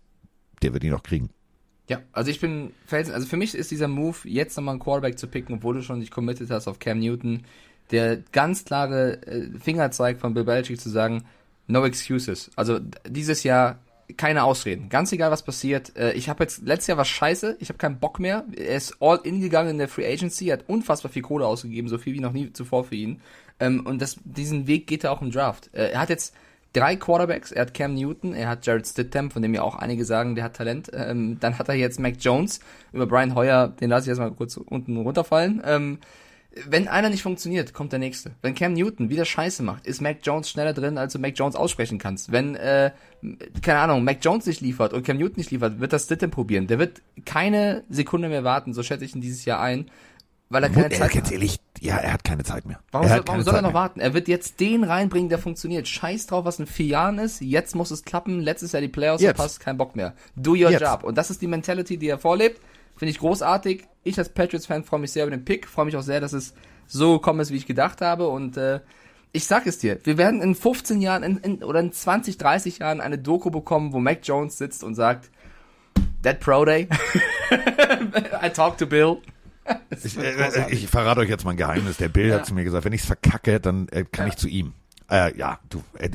[0.62, 1.30] Der wird ihn noch kriegen.
[1.88, 5.18] Ja, also ich bin Felsen, also für mich ist dieser Move, jetzt nochmal einen Quarterback
[5.18, 7.42] zu picken, obwohl du schon dich committed hast auf Cam Newton,
[7.90, 11.24] der ganz klare äh, Fingerzeig von Bill Belichick zu sagen,
[11.66, 12.50] no excuses.
[12.56, 13.78] Also dieses Jahr
[14.16, 14.88] keine Ausreden.
[14.88, 15.96] Ganz egal, was passiert.
[15.96, 18.44] Äh, ich habe jetzt letztes Jahr was scheiße, ich habe keinen Bock mehr.
[18.56, 21.98] Er ist all in gegangen in der Free Agency, hat unfassbar viel Kohle ausgegeben, so
[21.98, 23.20] viel wie noch nie zuvor für ihn.
[23.58, 25.70] Ähm, und das, diesen Weg geht er auch im Draft.
[25.72, 26.34] Äh, er hat jetzt
[26.72, 27.52] drei Quarterbacks.
[27.52, 30.44] Er hat Cam Newton, er hat Jared Stidham, von dem ja auch einige sagen, der
[30.44, 30.90] hat Talent.
[30.94, 32.60] Ähm, dann hat er jetzt Mac Jones.
[32.92, 35.62] Über Brian Hoyer, den lasse ich erstmal kurz unten runterfallen.
[35.64, 35.98] Ähm,
[36.68, 38.32] wenn einer nicht funktioniert, kommt der nächste.
[38.42, 41.54] Wenn Cam Newton wieder Scheiße macht, ist Mac Jones schneller drin, als du Mac Jones
[41.54, 42.32] aussprechen kannst.
[42.32, 42.90] Wenn, äh,
[43.62, 46.66] keine Ahnung, Mac Jones nicht liefert und Cam Newton nicht liefert, wird das Stidham probieren.
[46.66, 49.90] Der wird keine Sekunde mehr warten, so schätze ich ihn dieses Jahr ein,
[50.48, 51.32] weil er keine er, Zeit mehr ganz hat.
[51.32, 52.80] ehrlich, ja, er hat keine Zeit mehr.
[52.90, 53.74] Warum, soll, warum soll er noch mehr.
[53.74, 54.00] warten?
[54.00, 55.86] Er wird jetzt den reinbringen, der funktioniert.
[55.86, 57.40] Scheiß drauf, was in vier Jahren ist.
[57.40, 58.40] Jetzt muss es klappen.
[58.40, 59.36] Letztes Jahr die Playoffs Jetzt.
[59.36, 60.14] verpasst, kein Bock mehr.
[60.34, 60.80] Do your Jetzt.
[60.80, 61.04] job.
[61.04, 62.60] Und das ist die Mentality, die er vorlebt.
[63.00, 63.84] Finde ich großartig.
[64.04, 66.52] Ich als Patriots-Fan freue mich sehr über den Pick, freue mich auch sehr, dass es
[66.86, 68.28] so gekommen ist, wie ich gedacht habe.
[68.28, 68.80] Und äh,
[69.32, 72.80] ich sag es dir, wir werden in 15 Jahren in, in, oder in 20, 30
[72.80, 75.30] Jahren eine Doku bekommen, wo Mac Jones sitzt und sagt,
[76.22, 76.88] That Pro Day.
[78.42, 79.16] I talk to Bill.
[79.88, 81.96] Ich, äh, ich, verrate euch jetzt mal ein Geheimnis.
[81.96, 82.34] Der Bill ja.
[82.34, 84.34] hat zu mir gesagt, wenn ich es verkacke, dann äh, kann ja.
[84.34, 84.74] ich zu ihm.
[85.10, 86.08] Äh, ja, du, äh,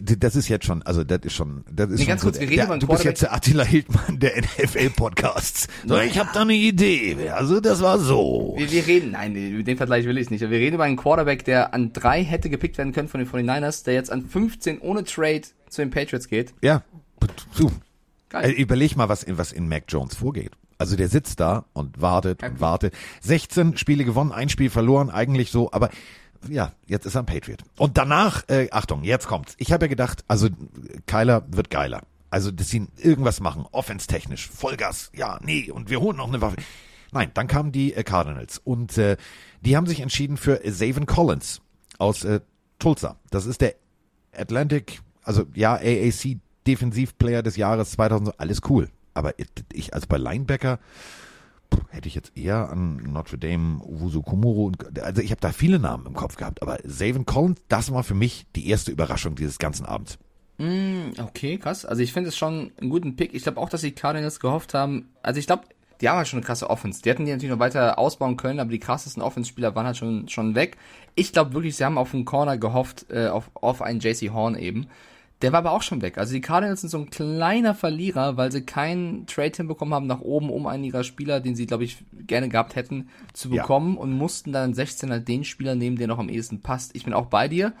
[0.00, 2.40] das ist jetzt schon, also das ist schon, das ist nee, schon ganz so, kurz,
[2.40, 5.68] wir reden der, Du bist jetzt der Attila Hildmann der NFL-Podcasts.
[5.86, 7.28] So, ich habe da eine Idee.
[7.30, 8.54] Also das war so.
[8.56, 10.40] Wir, wir reden, nein, den Vergleich will ich nicht.
[10.40, 13.84] Wir reden über einen Quarterback, der an drei hätte gepickt werden können von den 49ers,
[13.84, 16.54] der jetzt an 15 ohne Trade zu den Patriots geht.
[16.62, 16.82] Ja,
[17.58, 17.70] du.
[18.30, 18.44] Geil.
[18.44, 20.52] Also überleg mal, was in, was in Mac Jones vorgeht.
[20.78, 22.94] Also der sitzt da und wartet und wartet.
[23.20, 25.90] 16 Spiele gewonnen, ein Spiel verloren, eigentlich so, aber
[26.48, 27.62] ja, jetzt ist er ein Patriot.
[27.76, 29.54] Und danach, äh, Achtung, jetzt kommt's.
[29.58, 30.48] Ich habe ja gedacht, also
[31.06, 32.02] Kyler wird geiler.
[32.30, 36.56] Also, dass sie irgendwas machen, offense-technisch, Vollgas, ja, nee, und wir holen noch eine Waffe.
[37.12, 39.16] Nein, dann kamen die äh, Cardinals und äh,
[39.62, 41.60] die haben sich entschieden für Zaven Collins
[41.98, 42.40] aus äh,
[42.78, 43.16] Tulsa.
[43.30, 43.74] Das ist der
[44.32, 48.90] Atlantic, also ja, AAC Defensivplayer des Jahres 2000, alles cool.
[49.12, 49.34] Aber
[49.72, 50.78] ich, also bei Linebacker,
[51.90, 55.78] hätte ich jetzt eher an Notre Dame, Uwusu Kumuro und also ich habe da viele
[55.78, 59.58] Namen im Kopf gehabt, aber Savin Collins, das war für mich die erste Überraschung dieses
[59.58, 60.18] ganzen Abends.
[60.58, 61.84] Mm, okay, krass.
[61.86, 63.32] Also ich finde es schon einen guten Pick.
[63.32, 65.08] Ich glaube auch, dass die Cardinals gehofft haben.
[65.22, 65.64] Also ich glaube,
[66.00, 67.02] die haben halt schon eine krasse Offense.
[67.02, 70.28] Die hätten die natürlich noch weiter ausbauen können, aber die krassesten Offense-Spieler waren halt schon,
[70.28, 70.76] schon weg.
[71.14, 74.54] Ich glaube wirklich, sie haben auf einen Corner gehofft, äh, auf, auf einen JC Horn
[74.54, 74.88] eben.
[75.42, 76.18] Der war aber auch schon weg.
[76.18, 80.20] Also die Cardinals sind so ein kleiner Verlierer, weil sie keinen Trade hinbekommen haben nach
[80.20, 84.00] oben, um einen ihrer Spieler, den sie, glaube ich, gerne gehabt hätten, zu bekommen ja.
[84.00, 86.94] und mussten dann 16 halt den Spieler nehmen, der noch am ehesten passt.
[86.94, 87.72] Ich bin auch bei dir.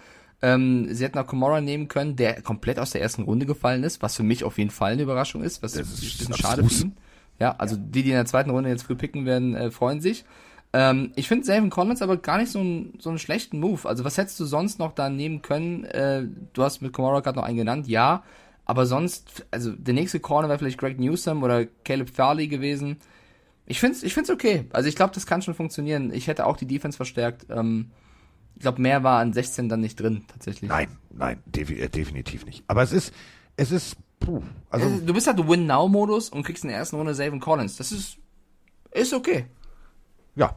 [0.42, 4.00] Ähm, sie hätten auch Komora nehmen können, der komplett aus der ersten Runde gefallen ist,
[4.00, 6.64] was für mich auf jeden Fall eine Überraschung ist, was das ist ein bisschen schade
[6.64, 6.96] für ihn.
[7.38, 10.24] Ja, also die, die in der zweiten Runde jetzt früh picken werden, äh, freuen sich.
[10.72, 13.88] Ähm, ich finde Savin Collins aber gar nicht so, ein, so einen schlechten Move.
[13.88, 15.84] Also was hättest du sonst noch da nehmen können?
[15.84, 18.22] Äh, du hast mit Kamara gerade noch einen genannt, ja.
[18.64, 22.98] Aber sonst, also der nächste Corner wäre vielleicht Greg Newsom oder Caleb Farley gewesen.
[23.66, 24.66] Ich finde es ich find's okay.
[24.72, 26.12] Also ich glaube, das kann schon funktionieren.
[26.12, 27.46] Ich hätte auch die Defense verstärkt.
[27.50, 27.90] Ähm,
[28.54, 30.68] ich glaube, mehr war an 16 dann nicht drin, tatsächlich.
[30.68, 32.62] Nein, nein, defi äh, definitiv nicht.
[32.68, 33.12] Aber es ist,
[33.56, 35.00] es ist, puh, also.
[35.04, 37.76] Du bist halt Win-Now-Modus und kriegst in der ersten Runde Savin Collins.
[37.76, 38.18] Das ist,
[38.92, 39.46] ist okay.
[40.34, 40.56] Ja.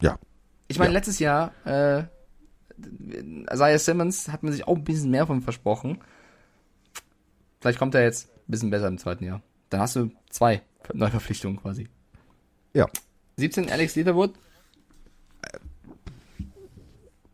[0.00, 0.18] Ja.
[0.68, 0.98] Ich meine, ja.
[0.98, 2.04] letztes Jahr, äh,
[3.52, 5.98] Isaiah Simmons hat man sich auch ein bisschen mehr von versprochen.
[7.60, 9.42] Vielleicht kommt er jetzt ein bisschen besser im zweiten Jahr.
[9.70, 11.88] Dann hast du zwei Neuverpflichtungen quasi.
[12.72, 12.86] Ja.
[13.36, 14.34] 17 Alex Leatherwood.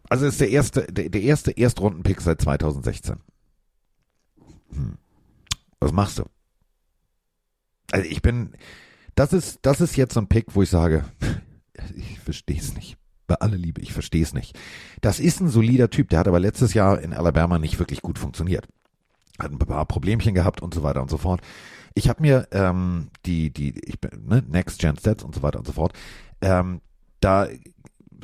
[0.08, 3.16] Also ist der erste, der, der erste Erstrundenpick seit 2016.
[4.70, 4.98] Hm.
[5.80, 6.24] Was machst du?
[7.90, 8.54] Also ich bin,
[9.14, 11.04] das ist, das ist jetzt so ein Pick, wo ich sage,
[11.96, 12.96] ich verstehe es nicht.
[13.26, 14.58] Bei aller Liebe, ich verstehe es nicht.
[15.00, 18.18] Das ist ein solider Typ, der hat aber letztes Jahr in Alabama nicht wirklich gut
[18.18, 18.68] funktioniert.
[19.38, 21.40] Hat ein paar Problemchen gehabt und so weiter und so fort.
[21.94, 25.58] Ich habe mir ähm, die, die, ich bin, ne, Next Gen Stats und so weiter
[25.58, 25.96] und so fort,
[26.40, 26.80] ähm,
[27.20, 27.48] da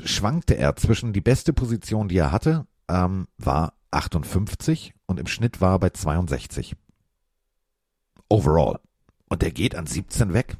[0.03, 5.61] schwankte er zwischen die beste Position, die er hatte, ähm, war 58 und im Schnitt
[5.61, 6.75] war er bei 62.
[8.29, 8.79] Overall.
[9.29, 10.57] Und der geht an 17 weg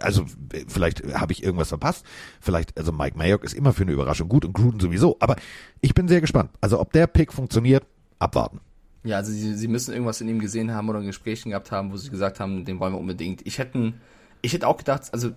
[0.00, 0.24] also
[0.68, 2.04] vielleicht habe ich irgendwas verpasst.
[2.40, 5.16] Vielleicht, also Mike Mayock ist immer für eine Überraschung gut und Gruden sowieso.
[5.20, 5.36] Aber
[5.80, 6.50] ich bin sehr gespannt.
[6.60, 7.84] Also ob der Pick funktioniert,
[8.18, 8.60] abwarten.
[9.04, 11.92] Ja, also sie, sie müssen irgendwas in ihm gesehen haben oder in Gesprächen gehabt haben,
[11.92, 13.46] wo sie gesagt haben, den wollen wir unbedingt.
[13.46, 13.92] Ich hätte,
[14.40, 15.32] ich hätte auch gedacht, also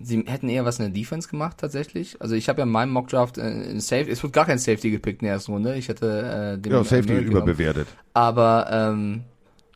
[0.00, 2.20] sie hätten eher was in der Defense gemacht tatsächlich.
[2.20, 5.22] Also ich habe ja in meinem Mockdraft äh, Safe, es wird gar kein Safety gepickt
[5.22, 5.76] in der ersten Runde.
[5.76, 7.88] Ich hätte äh, den Ja, Safety American überbewertet.
[7.88, 8.08] Genommen.
[8.14, 9.24] Aber ähm,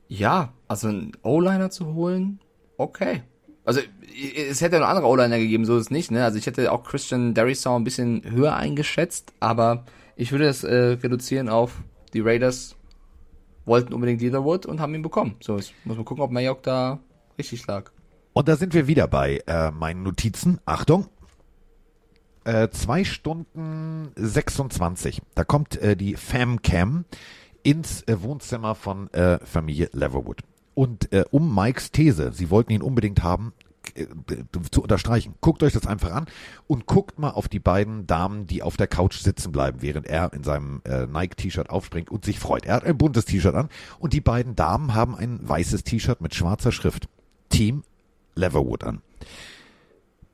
[0.09, 2.41] ja, also einen O-Liner zu holen,
[2.79, 3.23] okay.
[3.69, 3.81] Also
[4.49, 6.11] es hätte noch andere O-Liner gegeben, so ist es nicht.
[6.11, 6.24] Ne?
[6.24, 9.85] Also ich hätte auch Christian Darrisaw ein bisschen höher eingeschätzt, aber
[10.16, 11.82] ich würde das äh, reduzieren auf
[12.15, 12.77] die Raiders
[13.66, 15.36] wollten unbedingt Leatherwood und haben ihn bekommen.
[15.40, 16.99] So, ich muss mal gucken, ob Mayock da
[17.36, 17.90] richtig lag.
[18.32, 20.61] Und da sind wir wieder bei äh, meinen Notizen.
[20.65, 21.09] Achtung.
[22.45, 25.20] Äh, zwei Stunden 26.
[25.35, 27.05] Da kommt äh, die Famcam
[27.62, 30.40] ins äh, Wohnzimmer von äh, Familie Leverwood.
[30.79, 33.53] Und äh, um Mikes These, sie wollten ihn unbedingt haben,
[33.97, 34.07] äh,
[34.71, 35.35] zu unterstreichen.
[35.41, 36.27] Guckt euch das einfach an
[36.69, 40.33] und guckt mal auf die beiden Damen, die auf der Couch sitzen bleiben, während er
[40.33, 42.65] in seinem äh, Nike-T-Shirt aufspringt und sich freut.
[42.65, 46.37] Er hat ein buntes T-Shirt an und die beiden Damen haben ein weißes T-Shirt mit
[46.37, 47.09] schwarzer Schrift.
[47.49, 47.83] Team
[48.37, 49.03] Leverwood an.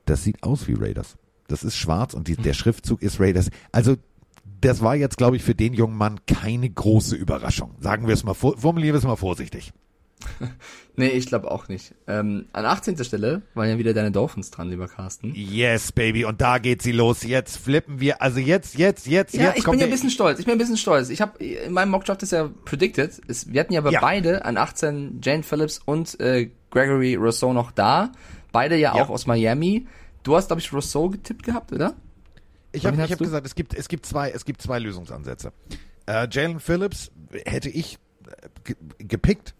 [0.05, 1.17] Das sieht aus wie Raiders.
[1.47, 3.49] Das ist schwarz und die, der Schriftzug ist Raiders.
[3.71, 3.95] Also
[4.61, 7.71] das war jetzt, glaube ich, für den jungen Mann keine große Überraschung.
[7.79, 9.73] Sagen wir es mal, formulieren wir es mal vorsichtig.
[10.97, 11.93] Nee, ich glaube auch nicht.
[12.07, 13.03] Ähm, an 18.
[13.03, 15.33] Stelle waren ja wieder deine Dolphins dran, lieber Carsten.
[15.35, 17.23] Yes, Baby, und da geht sie los.
[17.23, 20.09] Jetzt flippen wir, also jetzt, jetzt, jetzt, Ja, jetzt ich kommt bin ja ein bisschen
[20.09, 20.39] stolz.
[20.39, 21.09] Ich bin ein bisschen stolz.
[21.09, 23.21] Ich habe in meinem Mockdraft ist ja predicted.
[23.27, 23.99] Es, wir hatten ja aber Ja.
[23.99, 28.13] beide an 18 Jane Phillips und äh, Gregory Rousseau noch da.
[28.53, 29.03] Beide ja, Ja.
[29.03, 29.87] auch aus Miami.
[30.23, 31.93] Du hast, glaube ich, Rousseau getippt gehabt, oder?
[32.71, 35.51] Ich habe ich hab gesagt, es gibt, es gibt zwei, es gibt zwei Lösungsansätze.
[36.05, 37.11] Äh, Jalen Phillips
[37.45, 37.97] hätte ich
[38.27, 39.53] äh, ge gepickt,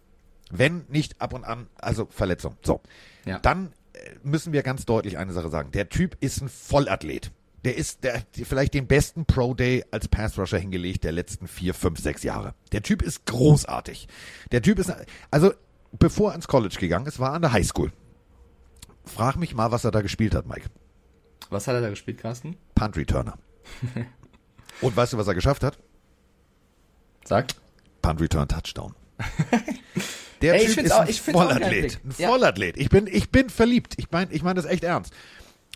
[0.51, 2.57] wenn nicht ab und an, also Verletzung.
[2.63, 2.81] So.
[3.25, 3.39] Ja.
[3.39, 5.71] Dann äh, müssen wir ganz deutlich eine Sache sagen.
[5.71, 7.31] Der Typ ist ein Vollathlet.
[7.63, 11.47] Der ist der, hat vielleicht den besten Pro Day als Pass Rusher hingelegt der letzten
[11.47, 12.53] vier, fünf, sechs Jahre.
[12.71, 14.07] Der Typ ist großartig.
[14.51, 14.93] Der Typ ist,
[15.31, 15.51] also
[15.91, 17.91] bevor er ins College gegangen ist, war er an der High School.
[19.03, 20.69] Frag mich mal, was er da gespielt hat, Mike.
[21.49, 22.55] Was hat er da gespielt, Carsten?
[22.75, 23.37] Punt Returner.
[24.81, 25.79] Und weißt du, was er geschafft hat?
[27.23, 27.47] Sag.
[28.01, 28.93] Punt Return Touchdown.
[30.41, 31.99] Der Ey, Typ ist auch- ein Vollathlet.
[32.03, 32.27] Ein Ja.
[32.29, 32.77] Vollathlet.
[32.77, 33.93] Ich bin, ich bin verliebt.
[33.97, 35.13] Ich meine, ich meine das echt ernst.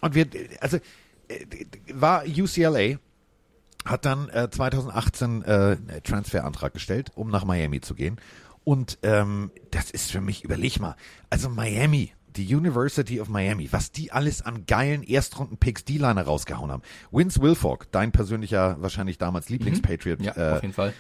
[0.02, 0.28] Und wir,
[0.62, 0.78] also,
[1.28, 1.46] äh,
[1.94, 2.98] war UCLA,
[3.86, 8.18] hat dann äh, 2018 äh, einen Transferantrag gestellt, um nach Miami zu gehen.
[8.64, 10.96] Und ähm, das ist für mich, überleg mal,
[11.30, 16.84] also Miami, die University of Miami, was die alles an geilen Erstrunden-Picks D-Liner rausgehauen haben.
[17.12, 20.26] Vince Wilfork, dein persönlicher, wahrscheinlich damals Lieblingspatriot, Mhm.
[20.26, 20.94] Ja, äh, auf jeden Fall.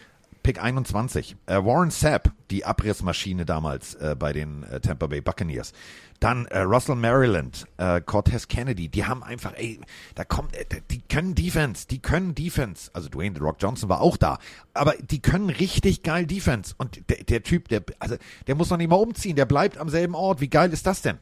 [0.44, 1.36] Pick 21.
[1.45, 5.74] Äh, Warren Sapp, die Abrissmaschine damals äh, bei den äh, Tampa Bay Buccaneers.
[6.20, 8.90] Dann äh, Russell Maryland, äh, Cortez Kennedy.
[8.90, 9.80] Die haben einfach, ey,
[10.16, 12.91] da kommt, äh, die können Defense, die können Defense.
[12.94, 14.40] Also Dwayne The Rock Johnson war auch da,
[14.74, 16.74] aber die können richtig geil Defense.
[16.78, 18.16] Und der, der Typ, der, also
[18.48, 20.41] der muss noch nicht mal umziehen, der bleibt am selben Ort.
[20.41, 21.20] Wie geil ist das denn?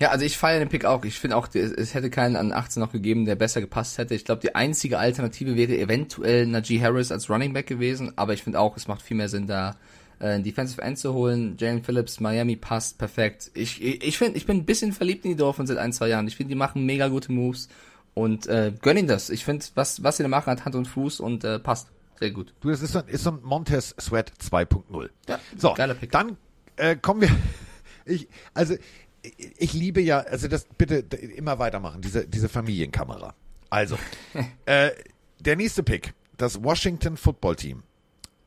[0.00, 1.04] Ja, also ich feiere den Pick auch.
[1.04, 4.14] Ich finde auch, es hätte keinen an 18 noch gegeben, der besser gepasst hätte.
[4.14, 8.42] Ich glaube, die einzige Alternative wäre eventuell Najee Harris als Running Back gewesen, aber ich
[8.42, 9.76] finde auch, es macht viel mehr Sinn, da
[10.18, 11.56] äh, einen Defensive End zu holen.
[11.58, 13.50] Jalen Phillips, Miami passt perfekt.
[13.52, 16.26] Ich, ich, finde, ich bin ein bisschen verliebt in die Dolphins seit ein, zwei Jahren.
[16.28, 17.68] Ich finde, die machen mega gute Moves
[18.14, 19.28] und äh, gönn ihnen das.
[19.28, 21.88] Ich finde, was, was sie da machen, hat Hand und Fuß und äh, passt.
[22.18, 22.54] Sehr gut.
[22.62, 25.10] Du, das ist so, ist so ein Montez Sweat 2.0.
[25.28, 26.10] Ja, so, geiler Pick.
[26.10, 26.38] dann
[26.76, 27.30] äh, kommen wir.
[28.06, 28.74] Ich, also,
[29.22, 33.34] ich, liebe ja, also das bitte immer weitermachen, diese, diese Familienkamera.
[33.68, 33.98] Also,
[34.66, 34.90] äh,
[35.40, 37.82] der nächste Pick, das Washington Football Team,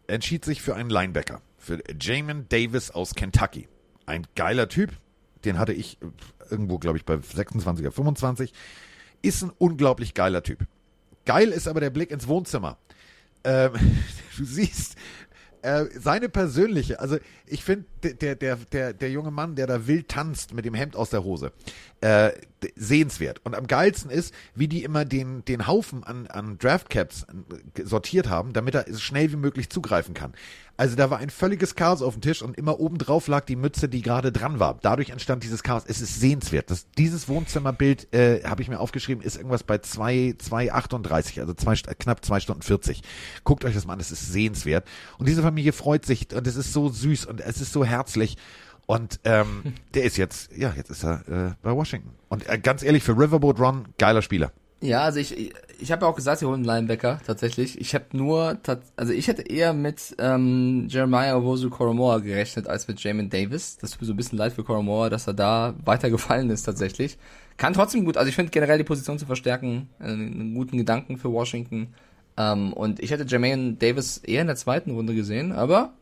[0.07, 3.67] entschied sich für einen Linebacker, für Jamin Davis aus Kentucky.
[4.05, 4.91] Ein geiler Typ,
[5.45, 6.05] den hatte ich äh,
[6.49, 8.53] irgendwo, glaube ich, bei 26 oder 25.
[9.21, 10.65] Ist ein unglaublich geiler Typ.
[11.25, 12.77] Geil ist aber der Blick ins Wohnzimmer.
[13.43, 13.73] Ähm,
[14.37, 14.95] du siehst
[15.63, 17.17] äh, seine persönliche, also
[17.47, 20.95] ich finde der, der, der, der junge Mann, der da wild tanzt mit dem Hemd
[20.95, 21.53] aus der Hose,
[22.03, 22.33] äh,
[22.75, 23.39] sehenswert.
[23.45, 27.23] Und am geilsten ist, wie die immer den, den Haufen an, an Draftcaps
[27.77, 30.33] äh, sortiert haben, damit er so schnell wie möglich zugreifen kann.
[30.75, 33.55] Also da war ein völliges Chaos auf dem Tisch und immer oben drauf lag die
[33.55, 34.79] Mütze, die gerade dran war.
[34.81, 35.83] Dadurch entstand dieses Chaos.
[35.87, 36.69] Es ist sehenswert.
[36.71, 41.73] Das, dieses Wohnzimmerbild äh, habe ich mir aufgeschrieben, ist irgendwas bei 2, 2,38, also zwei,
[41.73, 43.01] St- knapp 2 Stunden 40.
[43.45, 44.85] Guckt euch das mal an, es ist sehenswert.
[45.17, 48.35] Und diese Familie freut sich und es ist so süß und es ist so herzlich.
[48.85, 52.11] Und ähm, der ist jetzt, ja, jetzt ist er äh, bei Washington.
[52.29, 54.51] Und äh, ganz ehrlich, für Riverboat Run, geiler Spieler.
[54.83, 57.79] Ja, also ich, ich habe ja auch gesagt, sie holen einen Linebacker, tatsächlich.
[57.79, 58.57] Ich habe nur,
[58.97, 63.77] also ich hätte eher mit ähm, Jeremiah Owosu Koromoa gerechnet, als mit Jamin Davis.
[63.77, 67.17] Das tut mir so ein bisschen leid für Koromoa, dass er da weitergefallen ist, tatsächlich.
[67.55, 71.17] Kann trotzdem gut, also ich finde generell die Position zu verstärken, äh, einen guten Gedanken
[71.17, 71.93] für Washington.
[72.35, 75.93] Ähm, und ich hätte Jermaine Davis eher in der zweiten Runde gesehen, aber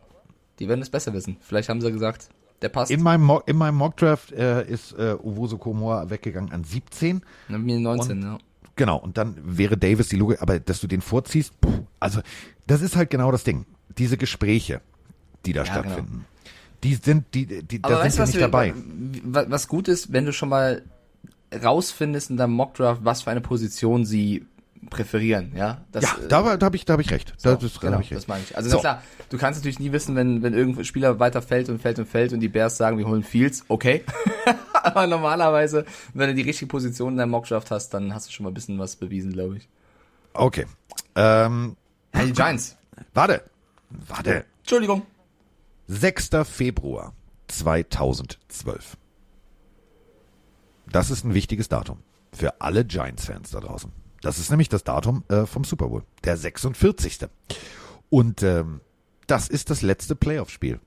[0.57, 1.37] die werden es besser wissen.
[1.41, 2.29] Vielleicht haben sie gesagt,
[2.61, 2.91] der passt.
[2.91, 7.21] In meinem, Mock, in meinem Mockdraft äh, ist äh, Uwoso Komoa weggegangen an 17.
[7.49, 8.37] Dann mir 19, ja.
[8.75, 12.21] Genau, und dann wäre Davis die Logik, aber dass du den vorziehst, puh, also
[12.67, 13.65] das ist halt genau das Ding.
[13.97, 14.81] Diese Gespräche,
[15.45, 15.83] die da Ja, genau.
[15.83, 16.25] stattfinden,
[16.83, 18.73] die sind, die, die, Aber da weißt sind sie nicht wir- dabei.
[19.23, 20.83] wa- was gut ist, wenn du schon mal
[21.63, 24.45] rausfindest in deinem Mockdraft, was für eine Position sie
[24.89, 25.85] präferieren, ja?
[25.91, 27.33] Das, Ja, äh, da, da habe ich, da hab ich recht.
[27.43, 28.27] Da, das, da genau, ich das recht.
[28.27, 28.57] meine ich.
[28.57, 28.79] Also So.
[28.79, 32.07] klar, du kannst natürlich nie wissen, wenn, wenn irgendein Spieler weiter fällt und fällt und
[32.07, 34.03] fällt und die Bears sagen, wir holen Fields, okay.
[34.73, 38.43] Aber normalerweise, wenn du die richtige Position in deinem Mockdraft hast, dann hast du schon
[38.43, 39.69] mal ein bisschen was bewiesen, glaube ich.
[40.33, 40.65] Okay.
[41.15, 41.75] Ähm,
[42.15, 42.77] Ja, die Giants.
[43.13, 43.43] warte.
[44.07, 44.45] Warte.
[44.61, 45.03] Entschuldigung.
[45.87, 46.29] 6.
[46.45, 47.13] Februar
[47.47, 48.97] 2012.
[50.91, 51.99] Das ist ein wichtiges Datum
[52.33, 53.91] für alle Giants-Fans da draußen.
[54.21, 57.27] Das ist nämlich das Datum äh, vom Super Bowl, der 46.
[58.09, 58.81] Und ähm,
[59.27, 60.79] das ist das letzte Playoff-Spiel,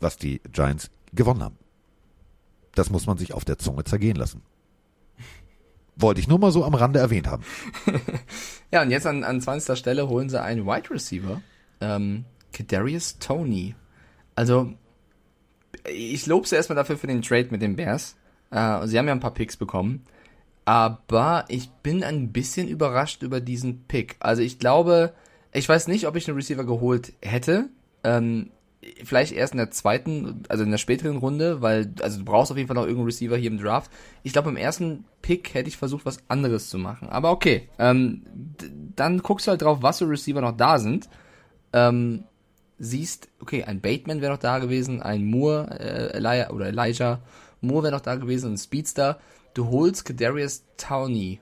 [0.00, 1.58] was die Giants gewonnen haben.
[2.74, 4.42] Das muss man sich auf der Zunge zergehen lassen.
[5.96, 7.44] Wollte ich nur mal so am Rande erwähnt haben.
[8.72, 9.78] Ja, und jetzt an, an 20.
[9.78, 11.40] Stelle holen sie einen Wide Receiver,
[11.80, 13.76] ähm, Kadarius Tony.
[14.34, 14.72] Also,
[15.88, 18.16] ich lobe sie erstmal dafür für den Trade mit den Bears.
[18.50, 20.04] Äh, sie haben ja ein paar Picks bekommen.
[20.64, 24.16] Aber ich bin ein bisschen überrascht über diesen Pick.
[24.20, 25.12] Also ich glaube,
[25.52, 27.68] ich weiß nicht, ob ich einen Receiver geholt hätte.
[28.02, 28.50] Ähm,
[29.04, 32.56] vielleicht erst in der zweiten, also in der späteren Runde, weil, also du brauchst auf
[32.56, 33.90] jeden Fall noch irgendeinen Receiver hier im Draft.
[34.22, 37.08] Ich glaube, im ersten Pick hätte ich versucht, was anderes zu machen.
[37.08, 38.22] Aber okay, ähm,
[38.96, 41.08] dann guckst du halt drauf, was für Receiver noch da sind.
[41.72, 42.24] Ähm,
[42.78, 47.20] siehst, okay, ein Bateman wäre noch da gewesen, ein Moore, äh, Elijah, oder Elijah
[47.60, 49.18] Moore wäre noch da gewesen, ein Speedster.
[49.54, 51.40] Du holst Kadarius Towney.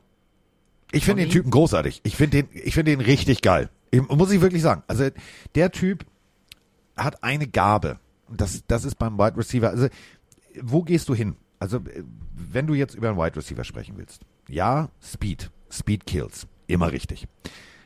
[0.92, 2.00] Ich finde den Typen großartig.
[2.04, 3.70] Ich finde den, ich finde den richtig geil.
[3.90, 4.82] Ich, muss ich wirklich sagen.
[4.86, 5.08] Also
[5.54, 6.04] der Typ
[6.96, 7.98] hat eine Gabe.
[8.28, 9.70] Das, das ist beim Wide Receiver.
[9.70, 9.88] Also
[10.60, 11.36] wo gehst du hin?
[11.58, 11.80] Also
[12.34, 14.20] wenn du jetzt über einen Wide Receiver sprechen willst.
[14.48, 15.50] Ja, Speed.
[15.70, 16.46] Speed kills.
[16.66, 17.26] Immer richtig.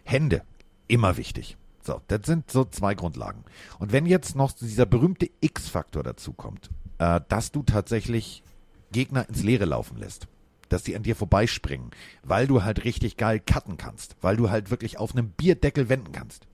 [0.04, 0.42] Hände.
[0.88, 1.56] Immer wichtig.
[1.82, 3.44] So, das sind so zwei Grundlagen.
[3.78, 8.42] Und wenn jetzt noch dieser berühmte X-Faktor dazu kommt, äh, dass du tatsächlich
[8.92, 10.28] Gegner ins Leere laufen lässt,
[10.68, 11.90] dass die an dir vorbeispringen,
[12.22, 16.12] weil du halt richtig geil cutten kannst, weil du halt wirklich auf einem Bierdeckel wenden
[16.12, 16.46] kannst,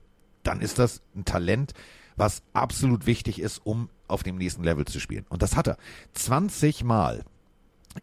[0.43, 1.73] dann ist das ein Talent,
[2.15, 5.25] was absolut wichtig ist, um auf dem nächsten Level zu spielen.
[5.29, 5.77] Und das hat er
[6.13, 7.23] 20 Mal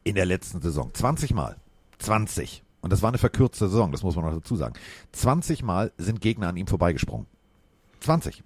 [0.05, 0.93] in der letzten Saison.
[0.93, 1.57] 20 Mal.
[1.99, 4.75] 20 und das war eine verkürzte Saison, das muss man noch dazu sagen.
[5.13, 7.27] 20 Mal sind Gegner an ihm vorbeigesprungen.
[8.01, 8.43] 20.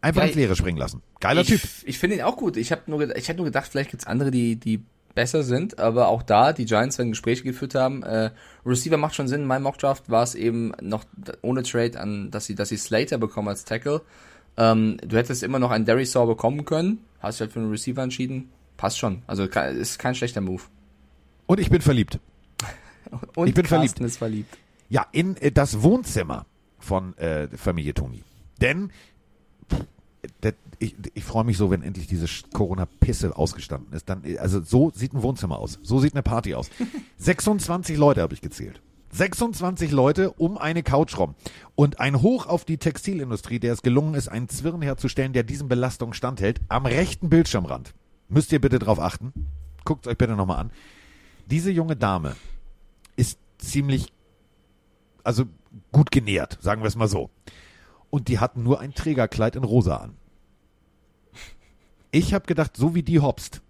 [0.00, 0.28] Einfach Geil.
[0.28, 1.02] ins Leere springen lassen.
[1.20, 1.60] Geiler ich, Typ.
[1.84, 2.56] Ich finde ihn auch gut.
[2.56, 4.84] Ich habe nur, ich hätte nur gedacht, vielleicht gibt's andere, die, die
[5.18, 8.30] besser sind, aber auch da, die Giants, wenn Gespräche geführt haben, äh,
[8.64, 9.40] Receiver macht schon Sinn.
[9.40, 11.04] In meinem Mockdraft war es eben noch
[11.42, 14.02] ohne Trade an, dass sie, dass sie Slater bekommen als Tackle.
[14.56, 17.68] Ähm, du hättest immer noch einen Darius Saw bekommen können, hast du halt für einen
[17.72, 18.52] Receiver entschieden.
[18.76, 19.22] Passt schon.
[19.26, 20.62] Also ist kein schlechter Move.
[21.46, 22.20] Und ich bin verliebt.
[23.34, 24.00] Und ich bin Carsten verliebt.
[24.00, 24.58] ist verliebt.
[24.88, 26.46] Ja, in äh, das Wohnzimmer
[26.78, 28.22] von äh, Familie Toni.
[28.60, 28.92] Denn
[30.40, 34.08] das, ich, ich freue mich so, wenn endlich diese Corona-Pisse ausgestanden ist.
[34.08, 35.78] Dann, also so sieht ein Wohnzimmer aus.
[35.82, 36.70] So sieht eine Party aus.
[37.18, 38.80] 26 Leute habe ich gezählt.
[39.10, 41.34] 26 Leute um eine Couch rum.
[41.74, 45.68] Und ein Hoch auf die Textilindustrie, der es gelungen ist, einen Zwirn herzustellen, der diesen
[45.68, 47.94] Belastungen standhält, am rechten Bildschirmrand.
[48.28, 49.32] Müsst ihr bitte drauf achten.
[49.84, 50.70] Guckt euch bitte nochmal an.
[51.46, 52.36] Diese junge Dame
[53.16, 54.12] ist ziemlich,
[55.24, 55.44] also
[55.92, 57.30] gut genährt, sagen wir es mal so.
[58.10, 60.16] Und die hatten nur ein Trägerkleid in rosa an.
[62.10, 63.60] Ich habe gedacht, so wie die hopst,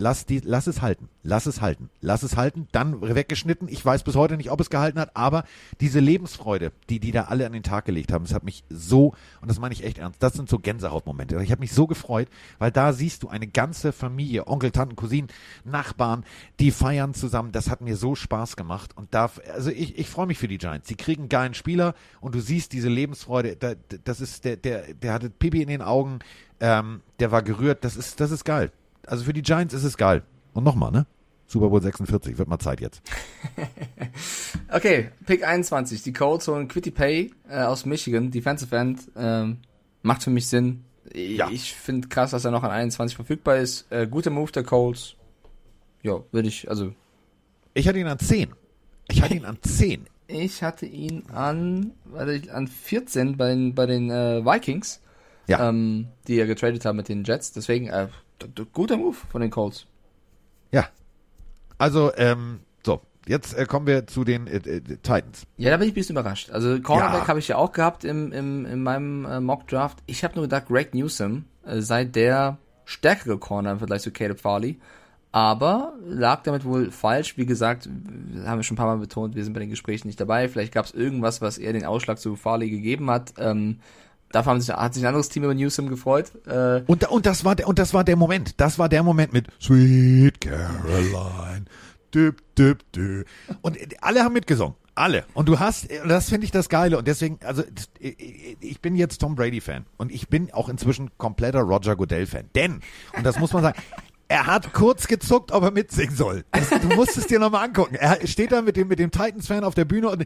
[0.00, 3.68] lass, die, lass es halten, lass es halten, lass es halten, dann weggeschnitten.
[3.68, 5.44] Ich weiß bis heute nicht, ob es gehalten hat, aber
[5.80, 9.14] diese Lebensfreude, die die da alle an den Tag gelegt haben, das hat mich so,
[9.40, 11.40] und das meine ich echt ernst, das sind so Gänsehautmomente.
[11.42, 12.28] Ich habe mich so gefreut,
[12.58, 15.28] weil da siehst du eine ganze Familie, Onkel, Tanten, Cousinen,
[15.64, 16.24] Nachbarn,
[16.58, 17.52] die feiern zusammen.
[17.52, 20.58] Das hat mir so Spaß gemacht und da, also ich, ich freue mich für die
[20.58, 20.88] Giants.
[20.88, 23.74] Sie kriegen einen geilen Spieler und du siehst diese Lebensfreude, da,
[24.04, 26.20] das ist der, der, der hatte Pipi in den Augen,
[26.60, 28.72] ähm, der war gerührt, das ist, das ist geil
[29.10, 30.22] also für die Giants ist es geil.
[30.52, 31.06] Und nochmal, ne?
[31.46, 33.02] Super Bowl 46, wird mal Zeit jetzt.
[34.72, 36.02] okay, Pick 21.
[36.02, 39.00] Die Colts holen Quitty Pay äh, aus Michigan, Defensive End.
[39.16, 39.58] Ähm,
[40.02, 40.84] macht für mich Sinn.
[41.12, 41.50] Ja.
[41.50, 43.90] Ich finde krass, dass er noch an 21 verfügbar ist.
[43.90, 45.16] Äh, guter Move der Colts.
[46.02, 46.92] Ja, würde ich, also.
[47.74, 48.50] Ich hatte ihn an 10.
[49.08, 50.06] Ich hatte ihn an 10.
[50.28, 55.00] Ich hatte ihn an, warte, an 14 bei den, bei den äh, Vikings.
[55.48, 55.68] Ja.
[55.68, 57.50] Ähm, die ja getradet haben mit den Jets.
[57.50, 58.06] Deswegen, äh,
[58.72, 59.86] guter Move von den Colts.
[60.72, 60.88] Ja.
[61.78, 65.46] Also, ähm, so, jetzt äh, kommen wir zu den äh, äh, Titans.
[65.56, 66.50] Ja, da bin ich ein bisschen überrascht.
[66.50, 67.28] Also Cornerback ja.
[67.28, 69.98] habe ich ja auch gehabt im, im, in meinem äh, Mock Draft.
[70.06, 74.40] Ich habe nur gedacht, Greg Newsom äh, sei der stärkere Corner im Vergleich zu Caleb
[74.40, 74.78] Farley.
[75.32, 77.36] Aber lag damit wohl falsch.
[77.36, 77.88] Wie gesagt,
[78.44, 80.48] haben wir schon ein paar Mal betont, wir sind bei den Gesprächen nicht dabei.
[80.48, 83.34] Vielleicht gab es irgendwas, was eher den Ausschlag zu Farley gegeben hat.
[83.38, 83.78] Ähm,
[84.32, 86.32] Dafür haben sich, hat sich ein anderes Team über Newsom gefreut.
[86.46, 88.60] Äh, und, und, das war der, und das war der Moment.
[88.60, 91.64] Das war der Moment mit Sweet Caroline.
[92.14, 93.26] Düb, düb, düb.
[93.62, 94.74] Und alle haben mitgesungen.
[94.94, 95.24] Alle.
[95.34, 96.98] Und du hast, das finde ich das Geile.
[96.98, 97.62] Und deswegen, also
[97.98, 99.86] ich bin jetzt Tom Brady-Fan.
[99.96, 102.50] Und ich bin auch inzwischen kompletter Roger Goodell-Fan.
[102.54, 102.80] Denn,
[103.16, 103.80] und das muss man sagen,
[104.30, 106.44] er hat kurz gezuckt, ob er mitsingen soll.
[106.52, 107.96] Das, du musst es dir nochmal angucken.
[107.96, 110.24] Er steht da mit dem, mit dem Titans-Fan auf der Bühne und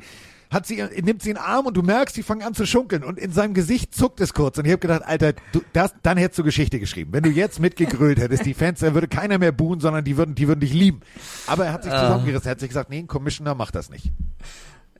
[0.50, 3.02] hat sie, nimmt sie in den Arm und du merkst, die fangen an zu schunkeln
[3.02, 4.58] und in seinem Gesicht zuckt es kurz.
[4.58, 7.14] Und ich habe gedacht, Alter, du, das, dann hättest du Geschichte geschrieben.
[7.14, 10.34] Wenn du jetzt mitgegrölt hättest, die Fans, dann würde keiner mehr buhen, sondern die würden,
[10.34, 11.00] die würden dich lieben.
[11.46, 12.00] Aber er hat sich ah.
[12.00, 12.46] zusammengerissen.
[12.46, 14.12] Er hat sich gesagt, nee, ein Commissioner macht das nicht.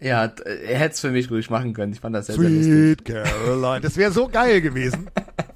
[0.00, 1.92] Ja, er hätte es für mich ruhig machen können.
[1.92, 3.04] Ich fand das sehr, Sweet sehr lustig.
[3.04, 3.80] Caroline.
[3.82, 5.10] Das wäre so geil gewesen.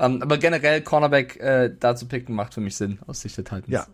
[0.00, 3.36] Um, ähm, aber generell Cornerback äh, da zu picken macht für mich Sinn aus Sicht
[3.36, 3.68] der Titans.
[3.68, 3.86] Ja.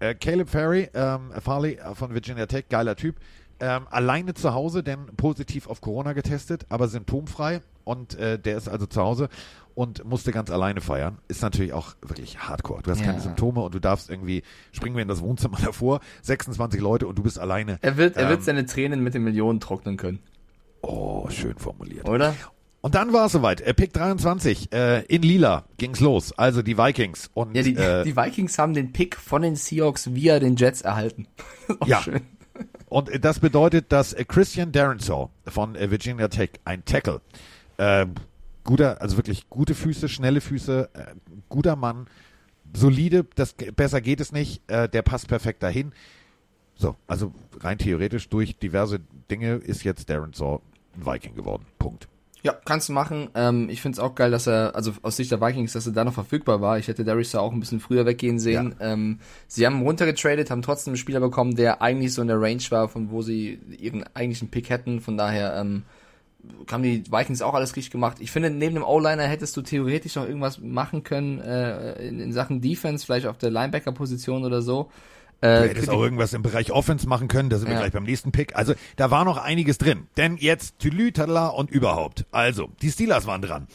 [0.00, 3.16] Äh, Caleb Ferry, ähm, Farley von Virginia Tech, geiler Typ.
[3.58, 8.68] ähm, alleine zu Hause, denn positiv auf Corona getestet, aber symptomfrei und äh, der ist
[8.68, 9.30] also zu Hause
[9.74, 11.16] und musste ganz alleine feiern.
[11.28, 12.82] Ist natürlich auch wirklich hardcore.
[12.82, 13.06] Du hast Ja.
[13.06, 14.42] keine Symptome und du darfst irgendwie,
[14.72, 17.78] springen wir in das Wohnzimmer davor, 26 Leute und du bist alleine.
[17.80, 18.28] Er wird, er Ähm.
[18.28, 20.18] wird seine Tränen mit den Millionen trocknen können,
[20.82, 22.06] Oh, schön formuliert.
[22.08, 22.34] oder?
[22.80, 23.60] Und dann war es soweit.
[23.60, 26.32] Äh, Pick 23, äh, in Lila ging's los.
[26.38, 27.30] Also die Vikings.
[27.34, 30.82] Und Ja, die, äh, die Vikings haben den Pick von den Seahawks via den Jets
[30.82, 31.26] erhalten.
[31.86, 32.00] Ja.
[32.00, 32.22] schön.
[32.88, 37.20] Und das bedeutet, dass äh, Christian Darrensaw von äh, Virginia Tech, ein Tackle,
[37.76, 38.06] äh,
[38.62, 41.04] guter, also wirklich gute Füße, schnelle Füße, äh,
[41.48, 42.06] guter Mann,
[42.72, 45.92] solide, das besser geht es nicht, äh, der passt perfekt dahin.
[46.76, 49.00] So, also rein theoretisch durch diverse
[49.30, 50.60] Dinge ist jetzt Darrensaw
[50.94, 51.64] ein Viking geworden.
[51.78, 52.08] Punkt.
[52.46, 53.28] Ja, kannst du machen.
[53.34, 55.92] Ähm, ich finde es auch geil, dass er, also aus Sicht der Vikings, dass er
[55.92, 56.78] da noch verfügbar war.
[56.78, 58.76] Ich hätte Darius da auch ein bisschen früher weggehen sehen.
[58.78, 59.18] Ähm,
[59.48, 62.88] sie haben runtergetradet, haben trotzdem einen Spieler bekommen, der eigentlich so in der Range war,
[62.88, 65.00] von wo sie ihren eigentlichen Pick hätten.
[65.00, 65.82] Von daher ähm,
[66.70, 68.18] haben die Vikings auch alles richtig gemacht.
[68.20, 72.32] Ich finde, neben dem O-Liner hättest du theoretisch noch irgendwas machen können äh, in, in
[72.32, 74.88] Sachen Defense, vielleicht auf der Linebacker-Position oder so.
[75.42, 77.80] Du Äh, hättest auch irgendwas im Bereich Offense machen können, da sind wir Ja.
[77.80, 78.56] gleich beim nächsten Pick.
[78.56, 80.06] Also da war noch einiges drin.
[80.16, 82.24] Denn jetzt Tülü, Tadla und überhaupt.
[82.30, 83.66] Also, die Steelers waren dran.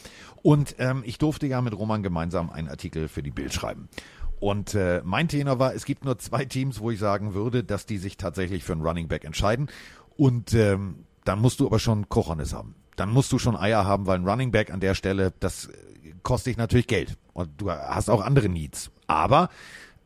[0.42, 3.88] Und ähm, ich durfte ja mit Roman gemeinsam einen Artikel für die Bild schreiben.
[4.40, 7.86] Und äh, mein Tenor war, es gibt nur zwei Teams, wo ich sagen würde, dass
[7.86, 9.68] die sich tatsächlich für einen Running Back entscheiden.
[10.16, 12.74] Und ähm, dann musst du aber schon Kochonis haben.
[12.96, 16.12] Dann musst du schon Eier haben, weil ein Running Back an der Stelle, das äh,
[16.24, 17.16] kostet dich natürlich Geld.
[17.34, 18.90] Und du hast auch andere Needs.
[19.06, 19.48] Aber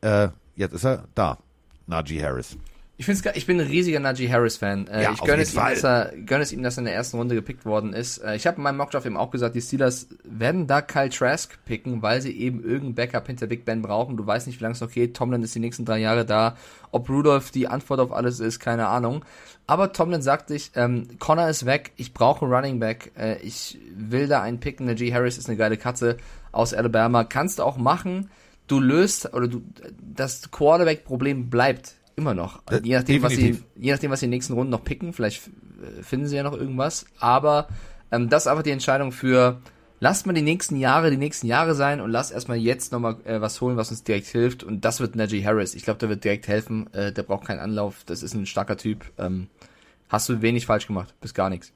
[0.01, 1.39] äh, jetzt ist er da.
[1.87, 2.57] Najee Harris.
[2.99, 3.21] Ich find's.
[3.35, 4.87] Ich bin ein riesiger Najee Harris Fan.
[4.87, 6.95] Äh, Ja, ich gönne es, ihm, dass er, gönne es ihm, dass er in der
[6.95, 8.17] ersten Runde gepickt worden ist.
[8.17, 11.63] Äh, ich habe in meinem Mockdraft eben auch gesagt, die Steelers werden da Kyle Trask
[11.65, 14.17] picken, weil sie eben irgendeinen Backup hinter Big Ben brauchen.
[14.17, 15.15] Du weißt nicht, wie lange es noch geht.
[15.15, 16.57] Tomlin ist die nächsten drei Jahre da.
[16.91, 19.23] Ob Rudolph die Antwort auf alles ist, keine Ahnung.
[19.67, 23.77] Aber Tomlin sagt sich, ähm, Connor ist weg, ich brauche einen Running Back, äh, ich
[23.95, 24.87] will da einen picken.
[24.87, 26.17] Najee Harris ist eine geile Katze
[26.51, 27.25] aus Alabama.
[27.25, 28.31] Kannst du auch machen.
[28.67, 29.61] Du löst, oder du,
[30.01, 32.61] das Quarterback-Problem bleibt immer noch.
[32.69, 33.65] Äh, je nachdem, was sie, definitiv.
[33.75, 36.43] je nachdem, was sie in den nächsten Runden noch picken, vielleicht äh, finden sie ja
[36.43, 37.05] noch irgendwas.
[37.19, 37.69] Aber
[38.11, 39.61] ähm, das ist einfach die Entscheidung für,
[39.99, 43.39] lasst mal die nächsten Jahre die nächsten Jahre sein und lasst erstmal jetzt nochmal äh,
[43.39, 44.63] was holen, was uns direkt hilft.
[44.63, 45.75] Und das wird Najee Harris.
[45.75, 46.91] Ich glaube, der wird direkt helfen.
[46.93, 48.03] Äh, der braucht keinen Anlauf.
[48.05, 49.05] Das ist ein starker Typ.
[49.17, 49.47] Ähm,
[50.09, 51.13] hast du wenig falsch gemacht.
[51.21, 51.71] Bis gar nichts.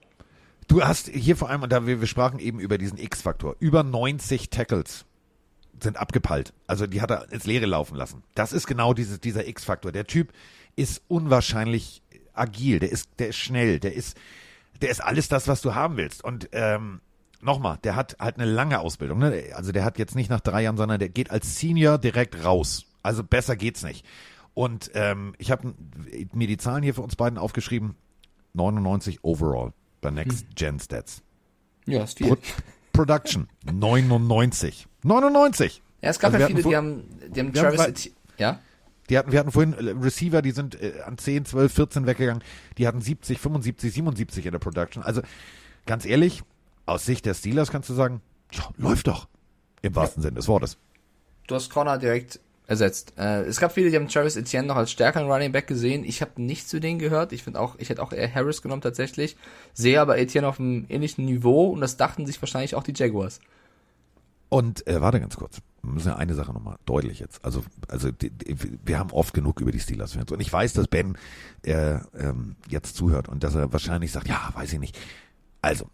[0.68, 3.84] Du hast hier vor allem, und da wir, wir sprachen eben über diesen X-Faktor, über
[3.84, 5.06] 90 Tackles
[5.84, 6.54] sind abgepallt.
[6.68, 8.24] Also die hat er ins Leere laufen lassen.
[8.36, 9.92] Das ist genau dieses, dieser X-Faktor.
[9.92, 10.34] Der Typ
[10.76, 12.02] ist unwahrscheinlich
[12.34, 14.18] agil, der ist, der ist schnell, der ist,
[14.82, 16.24] der ist alles das, was du haben willst.
[16.24, 17.02] Und ähm,
[17.42, 19.20] nochmal, der hat halt eine lange Ausbildung.
[19.20, 19.44] Ne?
[19.54, 22.86] Also der hat jetzt nicht nach drei Jahren, sondern der geht als Senior direkt raus.
[23.04, 24.06] Also besser geht's nicht.
[24.54, 25.74] Und ähm, ich habe
[26.34, 27.96] mir die Zahlen hier für uns beiden aufgeschrieben.
[28.54, 29.72] 99 overall
[30.02, 31.22] bei Next Gen Stats.
[31.86, 32.38] Ja, ist Pro
[32.92, 34.88] Production 99.
[35.04, 35.82] 99.
[36.02, 37.04] Ja, es gab Also ja viele, die haben,
[37.34, 38.60] die haben haben Travis, drei- Eti- ja?
[39.10, 42.44] Die hatten, wir hatten vorhin äh, Receiver, die sind äh, an 10, 12, 14 weggegangen.
[42.78, 45.04] Die hatten 70, 75, 77 in der Production.
[45.04, 45.22] Also
[45.86, 46.44] ganz ehrlich,
[46.86, 48.22] aus Sicht der Steelers kannst du sagen,
[48.54, 49.28] ja, läuft doch.
[49.82, 50.78] Im wahrsten Sinne des Wortes.
[51.48, 53.14] Du hast Connor direkt ersetzt.
[53.18, 56.04] Äh, es gab viele, die haben Travis Etienne noch als stärkeren Running Back gesehen.
[56.06, 57.34] Ich habe nicht zu denen gehört.
[57.34, 59.36] Ich finde auch, ich hätte auch eher Harris genommen tatsächlich.
[59.74, 63.40] Sehe aber Etienne auf einem ähnlichen Niveau und das dachten sich wahrscheinlich auch die Jaguars.
[64.52, 65.62] Und äh, warte ganz kurz.
[65.82, 67.44] Wir müssen ja eine Sache nochmal deutlich jetzt.
[67.46, 70.30] Also, also die, die, wir haben oft genug über die Steelers-Fans.
[70.30, 71.18] Und ich weiß, dass Ben
[71.64, 75.00] äh, ähm, jetzt zuhört und dass er wahrscheinlich sagt, ja, weiß ich nicht.
[75.62, 75.90] Also,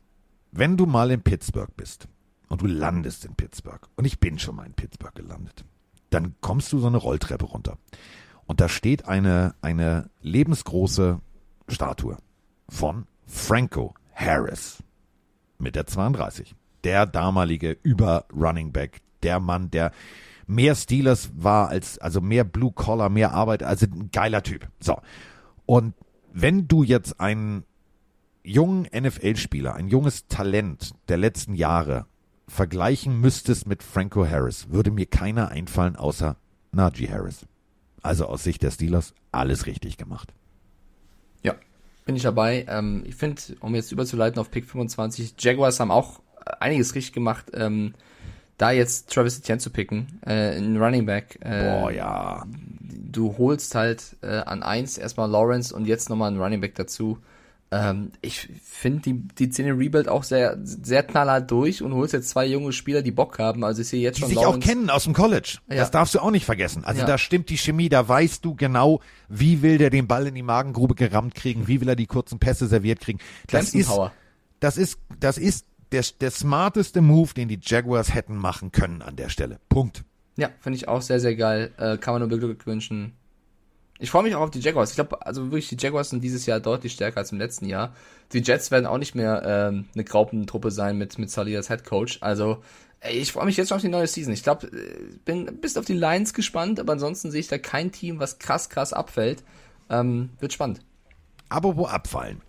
[0.51, 2.07] wenn du mal in Pittsburgh bist
[2.49, 5.63] und du landest in Pittsburgh, und ich bin schon mal in Pittsburgh gelandet,
[6.09, 7.77] dann kommst du so eine Rolltreppe runter.
[8.47, 11.21] Und da steht eine, eine lebensgroße
[11.67, 12.17] Statue
[12.67, 14.77] von Franco Harris
[15.59, 16.55] mit der 32.
[16.87, 19.91] Der damalige Über-Running Back, der Mann, der
[20.45, 24.69] mehr Steelers war als, also mehr Blue Collar, mehr Arbeit, also ein geiler Typ.
[24.79, 24.95] So.
[25.65, 25.95] Und
[26.31, 27.65] wenn du jetzt einen
[28.41, 32.05] jungen NFL-Spieler, ein junges Talent der letzten Jahre
[32.47, 36.37] vergleichen müsstest mit Franco Harris, würde mir keiner einfallen außer
[36.71, 37.45] Najee Harris.
[38.01, 40.33] Also aus Sicht der Steelers alles richtig gemacht.
[41.43, 41.55] Ja,
[42.05, 42.65] bin ich dabei.
[42.69, 46.21] Ähm, ich finde, um jetzt überzuleiten auf Pick 25, Jaguars haben auch
[46.59, 47.45] einiges richtig gemacht.
[47.53, 47.93] Ähm,
[48.57, 51.37] da jetzt Travis Etienne zu picken, äh, ein Running Back.
[51.41, 52.43] Äh, Boah, ja.
[52.81, 57.19] du holst halt äh, an eins erstmal Lawrence und jetzt nochmal einen Running Back dazu.
[57.69, 62.29] Ähm, ich finde, die, die den Rebuild auch sehr, sehr knallhart durch und holst jetzt
[62.29, 63.63] zwei junge Spieler, die Bock haben.
[63.65, 65.57] Also ich sehe jetzt Die schon sich auch kennen aus dem College.
[65.69, 65.75] Ja.
[65.75, 66.85] Das darfst du auch nicht vergessen.
[66.85, 67.05] Also Ja.
[67.07, 70.43] da stimmt die Chemie, da weißt du genau, wie will der den Ball in die
[70.43, 73.19] Magengrube gerammt kriegen, wie will er die kurzen Pässe serviert kriegen.
[73.47, 74.13] Das Clemson ist, Power.
[74.61, 79.15] das ist, das ist der, der smarteste Move, den die Jaguars hätten machen können an
[79.15, 79.59] der Stelle.
[79.69, 80.03] Punkt.
[80.37, 81.73] Ja, finde ich auch sehr, sehr geil.
[81.77, 83.13] Äh, kann man nur beglückwünschen.
[83.99, 84.91] Ich freue mich auch auf die Jaguars.
[84.91, 87.95] Ich glaube, also wirklich, die Jaguars sind dieses Jahr deutlich stärker als im letzten Jahr.
[88.31, 91.83] Die Jets werden auch nicht mehr ähm, eine Graupentruppe sein mit, mit Sully als Head
[91.83, 92.19] Coach.
[92.21, 92.61] Also,
[92.99, 94.33] ey, ich freue mich jetzt schon auf die neue Season.
[94.33, 94.69] Ich glaube,
[95.25, 98.37] bin ein bisschen auf die Lions gespannt, aber ansonsten sehe ich da kein Team, was
[98.37, 99.43] krass, krass abfällt.
[99.89, 100.81] Ähm, wird spannend.
[101.49, 102.41] Apropos abfallen.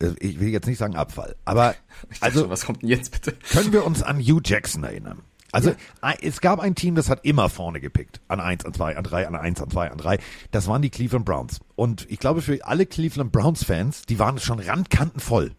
[0.00, 1.74] Äh, Ich will jetzt nicht sagen Abfall, aber
[2.20, 3.36] also Also, was kommt denn jetzt bitte?
[3.50, 5.22] können wir uns an Hugh Jackson erinnern?
[5.50, 8.20] Also ein- es gab ein Team, das hat immer vorne gepickt.
[8.28, 10.18] An 1, an 2, an 3, an 1, an 2, an 3.
[10.50, 11.60] Das waren die Cleveland Browns.
[11.74, 15.52] Und ich glaube für alle Cleveland Browns Fans, die waren schon randkantenvoll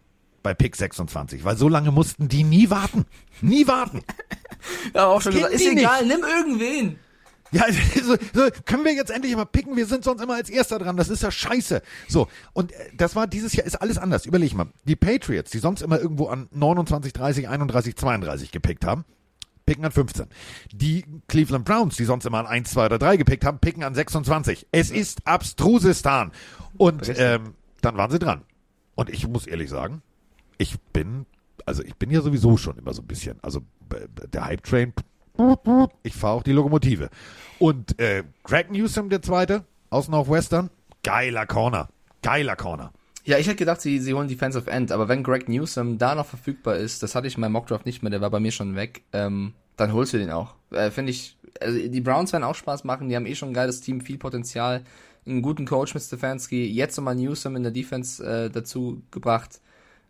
[0.44, 3.04] bei Pick 26, weil so lange mussten die nie warten.
[3.40, 4.02] Nie warten.
[4.94, 6.98] Ja, auch schon gesagt, ist egal, nimm irgendwen.
[7.52, 7.64] Ja,
[8.02, 9.76] so, so, können wir jetzt endlich mal picken?
[9.76, 10.96] Wir sind sonst immer als Erster dran.
[10.96, 11.82] Das ist ja scheiße.
[12.08, 14.26] So, und äh, das war dieses Jahr, ist alles anders.
[14.26, 14.68] Überleg mal.
[14.84, 19.04] Die Patriots, die sonst immer irgendwo an 29, 30, 31, 32 gepickt haben,
[19.66, 20.26] picken an 15.
[20.72, 23.94] Die Cleveland Browns, die sonst immer an 1, 2 oder 3 gepickt haben, picken an
[23.94, 24.66] 26.
[24.72, 26.32] Es ist Abstrusistan.
[26.76, 28.42] Und ähm, dann waren sie dran.
[28.94, 30.02] Und ich muss ehrlich sagen,
[30.58, 31.26] ich bin,
[31.66, 33.62] also ich bin ja sowieso schon immer so ein bisschen, also
[34.32, 34.92] der Hype-Train,
[36.02, 37.10] ich fahre auch die Lokomotive.
[37.58, 40.70] Und äh, Greg Newsom, der Zweite, aus Northwestern,
[41.02, 41.88] geiler Corner,
[42.22, 42.92] geiler Corner.
[43.24, 46.26] Ja, ich hätte gedacht, sie, sie holen Defensive End, aber wenn Greg Newsom da noch
[46.26, 48.76] verfügbar ist, das hatte ich in meinem Mockdraft nicht mehr, der war bei mir schon
[48.76, 50.54] weg, ähm, dann holst du den auch.
[50.70, 53.54] Äh, Finde ich, also die Browns werden auch Spaß machen, die haben eh schon ein
[53.54, 54.84] geiles Team, viel Potenzial,
[55.26, 59.60] einen guten Coach mit Stefanski, jetzt nochmal Newsom in der Defense äh, dazu gebracht.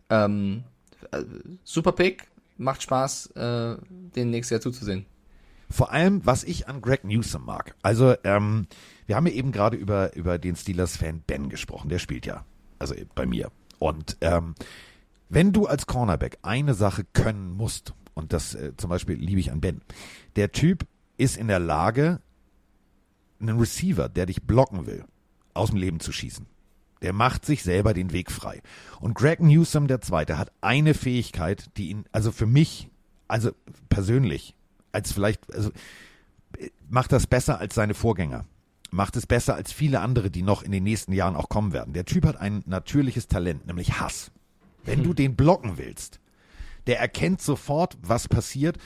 [0.09, 0.63] Ähm,
[1.11, 1.23] äh,
[1.63, 2.27] super Pick,
[2.57, 5.05] macht Spaß, äh, den nächstes Jahr zuzusehen.
[5.71, 7.75] Vor allem, was ich an Greg Newsom mag.
[7.81, 8.67] Also, ähm,
[9.05, 11.89] wir haben ja eben gerade über, über den Steelers-Fan Ben gesprochen.
[11.89, 12.45] Der spielt ja.
[12.79, 13.51] Also bei mir.
[13.79, 14.55] Und ähm,
[15.29, 19.51] wenn du als Cornerback eine Sache können musst, und das äh, zum Beispiel liebe ich
[19.51, 19.81] an Ben,
[20.35, 20.85] der Typ
[21.17, 22.19] ist in der Lage,
[23.39, 25.05] einen Receiver, der dich blocken will,
[25.53, 26.45] aus dem Leben zu schießen.
[27.01, 28.61] Der macht sich selber den Weg frei.
[28.99, 32.89] Und Greg Newsom, der Zweite, hat eine Fähigkeit, die ihn, also für mich,
[33.27, 33.51] also
[33.89, 34.55] persönlich,
[34.91, 35.71] als vielleicht, also
[36.57, 38.45] äh, macht das besser als seine Vorgänger.
[38.91, 41.93] Macht es besser als viele andere, die noch in den nächsten Jahren auch kommen werden.
[41.93, 44.31] Der Typ hat ein natürliches Talent, nämlich Hass.
[44.83, 46.19] Wenn du den blocken willst,
[46.87, 48.77] der erkennt sofort, was passiert.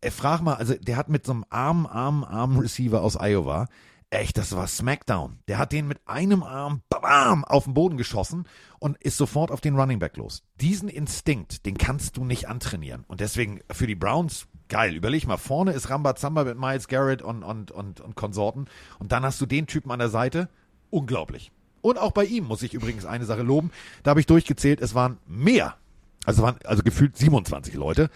[0.00, 3.68] Äh, frag mal, also der hat mit so einem armen, armen, armen Receiver aus Iowa,
[4.14, 5.38] echt, das war Smackdown.
[5.48, 8.46] Der hat den mit einem Arm bam, auf den Boden geschossen
[8.78, 10.42] und ist sofort auf den Running Back los.
[10.60, 13.04] Diesen Instinkt, den kannst du nicht antrainieren.
[13.08, 14.94] Und deswegen für die Browns, geil.
[14.94, 18.66] Überleg mal, vorne ist Rambazamba mit Miles Garrett und, und, und, und Konsorten.
[18.98, 20.48] Und dann hast du den Typen an der Seite.
[20.90, 21.50] Unglaublich.
[21.80, 23.70] Und auch bei ihm muss ich übrigens eine Sache loben.
[24.02, 25.76] Da habe ich durchgezählt, es waren mehr.
[26.24, 28.10] Also waren also gefühlt 27 Leute.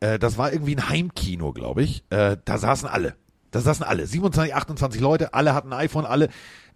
[0.00, 2.04] Äh, das war irgendwie ein Heimkino, glaube ich.
[2.10, 3.16] Äh, da saßen alle.
[3.50, 4.06] Da saßen alle.
[4.06, 6.28] 27, 28 Leute, alle hatten ein iPhone, alle.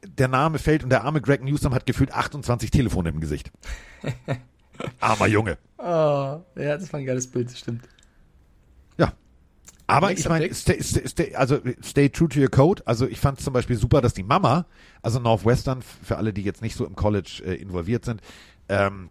[0.05, 3.53] Der Name fällt und der arme Greg Newsom hat gefühlt 28 Telefone im Gesicht.
[5.01, 5.59] Armer Junge.
[5.79, 7.85] Oh, ja, das war ein geiles Bild, das stimmt.
[9.87, 12.83] Aber ich meine, stay, stay, stay, also stay true to your code.
[12.87, 14.67] Also ich fand zum Beispiel super, dass die Mama,
[15.03, 18.21] also Northwestern, für alle, die jetzt nicht so im College äh, involviert sind,
[18.69, 19.11] ähm,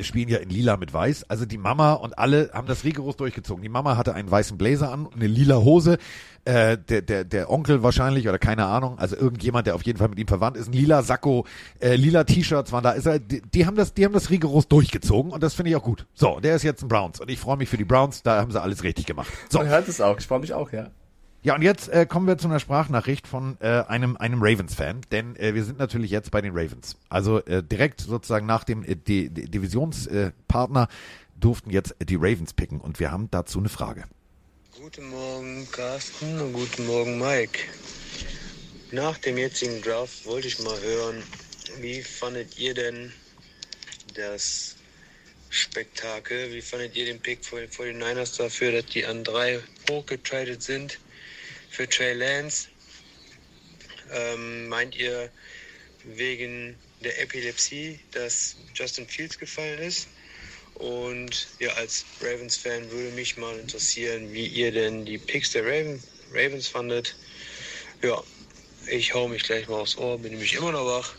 [0.00, 1.24] spielen ja in lila mit weiß.
[1.28, 3.62] Also die Mama und alle haben das rigoros durchgezogen.
[3.62, 5.98] Die Mama hatte einen weißen Blazer an, und eine lila Hose.
[6.46, 10.08] Äh, der, der, der Onkel wahrscheinlich oder keine Ahnung, also irgendjemand, der auf jeden Fall
[10.08, 11.44] mit ihm verwandt ist, ein lila Sakko,
[11.80, 12.92] äh, lila T-Shirts waren da.
[12.92, 15.76] Ist er, die, die haben das, die haben das rigoros durchgezogen und das finde ich
[15.76, 16.06] auch gut.
[16.14, 18.22] So, der ist jetzt ein Browns und ich freue mich für die Browns.
[18.22, 19.28] Da haben sie alles richtig gemacht.
[19.50, 19.58] So.
[19.58, 20.88] Man hört es auch, ich freue mich auch, ja.
[21.42, 25.36] Ja, und jetzt äh, kommen wir zu einer Sprachnachricht von äh, einem, einem Ravens-Fan, denn
[25.36, 26.96] äh, wir sind natürlich jetzt bei den Ravens.
[27.08, 30.88] Also äh, direkt sozusagen nach dem äh, die, die Divisionspartner
[31.36, 34.04] durften jetzt die Ravens picken und wir haben dazu eine Frage.
[34.78, 37.58] Guten Morgen, Carsten und guten Morgen, Mike.
[38.92, 41.22] Nach dem jetzigen Draft wollte ich mal hören,
[41.80, 43.12] wie fandet ihr denn
[44.14, 44.76] das
[45.48, 46.52] Spektakel?
[46.52, 50.98] Wie fandet ihr den Pick vor den Niners dafür, dass die an drei hochgetradet sind
[51.70, 52.68] für Trey Lance?
[54.12, 55.30] Ähm, meint ihr
[56.04, 60.08] wegen der Epilepsie, dass Justin Fields gefallen ist?
[60.74, 66.02] Und ja, als Ravens-Fan würde mich mal interessieren, wie ihr denn die Picks der Raven,
[66.32, 67.16] Ravens fandet.
[68.02, 68.22] Ja,
[68.90, 71.14] ich hau mich gleich mal aufs Ohr, bin nämlich immer noch wach.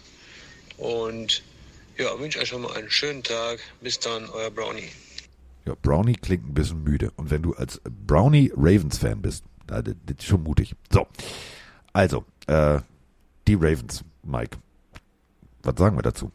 [0.78, 1.44] Und
[1.98, 3.60] Ja, wünsche euch schon mal einen schönen Tag.
[3.82, 4.90] Bis dann, euer Brownie.
[5.68, 7.12] Ja, Brownie klingt ein bisschen müde.
[7.18, 10.76] Und wenn du als Brownie Ravens-Fan bist, das ist schon mutig.
[10.92, 11.08] So,
[11.94, 12.80] also, äh,
[13.48, 14.58] die Ravens, Mike.
[15.64, 16.32] Was sagen wir dazu?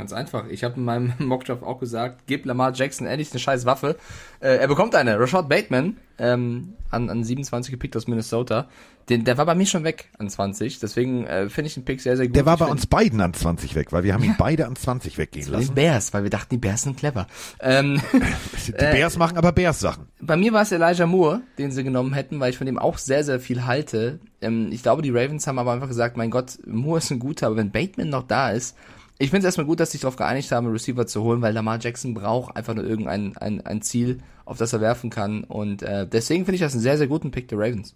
[0.00, 0.46] Ganz einfach.
[0.48, 3.96] Ich habe in meinem Mockdraft auch gesagt, gib Lamar Jackson endlich eine scheiß Waffe.
[4.40, 5.20] Äh, er bekommt eine.
[5.20, 8.66] Rashad Bateman ähm, an, an 27 gepickt aus Minnesota.
[9.10, 10.78] Den, der war bei mir schon weg an 20.
[10.80, 12.36] Deswegen äh, finde ich den Pick sehr, sehr gut.
[12.36, 14.66] Der war Ich bei find- uns beiden an 20 weg, weil wir haben ihn beide
[14.66, 15.74] an 20 weggehen lassen.
[15.74, 17.26] Bears, weil wir dachten, die Bears sind clever.
[17.60, 18.00] Ähm,
[18.66, 20.06] Die Bears machen aber Bears-Sachen.
[20.20, 22.96] bei mir war es Elijah Moore, den sie genommen hätten, weil ich von dem auch
[22.98, 24.20] sehr, sehr viel halte.
[24.40, 27.48] Ähm, ich glaube, die Ravens haben aber einfach gesagt, mein Gott, Moore ist ein guter,
[27.48, 28.76] aber wenn Bateman noch da ist,
[29.20, 31.42] ich finde es erstmal gut, dass sie sich darauf geeinigt haben, einen Receiver zu holen,
[31.42, 35.44] weil Lamar Jackson braucht einfach nur irgendein ein, ein Ziel, auf das er werfen kann.
[35.44, 37.94] Und äh, deswegen finde ich das einen sehr, sehr guten Pick der Ravens.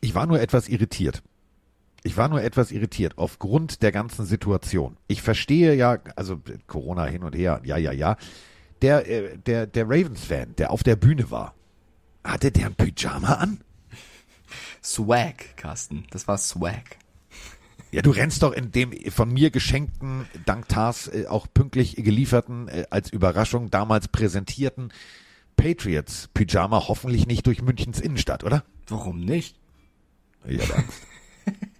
[0.00, 1.22] Ich war nur etwas irritiert.
[2.02, 4.96] Ich war nur etwas irritiert aufgrund der ganzen Situation.
[5.06, 8.16] Ich verstehe ja, also Corona hin und her, ja, ja, ja.
[8.82, 11.54] Der, äh, der, der Ravens-Fan, der auf der Bühne war,
[12.24, 13.60] hatte der ein Pyjama an?
[14.82, 16.04] Swag, Carsten.
[16.10, 16.96] Das war Swag.
[17.92, 22.68] Ja, du rennst doch in dem von mir geschenkten, dank Tars äh, auch pünktlich gelieferten,
[22.68, 24.92] äh, als Überraschung damals präsentierten
[25.56, 28.64] Patriots Pyjama hoffentlich nicht durch Münchens Innenstadt, oder?
[28.88, 29.56] Warum nicht?
[30.46, 31.02] Ich habe Angst.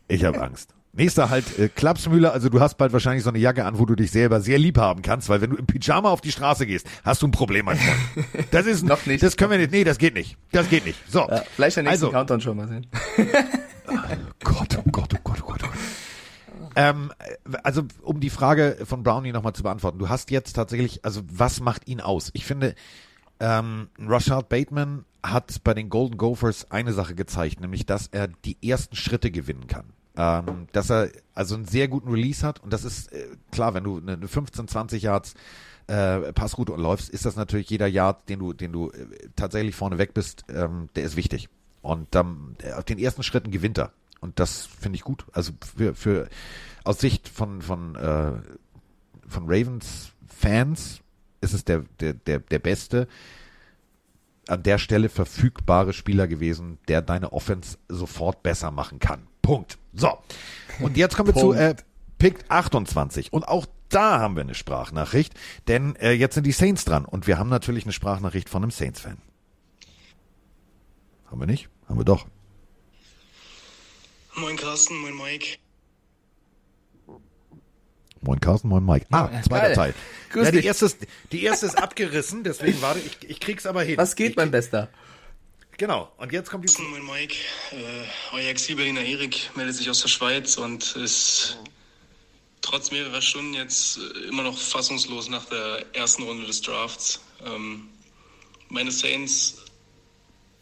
[0.09, 0.75] Ich habe Angst.
[0.93, 3.95] Nächster halt äh, Klapsmühle, also du hast bald wahrscheinlich so eine Jacke an, wo du
[3.95, 6.85] dich selber sehr lieb haben kannst, weil wenn du im Pyjama auf die Straße gehst,
[7.05, 8.27] hast du ein Problem, mein Freund.
[8.51, 9.23] Das ist Noch nicht.
[9.23, 9.71] Das können wir nicht.
[9.71, 10.37] Nee, das geht nicht.
[10.51, 10.99] Das geht nicht.
[11.09, 11.21] So.
[11.29, 12.89] Ja, vielleicht der nächste Also- Countdown schon mal sehen.
[14.43, 15.71] Gott, oh Gott, oh Gott, oh Gott, oh Gott.
[16.77, 17.13] Ähm,
[17.63, 21.61] also um die Frage von Brownie nochmal zu beantworten, du hast jetzt tatsächlich, also was
[21.61, 22.31] macht ihn aus?
[22.33, 22.75] Ich finde,
[23.41, 28.57] ähm, Rashad Bateman hat bei den Golden Gophers eine Sache gezeigt, nämlich dass er die
[28.67, 29.87] ersten Schritte gewinnen kann.
[30.17, 33.85] Ähm, dass er also einen sehr guten Release hat und das ist äh, klar, wenn
[33.85, 35.35] du eine, eine 15, 20 Yards
[35.87, 39.07] äh, Passroute läufst, ist das natürlich jeder Yard, den du, den du äh,
[39.37, 41.49] tatsächlich vorne weg bist, ähm, der ist wichtig.
[41.83, 43.93] Und ähm, auf den ersten Schritten gewinnt er.
[44.21, 45.25] Und das finde ich gut.
[45.33, 46.29] Also für, für
[46.85, 48.33] aus Sicht von, von, äh,
[49.27, 51.01] von Ravens Fans
[51.41, 53.09] ist es der, der, der, der beste
[54.49, 59.27] an der Stelle verfügbare Spieler gewesen, der deine Offense sofort besser machen kann.
[59.43, 59.79] Punkt.
[59.93, 60.19] So.
[60.81, 61.77] Und jetzt kommen wir zu äh,
[62.19, 63.33] Pick 28.
[63.33, 65.35] Und auch da haben wir eine Sprachnachricht,
[65.69, 67.05] denn äh, jetzt sind die Saints dran.
[67.05, 69.19] Und wir haben natürlich eine Sprachnachricht von einem Saints-Fan.
[71.31, 71.69] Haben wir nicht?
[71.89, 72.27] Haben wir doch.
[74.37, 75.59] Moin Carsten, moin Mike.
[78.23, 79.07] Moin Carsten, moin Mike.
[79.11, 79.75] Ah, Ja, zweiter geil.
[79.75, 79.95] Teil.
[80.31, 80.67] Grüß ja, die dich.
[80.67, 80.99] erste, ist,
[81.33, 83.97] die erste ist abgerissen, deswegen warte, ich, ich krieg's aber hin.
[83.97, 84.89] Was geht, ich, mein Bester?
[85.79, 86.13] Genau.
[86.19, 86.73] Und jetzt kommt die.
[86.73, 87.35] Carsten, moin Mike.
[87.73, 87.77] Äh,
[88.37, 91.59] euer Exil-Berliner Erik meldet sich aus der Schweiz und ist
[92.61, 97.21] trotz mehrerer Stunden jetzt äh, immer noch fassungslos nach der ersten Runde des Drafts.
[97.47, 97.89] Ähm,
[98.69, 99.57] meine Saints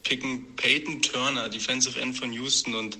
[0.05, 2.99] picken Peyton Turner, Defensive End von Houston und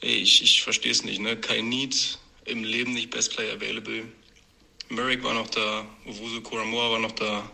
[0.00, 1.20] ey, ich, ich verstehe es nicht.
[1.20, 1.36] Ne?
[1.36, 4.04] Kein Need, im Leben nicht Best Player Available.
[4.88, 7.50] Merrick war noch da, Owusu Koramoa war noch da.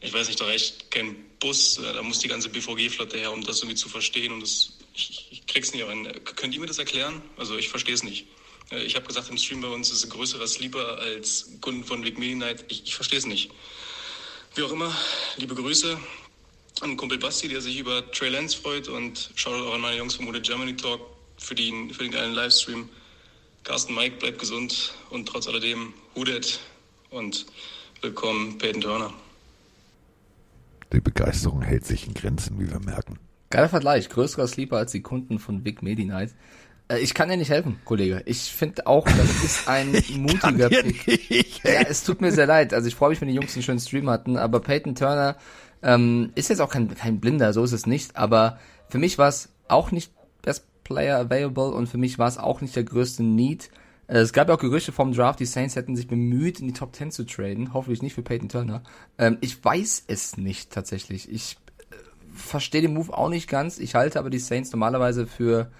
[0.00, 3.42] Ich weiß nicht, da reicht kein Bus, äh, da muss die ganze BVG-Flotte her, um
[3.44, 4.32] das irgendwie zu verstehen.
[4.32, 6.08] Und das, ich, ich krieg's nicht rein.
[6.24, 7.22] Könnt ihr mir das erklären?
[7.36, 8.26] Also ich verstehe es nicht.
[8.70, 12.04] Äh, Ich habe gesagt, im Stream bei uns ist ein größerer Sleeper als Kunden von
[12.04, 12.64] Vic Medi Night.
[12.68, 13.50] Ich, ich verstehe es nicht.
[14.54, 14.94] Wie auch immer,
[15.36, 16.00] liebe Grüße
[16.80, 20.14] an Kumpel Basti, der sich über Trey Lance freut und schaut auch an meine Jungs
[20.14, 21.00] vom Motor Germany Talk
[21.40, 22.88] für den, für den geilen Livestream.
[23.64, 26.60] Carsten Mike, bleibt gesund und trotz alledem Hudet
[27.10, 27.46] und
[28.00, 29.12] willkommen Peyton Turner.
[30.92, 33.18] Die Begeisterung hält sich in Grenzen, wie wir merken.
[33.48, 34.08] Geiler Vergleich.
[34.08, 36.34] Größerer Sleeper als die Kunden von Vic Medi Night.
[36.88, 38.22] Äh, ich kann dir nicht helfen, Kollege.
[38.26, 41.30] Ich finde auch, das ist ein mutiger dir Pick.
[41.30, 42.74] nicht Ja, es tut mir sehr leid.
[42.74, 45.36] Also ich freue mich, wenn die Jungs einen schönen Stream hatten, aber Peyton Turner
[45.82, 48.16] ähm, ist jetzt auch kein, kein Blinder, so ist es nicht.
[48.16, 48.58] Aber
[48.88, 50.12] für mich war es auch nicht
[50.42, 53.70] Best Player Available und für mich war es auch nicht der größte Need.
[54.08, 56.72] Äh, Es gab ja auch Gerüchte vom Draft, die Saints hätten sich bemüht, in die
[56.72, 57.72] Top 10 zu traden.
[57.72, 58.82] Hoffentlich nicht für Peyton Turner.
[59.16, 61.30] Ähm, ich weiß es nicht tatsächlich.
[61.30, 61.94] Ich äh,
[62.34, 63.78] verstehe den Move auch nicht ganz.
[63.78, 65.70] Ich halte aber die Saints normalerweise für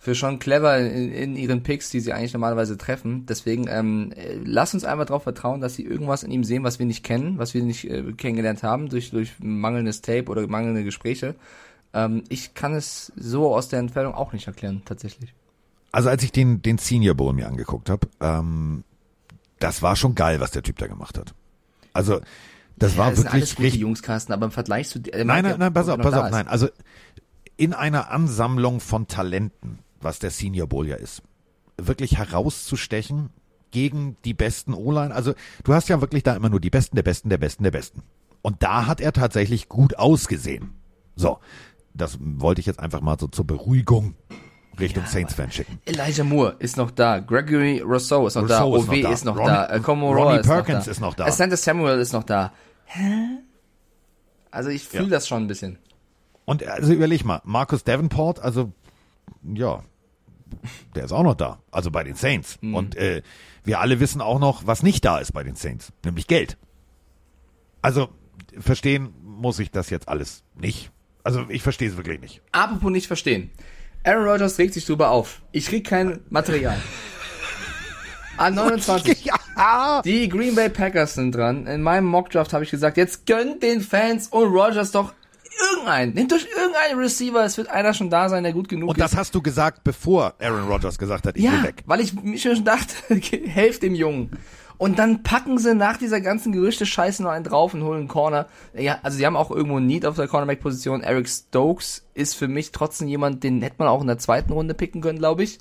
[0.00, 3.26] für schon clever in, in ihren Picks, die sie eigentlich normalerweise treffen.
[3.26, 6.78] Deswegen ähm, äh, lass uns einfach darauf vertrauen, dass sie irgendwas in ihm sehen, was
[6.78, 10.84] wir nicht kennen, was wir nicht äh, kennengelernt haben durch durch mangelndes Tape oder mangelnde
[10.84, 11.34] Gespräche.
[11.92, 15.34] Ähm, ich kann es so aus der Entfernung auch nicht erklären, tatsächlich.
[15.92, 18.84] Also als ich den, den Senior Bowl mir angeguckt habe, ähm,
[19.58, 21.34] das war schon geil, was der Typ da gemacht hat.
[21.92, 22.20] Also
[22.76, 23.80] das war das sind alles wirklich gute richtig.
[23.80, 26.46] Jungs, Carsten, aber im Vergleich zu äh, Nein, nein, nein, pass auf, pass auf, nein.
[26.46, 26.68] Also
[27.56, 31.22] in einer Ansammlung von Talenten, was der Senior Bowl ja ist,
[31.76, 33.30] wirklich herauszustechen,
[33.70, 35.14] gegen die besten O-Line.
[35.14, 35.34] Also
[35.64, 38.02] du hast ja wirklich da immer nur die Besten, der Besten, der Besten, der Besten.
[38.42, 40.74] Und da hat er tatsächlich gut ausgesehen.
[41.16, 41.38] So,
[41.98, 44.14] das wollte ich jetzt einfach mal so zur Beruhigung
[44.80, 45.80] Richtung Saints-Fan schicken.
[45.86, 47.18] Elijah Moore ist noch da.
[47.18, 48.62] Gregory Rousseau ist noch da.
[48.62, 49.12] Rousseau ist OW noch da.
[49.12, 49.76] ist noch Ronnie- da.
[50.24, 51.26] Ronnie ist Perkins noch da.
[51.26, 51.56] ist noch da.
[51.56, 52.52] Samuel ist noch da.
[52.84, 53.38] Hä?
[54.50, 55.10] Also ich fühle Ja.
[55.10, 55.78] das schon ein bisschen.
[56.44, 58.72] Und also überleg mal, Marcus Davenport, also
[59.42, 59.82] ja,
[60.94, 62.56] der ist auch noch da, also bei den Saints.
[62.62, 62.74] Mhm.
[62.74, 63.22] Und äh,
[63.64, 66.56] wir alle wissen auch noch, was nicht da ist bei den Saints, nämlich Geld.
[67.82, 68.08] Also
[68.58, 70.90] verstehen muss ich das jetzt alles nicht.
[71.28, 72.40] Also ich verstehe es wirklich nicht.
[72.52, 73.50] Apropos nicht verstehen.
[74.02, 75.42] Aaron Rodgers regt sich drüber auf.
[75.52, 76.78] Ich krieg kein Material.
[78.38, 79.26] An 29.
[79.26, 80.00] Ja.
[80.02, 81.66] Die Green Bay Packers sind dran.
[81.66, 85.12] In meinem Mockdraft habe ich gesagt, jetzt gönnt den Fans und Rodgers doch
[85.72, 86.14] irgendeinen.
[86.14, 87.44] Nehmt euch irgendeinen Receiver.
[87.44, 89.02] Es wird einer schon da sein, der gut genug Und ist.
[89.02, 91.82] das hast du gesagt, bevor Aaron Rodgers gesagt hat, ich Ja, weg.
[91.84, 92.94] weil ich mir schon dachte,
[93.46, 94.30] helft dem Jungen.
[94.78, 98.46] Und dann packen sie nach dieser ganzen Gerüchte-Scheiße noch einen drauf und holen einen Corner.
[98.74, 101.02] Ja, also sie haben auch irgendwo einen Need auf der Cornerback-Position.
[101.02, 104.74] Eric Stokes ist für mich trotzdem jemand, den hätte man auch in der zweiten Runde
[104.74, 105.58] picken können, glaube ich.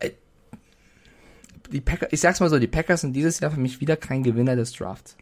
[0.00, 0.10] Äh,
[1.70, 4.24] Die Packer, ich sag's mal so, die Packers sind dieses Jahr für mich wieder kein
[4.24, 5.16] Gewinner des Drafts.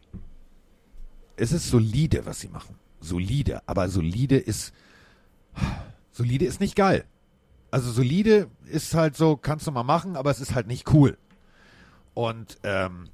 [1.37, 2.75] Es ist solide, was sie machen.
[3.01, 4.73] Solide, aber solide ist
[6.11, 7.05] solide ist nicht geil.
[7.71, 11.17] Also solide ist halt so, kannst du mal machen, aber es ist halt nicht cool.
[12.15, 13.09] Und ähm,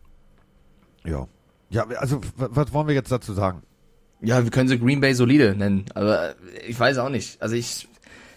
[1.04, 1.28] ja.
[1.70, 3.64] Ja, also was wollen wir jetzt dazu sagen?
[4.22, 6.36] Ja, wir können sie Green Bay solide nennen, aber
[6.68, 7.42] ich weiß auch nicht.
[7.42, 7.88] Also ich,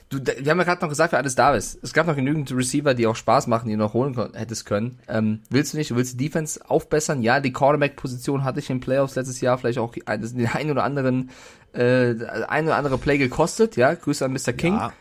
[0.08, 1.78] du, wir haben ja gerade noch gesagt, wer alles da ist.
[1.82, 4.98] Es gab noch genügend Receiver, die auch Spaß machen, die du noch holen hättest können.
[5.08, 5.90] Ähm, willst du nicht?
[5.90, 7.22] Du willst die Defense aufbessern?
[7.22, 11.30] Ja, die Cornerback-Position hatte ich in Playoffs letztes Jahr vielleicht auch den einen oder anderen,
[11.74, 12.14] äh,
[12.48, 13.76] ein oder andere Play gekostet.
[13.76, 14.52] Ja, Grüße an Mr.
[14.54, 14.74] King.
[14.74, 14.92] Ja,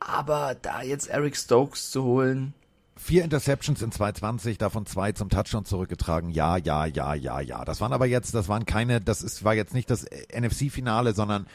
[0.00, 2.52] Aber da jetzt Eric Stokes zu holen,
[2.96, 6.30] vier Interceptions in 220, davon zwei zum Touchdown zurückgetragen.
[6.30, 7.64] Ja, ja, ja, ja, ja.
[7.64, 11.46] Das waren aber jetzt, das waren keine, das ist, war jetzt nicht das NFC-Finale, sondern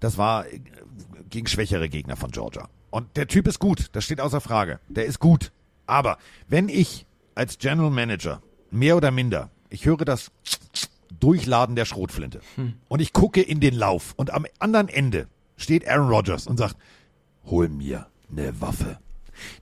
[0.00, 0.60] das war äh,
[1.28, 2.68] gegen schwächere Gegner von Georgia.
[2.90, 4.80] Und der Typ ist gut, das steht außer Frage.
[4.88, 5.52] Der ist gut.
[5.86, 10.30] Aber wenn ich als General Manager mehr oder minder, ich höre das
[11.18, 12.40] Durchladen der Schrotflinte
[12.88, 16.76] und ich gucke in den Lauf und am anderen Ende steht Aaron Rodgers und sagt,
[17.44, 18.98] hol mir eine Waffe.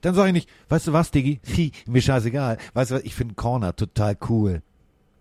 [0.01, 1.39] Dann sage ich nicht, weißt du was, Diggi?
[1.55, 2.57] Hi, mir scheißegal.
[2.73, 4.61] Weißt du was, ich finde Corner total cool.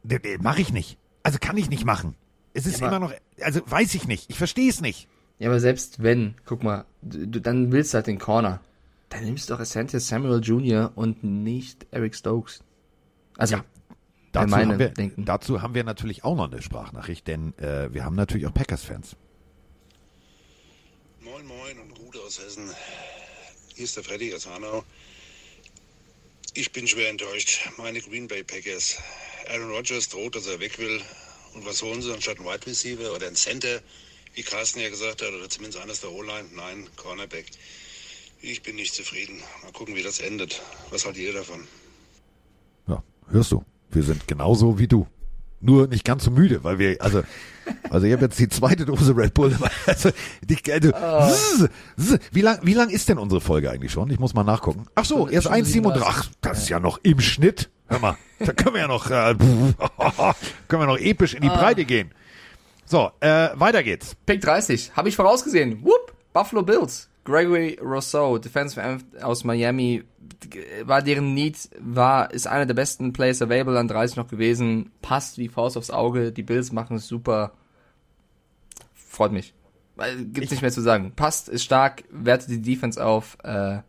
[0.04, 0.98] D- d- Mach ich nicht.
[1.22, 2.14] Also kann ich nicht machen.
[2.54, 4.30] Es ist aber- immer noch, also weiß ich nicht.
[4.30, 5.08] Ich verstehe es nicht.
[5.38, 8.60] Ja, aber selbst wenn, guck mal, du, du- dann willst du halt den Corner.
[9.10, 10.92] Dann nimmst du doch Asante Samuel Jr.
[10.94, 12.62] und nicht Eric Stokes.
[13.36, 13.64] Also, Ja,
[14.32, 15.24] Dazu haben, wir, Denken.
[15.24, 19.16] dazu haben wir natürlich auch noch eine Sprachnachricht, denn äh, wir haben natürlich auch Packers-Fans.
[21.22, 22.68] Moin Moin und Rude aus Hessen.
[23.78, 24.82] Hier ist der Freddy aus Hanau.
[26.54, 27.60] Ich bin schwer enttäuscht.
[27.76, 28.96] Meine Green Bay Packers.
[29.46, 31.00] Aaron Rodgers droht, dass er weg will.
[31.54, 33.80] Und was holen sie anstatt einen Wide Receiver oder einen Center,
[34.34, 36.48] wie Carsten ja gesagt hat, oder zumindest eines der O-Line?
[36.56, 37.46] Nein, Cornerback.
[38.42, 39.40] Ich bin nicht zufrieden.
[39.62, 40.60] Mal gucken, wie das endet.
[40.90, 41.68] Was haltet ihr davon?
[42.88, 43.64] Ja, hörst du?
[43.90, 45.06] Wir sind genauso wie du.
[45.60, 47.22] Nur nicht ganz so müde, weil wir, also,
[47.90, 49.56] also ich habe jetzt die zweite Dose Red Bull.
[49.86, 50.10] Also,
[50.42, 51.68] die, also, zzz,
[51.98, 52.18] zzz.
[52.32, 54.10] wie lang, wie lang ist denn unsere Folge eigentlich schon?
[54.10, 54.86] Ich muss mal nachgucken.
[54.94, 56.02] Ach so, erst schon 1,37.
[56.04, 57.70] Ach, das ist ja noch im Schnitt.
[57.88, 59.34] Hör mal, da können wir ja noch, äh,
[60.68, 62.12] können wir noch episch in die Breite gehen.
[62.84, 64.14] So, äh, weiter geht's.
[64.26, 65.82] Pick 30, habe ich vorausgesehen.
[65.82, 67.08] Whoop, Buffalo Bills.
[67.28, 70.02] Gregory Rousseau, Defensive End aus Miami,
[70.84, 75.36] war deren Need, war, ist einer der besten Players available an 30 noch gewesen, passt
[75.36, 77.52] wie Faust aufs Auge, die Bills machen es super.
[78.94, 79.54] Freut mich.
[79.96, 81.12] Weil, Gibt's nicht mehr zu sagen.
[81.16, 83.80] Passt, ist stark, wertet die Defense auf, äh,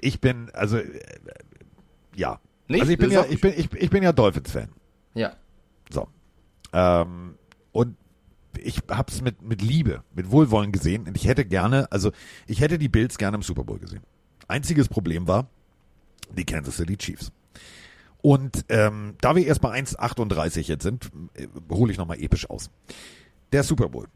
[0.00, 1.00] Ich bin, also, äh,
[2.16, 2.40] ja.
[2.68, 2.80] Nicht?
[2.80, 4.70] Also ich bin ja, ich bin, ich, ich bin ja Dolphins-Fan.
[5.14, 5.32] ja.
[5.90, 6.08] So.
[6.72, 7.34] Ähm,
[7.72, 7.96] und
[8.62, 11.06] ich hab's mit, mit Liebe, mit Wohlwollen gesehen.
[11.06, 12.12] Und ich hätte gerne, also
[12.46, 14.02] ich hätte die Bills gerne im Super Bowl gesehen.
[14.46, 15.48] Einziges Problem war
[16.36, 17.32] die Kansas City Chiefs.
[18.20, 22.70] Und ähm, da wir erst bei 1,38 jetzt sind, äh, hole ich nochmal episch aus.
[23.52, 24.06] Der Super Bowl.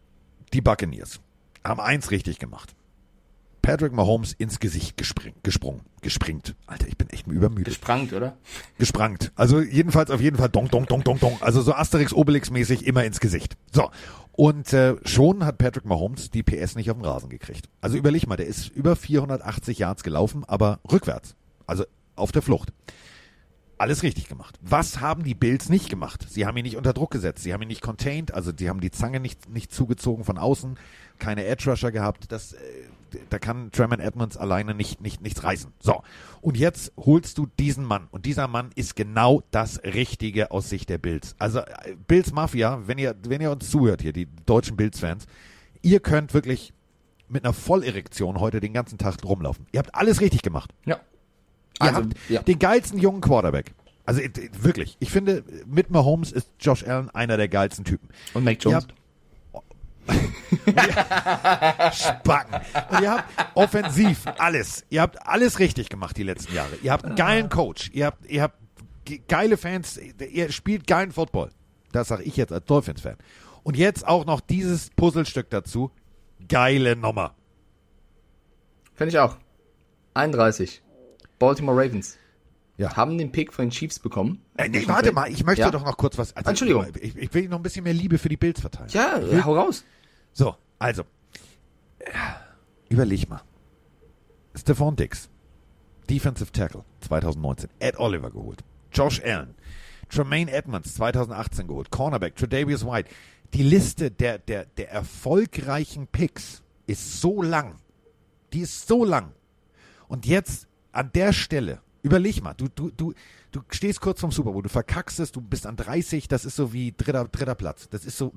[0.53, 1.21] Die Buccaneers
[1.65, 2.75] haben eins richtig gemacht.
[3.63, 6.57] Patrick Mahomes ins Gesicht gespring, gesprungen, gespringt.
[6.67, 8.37] Alter, ich bin echt übermüdet Gesprangt, oder?
[8.77, 9.31] gesprangt.
[9.37, 11.39] Also jedenfalls auf jeden Fall dong, dong, dong, dong, dong.
[11.41, 13.57] Also so Asterix, Obelix mäßig immer ins Gesicht.
[13.73, 13.91] So.
[14.33, 17.69] Und äh, schon hat Patrick Mahomes die PS nicht auf den Rasen gekriegt.
[17.81, 21.37] Also überleg mal, der ist über 480 Yards gelaufen, aber rückwärts.
[21.67, 21.85] Also
[22.17, 22.73] auf der Flucht.
[23.79, 24.59] Alles richtig gemacht.
[24.63, 26.27] Was haben die Bills nicht gemacht?
[26.29, 27.43] Sie haben ihn nicht unter Druck gesetzt.
[27.43, 28.33] Sie haben ihn nicht contained.
[28.33, 30.79] Also sie haben die Zange nicht, nicht zugezogen von außen.
[31.19, 32.31] Keine Edge Rusher gehabt.
[32.31, 32.59] Das, äh,
[33.31, 35.73] da kann Tremont Edmonds alleine nicht, nicht, nichts reißen.
[35.81, 36.03] So.
[36.41, 38.09] Und jetzt holst du diesen Mann.
[38.11, 41.35] Und dieser Mann ist genau das Richtige aus Sicht der Bills.
[41.39, 45.27] Also, äh, Bills Mafia, wenn ihr, wenn ihr uns zuhört hier, die deutschen Bills-Fans,
[45.83, 46.73] ihr könnt wirklich
[47.29, 49.67] mit einer Vollerektion heute den ganzen Tag rumlaufen.
[49.73, 50.73] Ihr habt alles richtig gemacht.
[50.85, 50.97] Ja.
[51.81, 52.43] Ihr Also, habt ja.
[52.43, 53.73] den geilsten jungen Quarterback.
[54.05, 54.31] Also äh,
[54.61, 58.09] wirklich, ich finde, mit Mahomes ist Josh Allen einer der geilsten Typen.
[58.35, 58.85] Und Mac Ihr Jones.
[58.85, 58.95] habt
[61.93, 62.61] Spacken.
[62.91, 63.25] Und ihr habt
[63.57, 64.85] offensiv alles.
[64.91, 66.75] Ihr habt alles richtig gemacht die letzten Jahre.
[66.83, 67.91] Ihr habt einen geilen Coach.
[67.93, 68.59] Ihr habt, ihr habt
[69.05, 69.99] ge- geile Fans.
[70.31, 71.51] Ihr spielt geilen Football.
[71.93, 73.17] Das sage ich jetzt als Dolphins-Fan.
[73.63, 75.91] Und jetzt auch noch dieses Puzzlestück dazu.
[76.49, 77.35] Geile Nummer.
[78.95, 79.37] Finde ich auch.
[80.15, 80.83] 31.
[81.39, 82.19] Baltimore Ravens.
[82.79, 82.97] Ja.
[82.97, 84.43] Haben den Pick von den Chiefs bekommen.
[84.57, 85.71] Äh, nee, warte mal, ich möchte Ja.
[85.71, 86.35] doch noch kurz was.
[86.35, 86.87] Also, Entschuldigung.
[87.01, 88.89] Ich, ich will noch ein bisschen mehr Liebe für die Bills verteilen.
[88.91, 89.85] Ja, hau raus.
[90.33, 91.05] So, also.
[92.89, 93.43] Überleg mal.
[94.55, 95.31] Stephon Dix,
[96.09, 98.63] Defensive Tackle 2019, Ed Oliver geholt.
[98.93, 99.55] Josh Allen,
[100.09, 103.09] Tremaine Edmonds 2018 geholt, Cornerback, Tredavious White.
[103.55, 107.77] Die Liste der, der, der erfolgreichen Picks ist so lang.
[108.53, 109.33] Die ist so lang.
[110.09, 113.15] Und jetzt an der Stelle, überleg mal, du, du, du,
[113.51, 116.57] du stehst kurz vom Super Bowl, du verkackst es, du bist an 30, das ist
[116.57, 117.89] so wie dritter, dritter Platz.
[117.89, 118.33] Das ist so,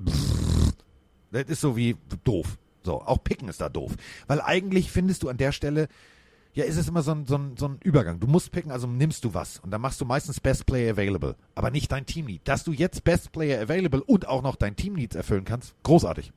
[1.42, 2.58] das ist so wie doof.
[2.82, 3.92] So, auch Picken ist da doof.
[4.26, 5.88] Weil eigentlich findest du an der Stelle,
[6.54, 8.18] ja, ist es immer so ein, so ein, so ein Übergang.
[8.18, 9.58] Du musst picken, also nimmst du was.
[9.58, 11.36] Und dann machst du meistens Best Player Available.
[11.54, 12.42] Aber nicht dein Team Need.
[12.44, 16.32] Dass du jetzt Best Player Available und auch noch dein Team Needs erfüllen kannst, großartig.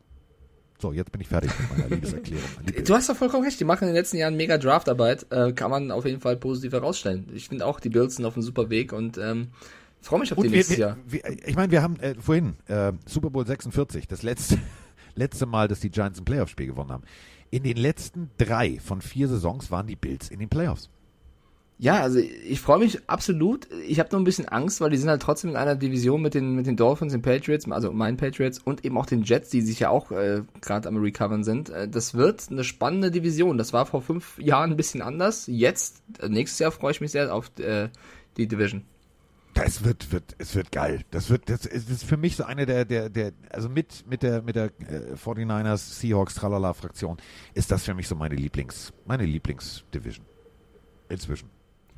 [0.81, 2.49] So, jetzt bin ich fertig mit meiner Liebeserklärung.
[2.85, 3.59] Du hast doch vollkommen recht.
[3.59, 5.25] Die machen in den letzten Jahren mega Draftarbeit.
[5.29, 7.29] Äh, kann man auf jeden Fall positiv herausstellen.
[7.33, 9.49] Ich finde auch, die Bills sind auf einem super Weg und ähm,
[10.01, 10.97] freue mich auf die Und wir, nächstes wir, Jahr.
[11.05, 14.57] wir, ich meine, wir haben äh, vorhin äh, Super Bowl 46, das letzte,
[15.19, 17.03] letzte Mal, dass die Giants ein Playoff-Spiel gewonnen haben.
[17.51, 20.89] In den letzten drei von vier Saisons waren die Bills in den Playoffs.
[21.81, 23.69] Ja, also ich freue mich absolut.
[23.87, 26.33] Ich habe nur ein bisschen Angst, weil die sind halt trotzdem in einer Division mit
[26.33, 29.61] den mit den Dolphins, den Patriots, also meinen Patriots und eben auch den Jets, die
[29.61, 31.69] sich ja auch äh, gerade am Recovern sind.
[31.69, 33.57] Äh, das wird eine spannende Division.
[33.57, 35.47] Das war vor fünf Jahren ein bisschen anders.
[35.47, 37.87] Jetzt, äh, nächstes Jahr freue ich mich sehr auf äh,
[38.35, 38.83] die Division.
[39.53, 41.03] Das wird, wird, es wird geil.
[41.11, 44.05] Das wird, das ist, das ist für mich so eine der, der, der, also mit,
[44.07, 47.17] mit der, mit der äh, 49ers, Seahawks, Tralala Fraktion
[47.53, 50.25] ist das für mich so meine Lieblings, meine Lieblingsdivision.
[51.09, 51.49] Inzwischen.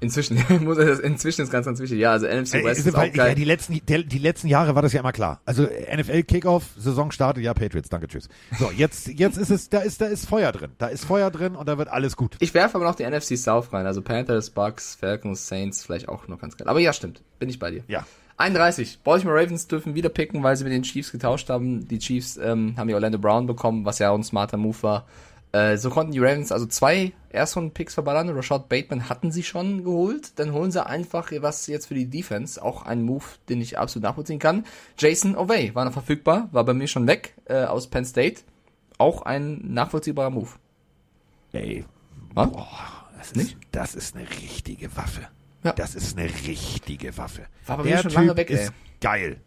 [0.01, 1.99] Inzwischen, muss er das, inzwischen ist ganz, ganz wichtig.
[1.99, 3.29] Ja, also NFC Äh, West ist, ist auch geil.
[3.29, 5.39] ja, die letzten, der, die letzten Jahre war das ja immer klar.
[5.45, 8.27] Also NFL Kickoff, Saison startet, ja Patriots, danke, tschüss.
[8.59, 10.71] So, jetzt, jetzt ist es, da ist, da ist Feuer drin.
[10.79, 12.35] Da ist Feuer drin und da wird alles gut.
[12.39, 16.27] Ich werfe aber noch die NFC South rein, also Panthers, Bucks, Falcons, Saints, vielleicht auch
[16.27, 16.67] noch ganz geil.
[16.67, 17.83] Aber ja, stimmt, bin ich bei dir.
[17.87, 18.05] Ja.
[18.37, 18.99] 31.
[19.03, 21.87] Baltimore Ravens dürfen wieder picken, weil sie mit den Chiefs getauscht haben.
[21.87, 25.05] Die Chiefs ähm, haben ja Orlando Brown bekommen, was ja auch ein smarter Move war.
[25.53, 28.29] Äh, so konnten die Ravens also zwei Erstrunden-Picks verballern.
[28.29, 30.39] Rashad Bateman hatten sie schon geholt.
[30.39, 32.61] Dann holen sie einfach was jetzt für die Defense.
[32.61, 34.65] Auch ein Move, den ich absolut nachvollziehen kann.
[34.97, 38.41] Jason Ovey war noch verfügbar, war bei mir schon weg äh, aus Penn State.
[38.97, 40.49] Auch ein nachvollziehbarer Move.
[41.53, 41.83] Ey,
[42.33, 42.49] Was?
[42.51, 42.67] boah,
[43.17, 43.57] das ist, Nicht?
[43.71, 45.27] das ist eine richtige Waffe.
[45.63, 45.73] Ja.
[45.73, 47.45] Das ist eine richtige Waffe.
[47.65, 48.55] War bei mir der schon Typ lange weg, ey.
[48.55, 49.41] ist geil.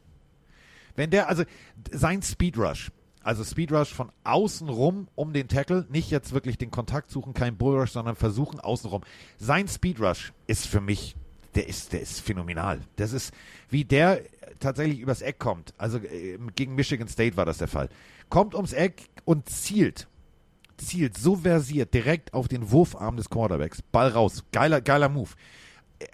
[0.96, 1.44] Wenn der, also
[1.90, 2.90] sein Speed Rush,
[3.24, 7.34] also Speed Rush von außen rum um den Tackle, nicht jetzt wirklich den Kontakt suchen,
[7.34, 9.02] kein Bull Rush, sondern versuchen außen rum.
[9.38, 11.16] Sein Speed Rush ist für mich,
[11.54, 12.80] der ist, der ist phänomenal.
[12.96, 13.32] Das ist,
[13.70, 14.20] wie der
[14.60, 15.74] tatsächlich übers Eck kommt.
[15.78, 17.88] Also äh, gegen Michigan State war das der Fall.
[18.28, 20.06] Kommt ums Eck und zielt.
[20.76, 23.82] Zielt so versiert direkt auf den Wurfarm des Quarterbacks.
[23.82, 24.44] Ball raus.
[24.52, 25.30] Geiler, geiler Move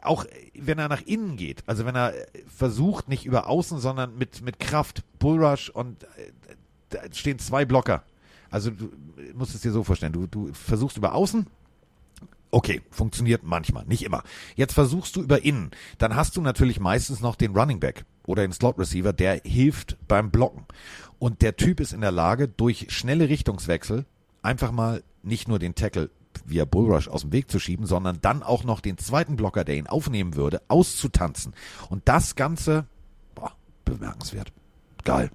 [0.03, 3.79] auch äh, wenn er nach innen geht, also wenn er äh, versucht, nicht über außen,
[3.79, 6.33] sondern mit, mit Kraft, Bullrush und äh,
[6.91, 8.05] da stehen zwei Blocker.
[8.51, 8.91] Also du
[9.35, 11.47] musst es dir so vorstellen, du, du versuchst über außen,
[12.51, 14.23] okay, funktioniert manchmal, nicht immer.
[14.57, 18.43] Jetzt versuchst du über innen, dann hast du natürlich meistens noch den Running Back oder
[18.43, 20.67] den Slot Receiver, der hilft beim Blocken.
[21.19, 24.05] Und der Typ ist in der Lage, durch schnelle Richtungswechsel
[24.43, 26.11] einfach mal nicht nur den Tackle
[26.45, 29.77] via Bullrush aus dem Weg zu schieben, sondern dann auch noch den zweiten Blocker, der
[29.77, 31.55] ihn aufnehmen würde, auszutanzen.
[31.89, 32.87] Und das Ganze,
[33.35, 33.53] boah,
[33.85, 34.53] bemerkenswert.
[35.05, 35.31] Geil.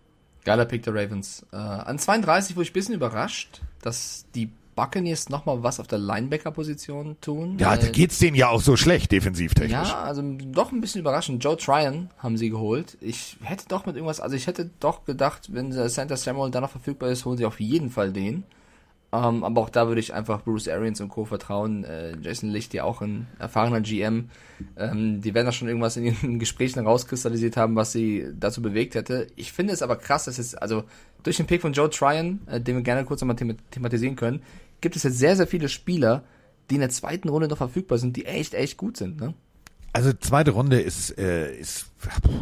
[0.46, 1.46] Geiler Pick der Ravens.
[1.52, 6.00] Äh, an 32 wurde ich ein bisschen überrascht, dass die Buccaneers nochmal was auf der
[6.00, 7.58] Linebacker-Position tun.
[7.60, 9.90] Ja, da geht's denen ja auch so schlecht, defensivtechnisch.
[9.90, 11.44] Ja, also doch ein bisschen überraschend.
[11.44, 12.98] Joe Tryon haben sie geholt.
[13.02, 16.64] Ich hätte doch mit irgendwas, also ich hätte doch gedacht, wenn der Santa Samuel dann
[16.64, 18.44] noch verfügbar ist, holen sie auf jeden Fall den.
[19.16, 21.26] Ähm, aber auch da würde ich einfach Bruce Arians und Co.
[21.26, 21.84] vertrauen.
[21.84, 24.30] Äh, Jason Licht, ja auch ein erfahrener GM.
[24.78, 28.96] Ähm, die werden da schon irgendwas in ihren Gesprächen rauskristallisiert haben, was sie dazu bewegt
[28.96, 29.28] hätte.
[29.36, 30.84] Ich finde es aber krass, dass jetzt, also
[31.24, 34.42] durch den Pick von Joe Tryon, äh, den wir gerne kurz nochmal thema thematisieren können,
[34.82, 36.24] gibt es jetzt sehr, sehr viele Spieler,
[36.70, 39.34] die in der zweiten Runde noch verfügbar sind, die echt, echt gut sind, ne?
[39.94, 41.86] Also zweite Runde ist, äh, ist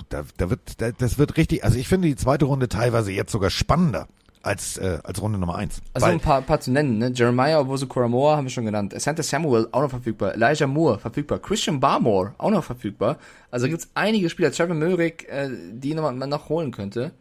[0.10, 3.32] da, da wird, da, das wird richtig, also ich finde die zweite Runde teilweise jetzt
[3.32, 4.08] sogar spannender
[4.44, 5.82] als, äh, als Runde Nummer eins.
[5.94, 7.12] Also Weil- ein paar, paar zu nennen, ne?
[7.16, 8.94] Jeremiah Owusu Koramoa haben wir schon genannt.
[8.98, 10.36] Santa Samuel auch noch verfügbar.
[10.36, 11.40] Elijah Moore verfügbar.
[11.40, 13.18] Christian Barmore auch noch verfügbar.
[13.50, 14.52] Also gibt's einige Spieler.
[14.52, 17.12] Trevor Möhrig, äh, die noch, man noch holen könnte.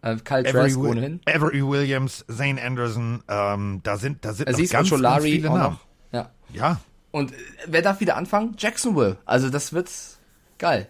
[0.00, 1.20] Äh, Kyle Wi- ohnehin.
[1.26, 5.58] Avery Williams, Zane Anderson, ähm, da sind, da sind noch Aziz ganz, ganz viele auch
[5.58, 5.80] noch.
[6.10, 6.30] Ja.
[6.52, 6.80] Ja,
[7.12, 7.36] Und äh,
[7.68, 8.54] wer darf wieder anfangen?
[8.58, 9.18] Jacksonville.
[9.26, 9.88] Also das wird
[10.58, 10.88] geil.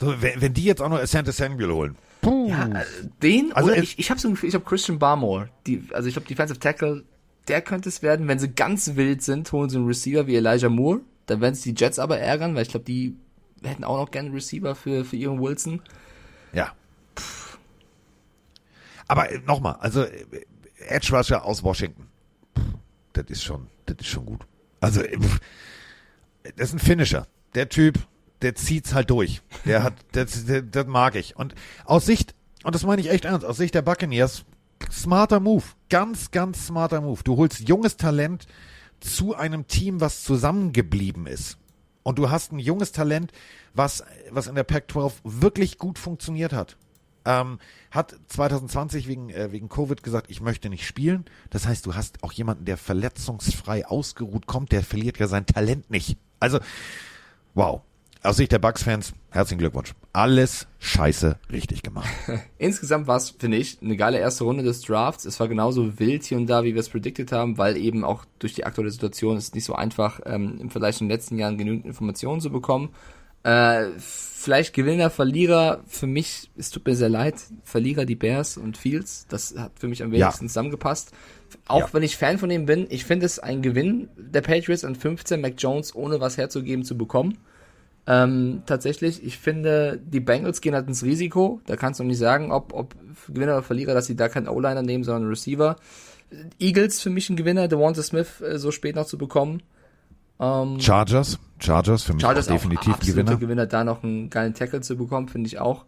[0.00, 1.96] so, wenn, wenn die jetzt auch noch Santa Samuel holen.
[2.26, 2.48] Puh.
[2.48, 2.84] Ja, äh,
[3.22, 5.82] den Also oder es- ich, ich habe so ein Gefühl, ich habe Christian Barmore, die,
[5.92, 7.04] also ich glaube Defensive Tackle,
[7.48, 10.68] der könnte es werden, wenn sie ganz wild sind, holen sie einen Receiver wie Elijah
[10.68, 13.14] Moore, dann werden sich die Jets aber ärgern, weil ich glaube, die
[13.62, 15.80] hätten auch noch gerne einen Receiver für für ihren Wilson.
[16.52, 16.72] Ja.
[19.08, 20.24] Aber äh, nochmal, also äh,
[20.88, 22.08] Edge Rusher aus Washington.
[22.54, 22.62] Puh,
[23.12, 24.40] Das ist schon, das ist schon gut.
[24.80, 25.40] Also, pff,
[26.56, 27.26] das ist ein Finisher.
[27.54, 27.98] Der Typ,
[28.42, 29.42] der zieht's halt durch.
[29.64, 31.36] Der hat, das, das, mag ich.
[31.36, 31.54] Und
[31.84, 32.34] aus Sicht,
[32.64, 34.44] und das meine ich echt ernst, aus Sicht der Buccaneers,
[34.90, 35.64] smarter Move.
[35.88, 37.22] Ganz, ganz smarter Move.
[37.24, 38.46] Du holst junges Talent
[39.00, 41.58] zu einem Team, was zusammengeblieben ist.
[42.02, 43.32] Und du hast ein junges Talent,
[43.74, 46.76] was, was in der Pac-12 wirklich gut funktioniert hat.
[47.24, 47.58] Ähm,
[47.90, 51.24] hat 2020 wegen, äh, wegen Covid gesagt, ich möchte nicht spielen.
[51.50, 55.90] Das heißt, du hast auch jemanden, der verletzungsfrei ausgeruht kommt, der verliert ja sein Talent
[55.90, 56.16] nicht.
[56.38, 56.60] Also,
[57.54, 57.82] wow.
[58.26, 59.92] Aus Sicht der Bucks-Fans, herzlichen Glückwunsch.
[60.12, 62.08] Alles scheiße richtig gemacht.
[62.58, 65.24] Insgesamt war es, finde ich, eine geile erste Runde des Drafts.
[65.26, 68.24] Es war genauso wild hier und da, wie wir es predicted haben, weil eben auch
[68.40, 71.38] durch die aktuelle Situation ist es nicht so einfach, ähm, im Vergleich zu den letzten
[71.38, 72.88] Jahren genügend Informationen zu bekommen.
[73.44, 78.76] Äh, vielleicht Gewinner, Verlierer, für mich, es tut mir sehr leid, Verlierer die Bears und
[78.76, 80.18] Fields, das hat für mich am Ja.
[80.26, 81.12] wenigsten zusammengepasst.
[81.68, 81.88] Auch Ja.
[81.92, 85.40] wenn ich Fan von ihm bin, ich finde es ein Gewinn der Patriots an 15
[85.40, 87.38] Mac Jones ohne was herzugeben zu bekommen.
[88.08, 91.60] Ähm, tatsächlich, ich finde, die Bengals gehen halt ins Risiko.
[91.66, 92.94] Da kannst du nicht sagen, ob, ob
[93.26, 95.76] Gewinner oder Verlierer, dass sie da keinen O-Liner nehmen, sondern einen Receiver.
[96.58, 99.62] Eagles für mich ein Gewinner, Devonta Smith äh, so spät noch zu bekommen.
[100.38, 103.36] Ähm, Chargers, Chargers für mich Chargers definitiv auch ein Gewinner.
[103.36, 105.84] Gewinner, da noch einen geilen Tackle zu bekommen, finde ich auch.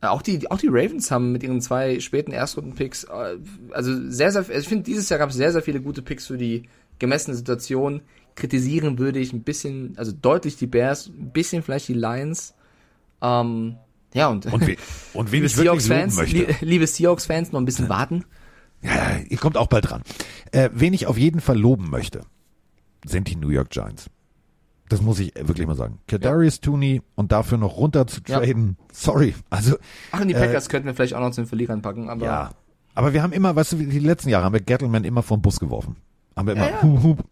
[0.00, 3.36] Äh, auch die, auch die Ravens haben mit ihren zwei späten Erstrunden-Picks, äh,
[3.72, 6.26] also sehr, sehr, also ich finde, dieses Jahr gab es sehr, sehr viele gute Picks
[6.26, 6.68] für die
[6.98, 8.02] gemessene Situation.
[8.36, 12.54] Kritisieren würde ich ein bisschen, also deutlich die Bears, ein bisschen vielleicht die Lions.
[13.22, 13.76] Ähm,
[14.12, 14.76] ja, und, Und, we
[15.14, 16.36] und wen liebe ich wirklich Seahawks-Fans, möchte.
[16.36, 18.24] li liebe Seahawks-Fans, noch ein bisschen warten.
[18.82, 20.02] Ja, ihr kommt auch bald dran.
[20.52, 22.22] Äh, wen ich auf jeden Fall loben möchte,
[23.06, 24.10] sind die New York Giants.
[24.90, 25.98] Das muss ich wirklich mal sagen.
[26.06, 28.38] Kadarius Tooney und dafür noch runter zu Ja.
[28.40, 28.76] traden.
[28.92, 29.34] Sorry.
[29.48, 29.76] Also,
[30.12, 32.26] Ach, und die Äh, Packers könnten wir vielleicht auch noch zu den Verlierern packen, aber
[32.26, 32.50] ja.
[32.94, 35.58] Aber wir haben immer, weißt du, die letzten Jahre haben wir Gettleman immer vom Bus
[35.58, 35.96] geworfen.
[36.36, 36.82] Haben wir immer Ja, ja.
[36.82, 37.24] hup, hup,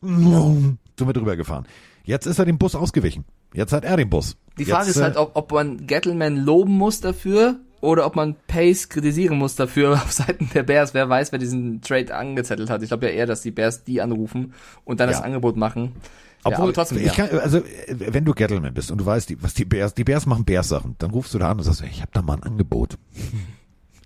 [0.99, 1.67] sind wir drüber gefahren.
[2.05, 3.25] Jetzt ist er dem Bus ausgewichen.
[3.55, 4.37] Jetzt hat er den Bus.
[4.59, 8.17] Die Frage Jetzt, ist halt, äh, ob, ob man Gettleman loben muss dafür oder ob
[8.17, 10.95] man Pace kritisieren muss dafür auf Seiten der Bears.
[10.95, 12.83] Wer weiß, wer diesen Trade angezettelt hat.
[12.83, 14.55] Ich glaube ja eher, dass die Bears die anrufen
[14.85, 15.17] und dann Ja.
[15.17, 15.93] das Angebot machen.
[15.95, 17.27] ja, Obwohl, aber trotzdem, ich ja.
[17.27, 20.27] kann, also, wenn du Gettleman bist und du weißt, die, was die Bears, die Bears
[20.27, 22.99] machen Bears-Sachen, dann rufst du da an und sagst, ich habe da mal ein Angebot.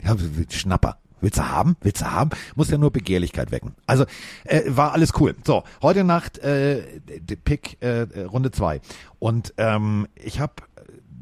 [0.02, 0.14] Ja,
[0.50, 0.98] Schnapper.
[1.20, 1.76] Willst du haben?
[1.80, 2.30] Willst du haben?
[2.54, 3.74] Muss ja nur Begehrlichkeit wecken.
[3.86, 4.04] Also
[4.44, 5.34] äh, war alles cool.
[5.44, 6.82] So, heute Nacht äh,
[7.44, 8.80] Pick äh, äh, Runde zwei
[9.18, 10.54] und ähm, ich habe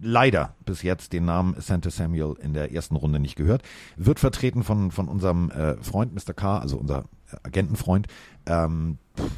[0.02, 3.62] leider bis jetzt den Namen Santa Samuel in der ersten Runde nicht gehört.
[3.96, 6.34] Wird vertreten von von unserem äh, Freund Mr.
[6.34, 7.04] K, also unser
[7.42, 8.06] Agentenfreund.
[8.46, 9.30] Ähm, pff,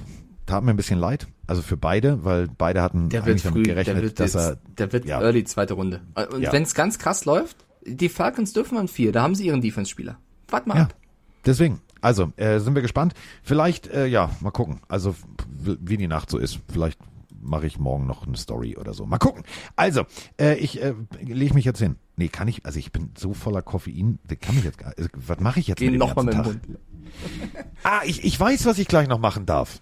[0.46, 3.96] tat mir ein bisschen leid, also für beide, weil beide hatten Der wird früh, gerechnet,
[3.96, 5.20] der wird, dass jetzt, er der wird ja.
[5.20, 6.00] early zweite Runde.
[6.14, 6.52] Und Ja.
[6.52, 10.18] wenn es ganz krass läuft, die Falcons dürfen an vier, da haben sie ihren Defense-Spieler.
[10.48, 10.94] Wart mal Ja, ab.
[11.44, 11.80] deswegen.
[12.00, 13.14] Also, äh, sind wir gespannt.
[13.42, 14.80] Vielleicht, äh, ja, mal gucken.
[14.88, 15.16] Also,
[15.58, 16.60] wie die Nacht so ist.
[16.70, 17.00] Vielleicht
[17.40, 19.06] mache ich morgen noch eine Story oder so.
[19.06, 19.42] Mal gucken.
[19.76, 20.04] Also,
[20.40, 21.96] äh, ich äh, lege mich jetzt hin.
[22.16, 25.40] Nee, kann ich, also ich bin so voller Koffein, kann ich jetzt gar also, Was
[25.40, 26.60] mache ich jetzt Geh mit dem nochmal mit dem ganzen.
[26.62, 27.66] Tag?
[27.82, 29.80] Ah, ich, ich weiß, was ich gleich noch machen darf.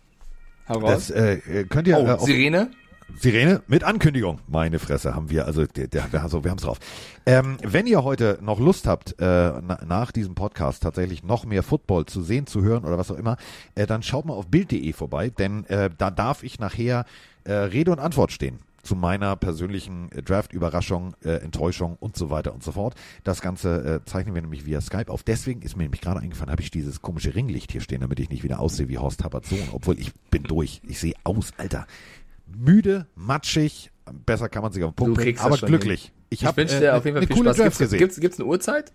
[0.68, 2.70] Hau Das äh, äh, könnt ihr Oh, äh, auf, Sirene?
[3.16, 4.40] Sirene mit Ankündigung.
[4.48, 6.78] Meine Fresse haben wir, also der, der, also wir haben's drauf.
[7.26, 9.24] Ähm, wenn ihr heute noch Lust habt, äh,
[9.62, 13.16] na, nach diesem Podcast tatsächlich noch mehr Football zu sehen, zu hören oder was auch
[13.16, 13.36] immer,
[13.74, 17.05] äh, dann schaut mal auf bild.de vorbei, denn äh, da darf ich nachher
[17.44, 22.55] äh, Rede und Antwort stehen zu meiner persönlichen äh, Draft-Überraschung, äh, Enttäuschung und so weiter
[22.55, 22.94] und so fort.
[23.24, 25.22] Das Ganze äh, zeichnen wir nämlich via Skype auf.
[25.22, 28.31] Deswegen ist mir nämlich gerade eingefallen, habe ich dieses komische Ringlicht hier stehen, damit ich
[28.31, 30.81] nicht wieder aussehe wie Horst Sohn, obwohl ich bin durch.
[30.86, 31.86] Ich sehe aus, Alter
[32.56, 33.90] müde, matschig,
[34.26, 36.12] besser kann man sich auf den Punkt bringen, aber glücklich.
[36.31, 37.56] Ich Ich habe wünsche dir äh, auf jeden Fall viel Spaß.
[37.56, 37.98] Draft Gibt's, gesehen.
[37.98, 38.93] gibt's, gibt's eine Uhrzeit?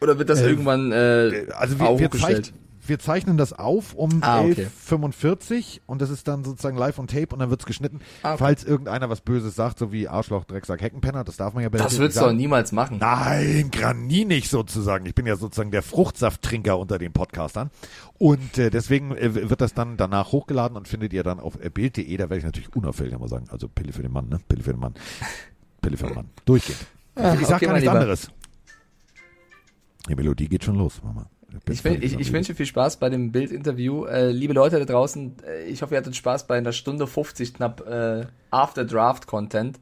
[0.00, 4.22] Oder wird das Äh, irgendwann äh, also wir, wir, zeichnen, wir zeichnen das auf um
[4.22, 4.66] Ah, okay.
[4.88, 8.00] 11.45 und das ist dann sozusagen live on tape und dann wird's geschnitten.
[8.22, 8.38] Ah, okay.
[8.38, 11.78] Falls irgendeiner was Böses sagt, so wie Arschloch, Drecksack, Heckenpenner, das darf man ja bei
[11.78, 12.98] Das würdest du doch niemals machen.
[12.98, 15.06] Nein, Grani nicht sozusagen.
[15.06, 17.70] Ich bin ja sozusagen der Fruchtsafttrinker unter den Podcastern.
[18.18, 21.70] Und äh, deswegen äh, wird das dann danach hochgeladen und findet ihr dann auf äh,
[21.70, 22.16] Bild.de.
[22.16, 23.46] Da werde ich natürlich unauffällig mal sagen.
[23.50, 24.40] Also Pille für den Mann, ne?
[24.48, 24.94] Pille für den Mann.
[25.80, 26.28] Pille für den Mann.
[26.44, 26.80] Durchgehend.
[27.14, 28.00] Ah, ich sag okay, gar nichts Lieber.
[28.00, 28.28] anderes.
[30.08, 31.26] Die Melodie geht schon los, Mama.
[31.68, 34.04] Ich, völlig ich, ich wünsche viel Spaß bei dem Bildinterview.
[34.06, 37.54] Äh, liebe Leute da draußen, äh, ich hoffe, ihr hattet Spaß bei einer Stunde 50
[37.54, 39.78] knapp äh, After Draft Content.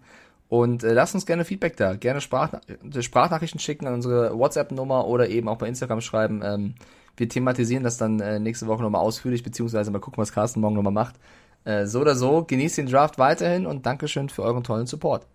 [0.48, 1.94] Und äh, lasst uns gerne Feedback da.
[1.94, 6.42] Gerne Sprachna äh, Sprachnachrichten schicken an unsere WhatsApp-Nummer oder eben auch bei Instagram schreiben.
[6.44, 6.74] Ähm,
[7.16, 10.74] wir thematisieren das dann äh, nächste Woche nochmal ausführlich, beziehungsweise mal gucken, was Carsten morgen
[10.74, 11.16] nochmal macht.
[11.64, 15.26] Äh, so oder so, genießt den Draft weiterhin und Dankeschön für euren tollen Support.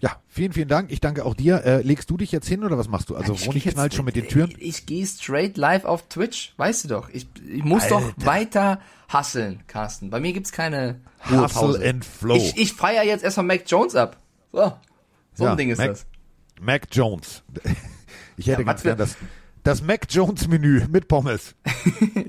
[0.00, 0.90] Ja, vielen, vielen Dank.
[0.90, 1.62] Ich danke auch dir.
[1.64, 3.16] Äh, legst du dich jetzt hin oder was machst du?
[3.16, 4.50] Also Ich Ronny knallt schon mit den Türen.
[4.52, 7.08] Ich, ich gehe straight live auf Twitch, weißt du doch.
[7.10, 8.26] Ich, ich muss doch Alter.
[8.26, 8.80] weiter
[9.12, 10.08] hustlen, Carsten.
[10.08, 11.00] Bei mir gibt's keine
[11.30, 11.68] Ruhepause.
[11.78, 12.34] Hustle and Flow.
[12.36, 14.16] Ich, ich feier jetzt erstmal Mac Jones ab.
[14.52, 14.72] So,
[15.34, 16.06] so Ja, ein Ding ist Mac- das.
[16.60, 17.42] Mac Jones.
[18.36, 19.16] Ich hätte Ja, ganz gern das,
[19.62, 21.54] das Mac Jones Menü mit Pommes.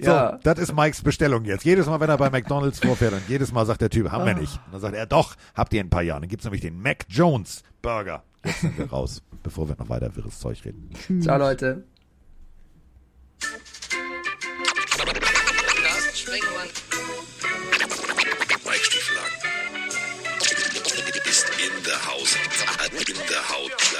[0.02, 0.40] So, Ja.
[0.44, 1.64] das ist Mikes Bestellung jetzt.
[1.64, 4.34] Jedes Mal, wenn er bei McDonalds vorfährt und jedes Mal sagt der Typ, haben wir
[4.34, 4.54] nicht.
[4.66, 6.22] Und dann sagt er, doch, habt ihr in ein paar Jahren.
[6.22, 8.24] Dann gibt's nämlich den Mac Jones Burger.
[8.44, 10.90] Jetzt sind wir raus, bevor wir noch weiter wirres Zeug reden.
[11.22, 11.84] Ciao, Leute.
[18.66, 19.34] Mike Stieflagen
[21.30, 22.36] ist in der Haus.
[23.08, 23.91] In der Haut.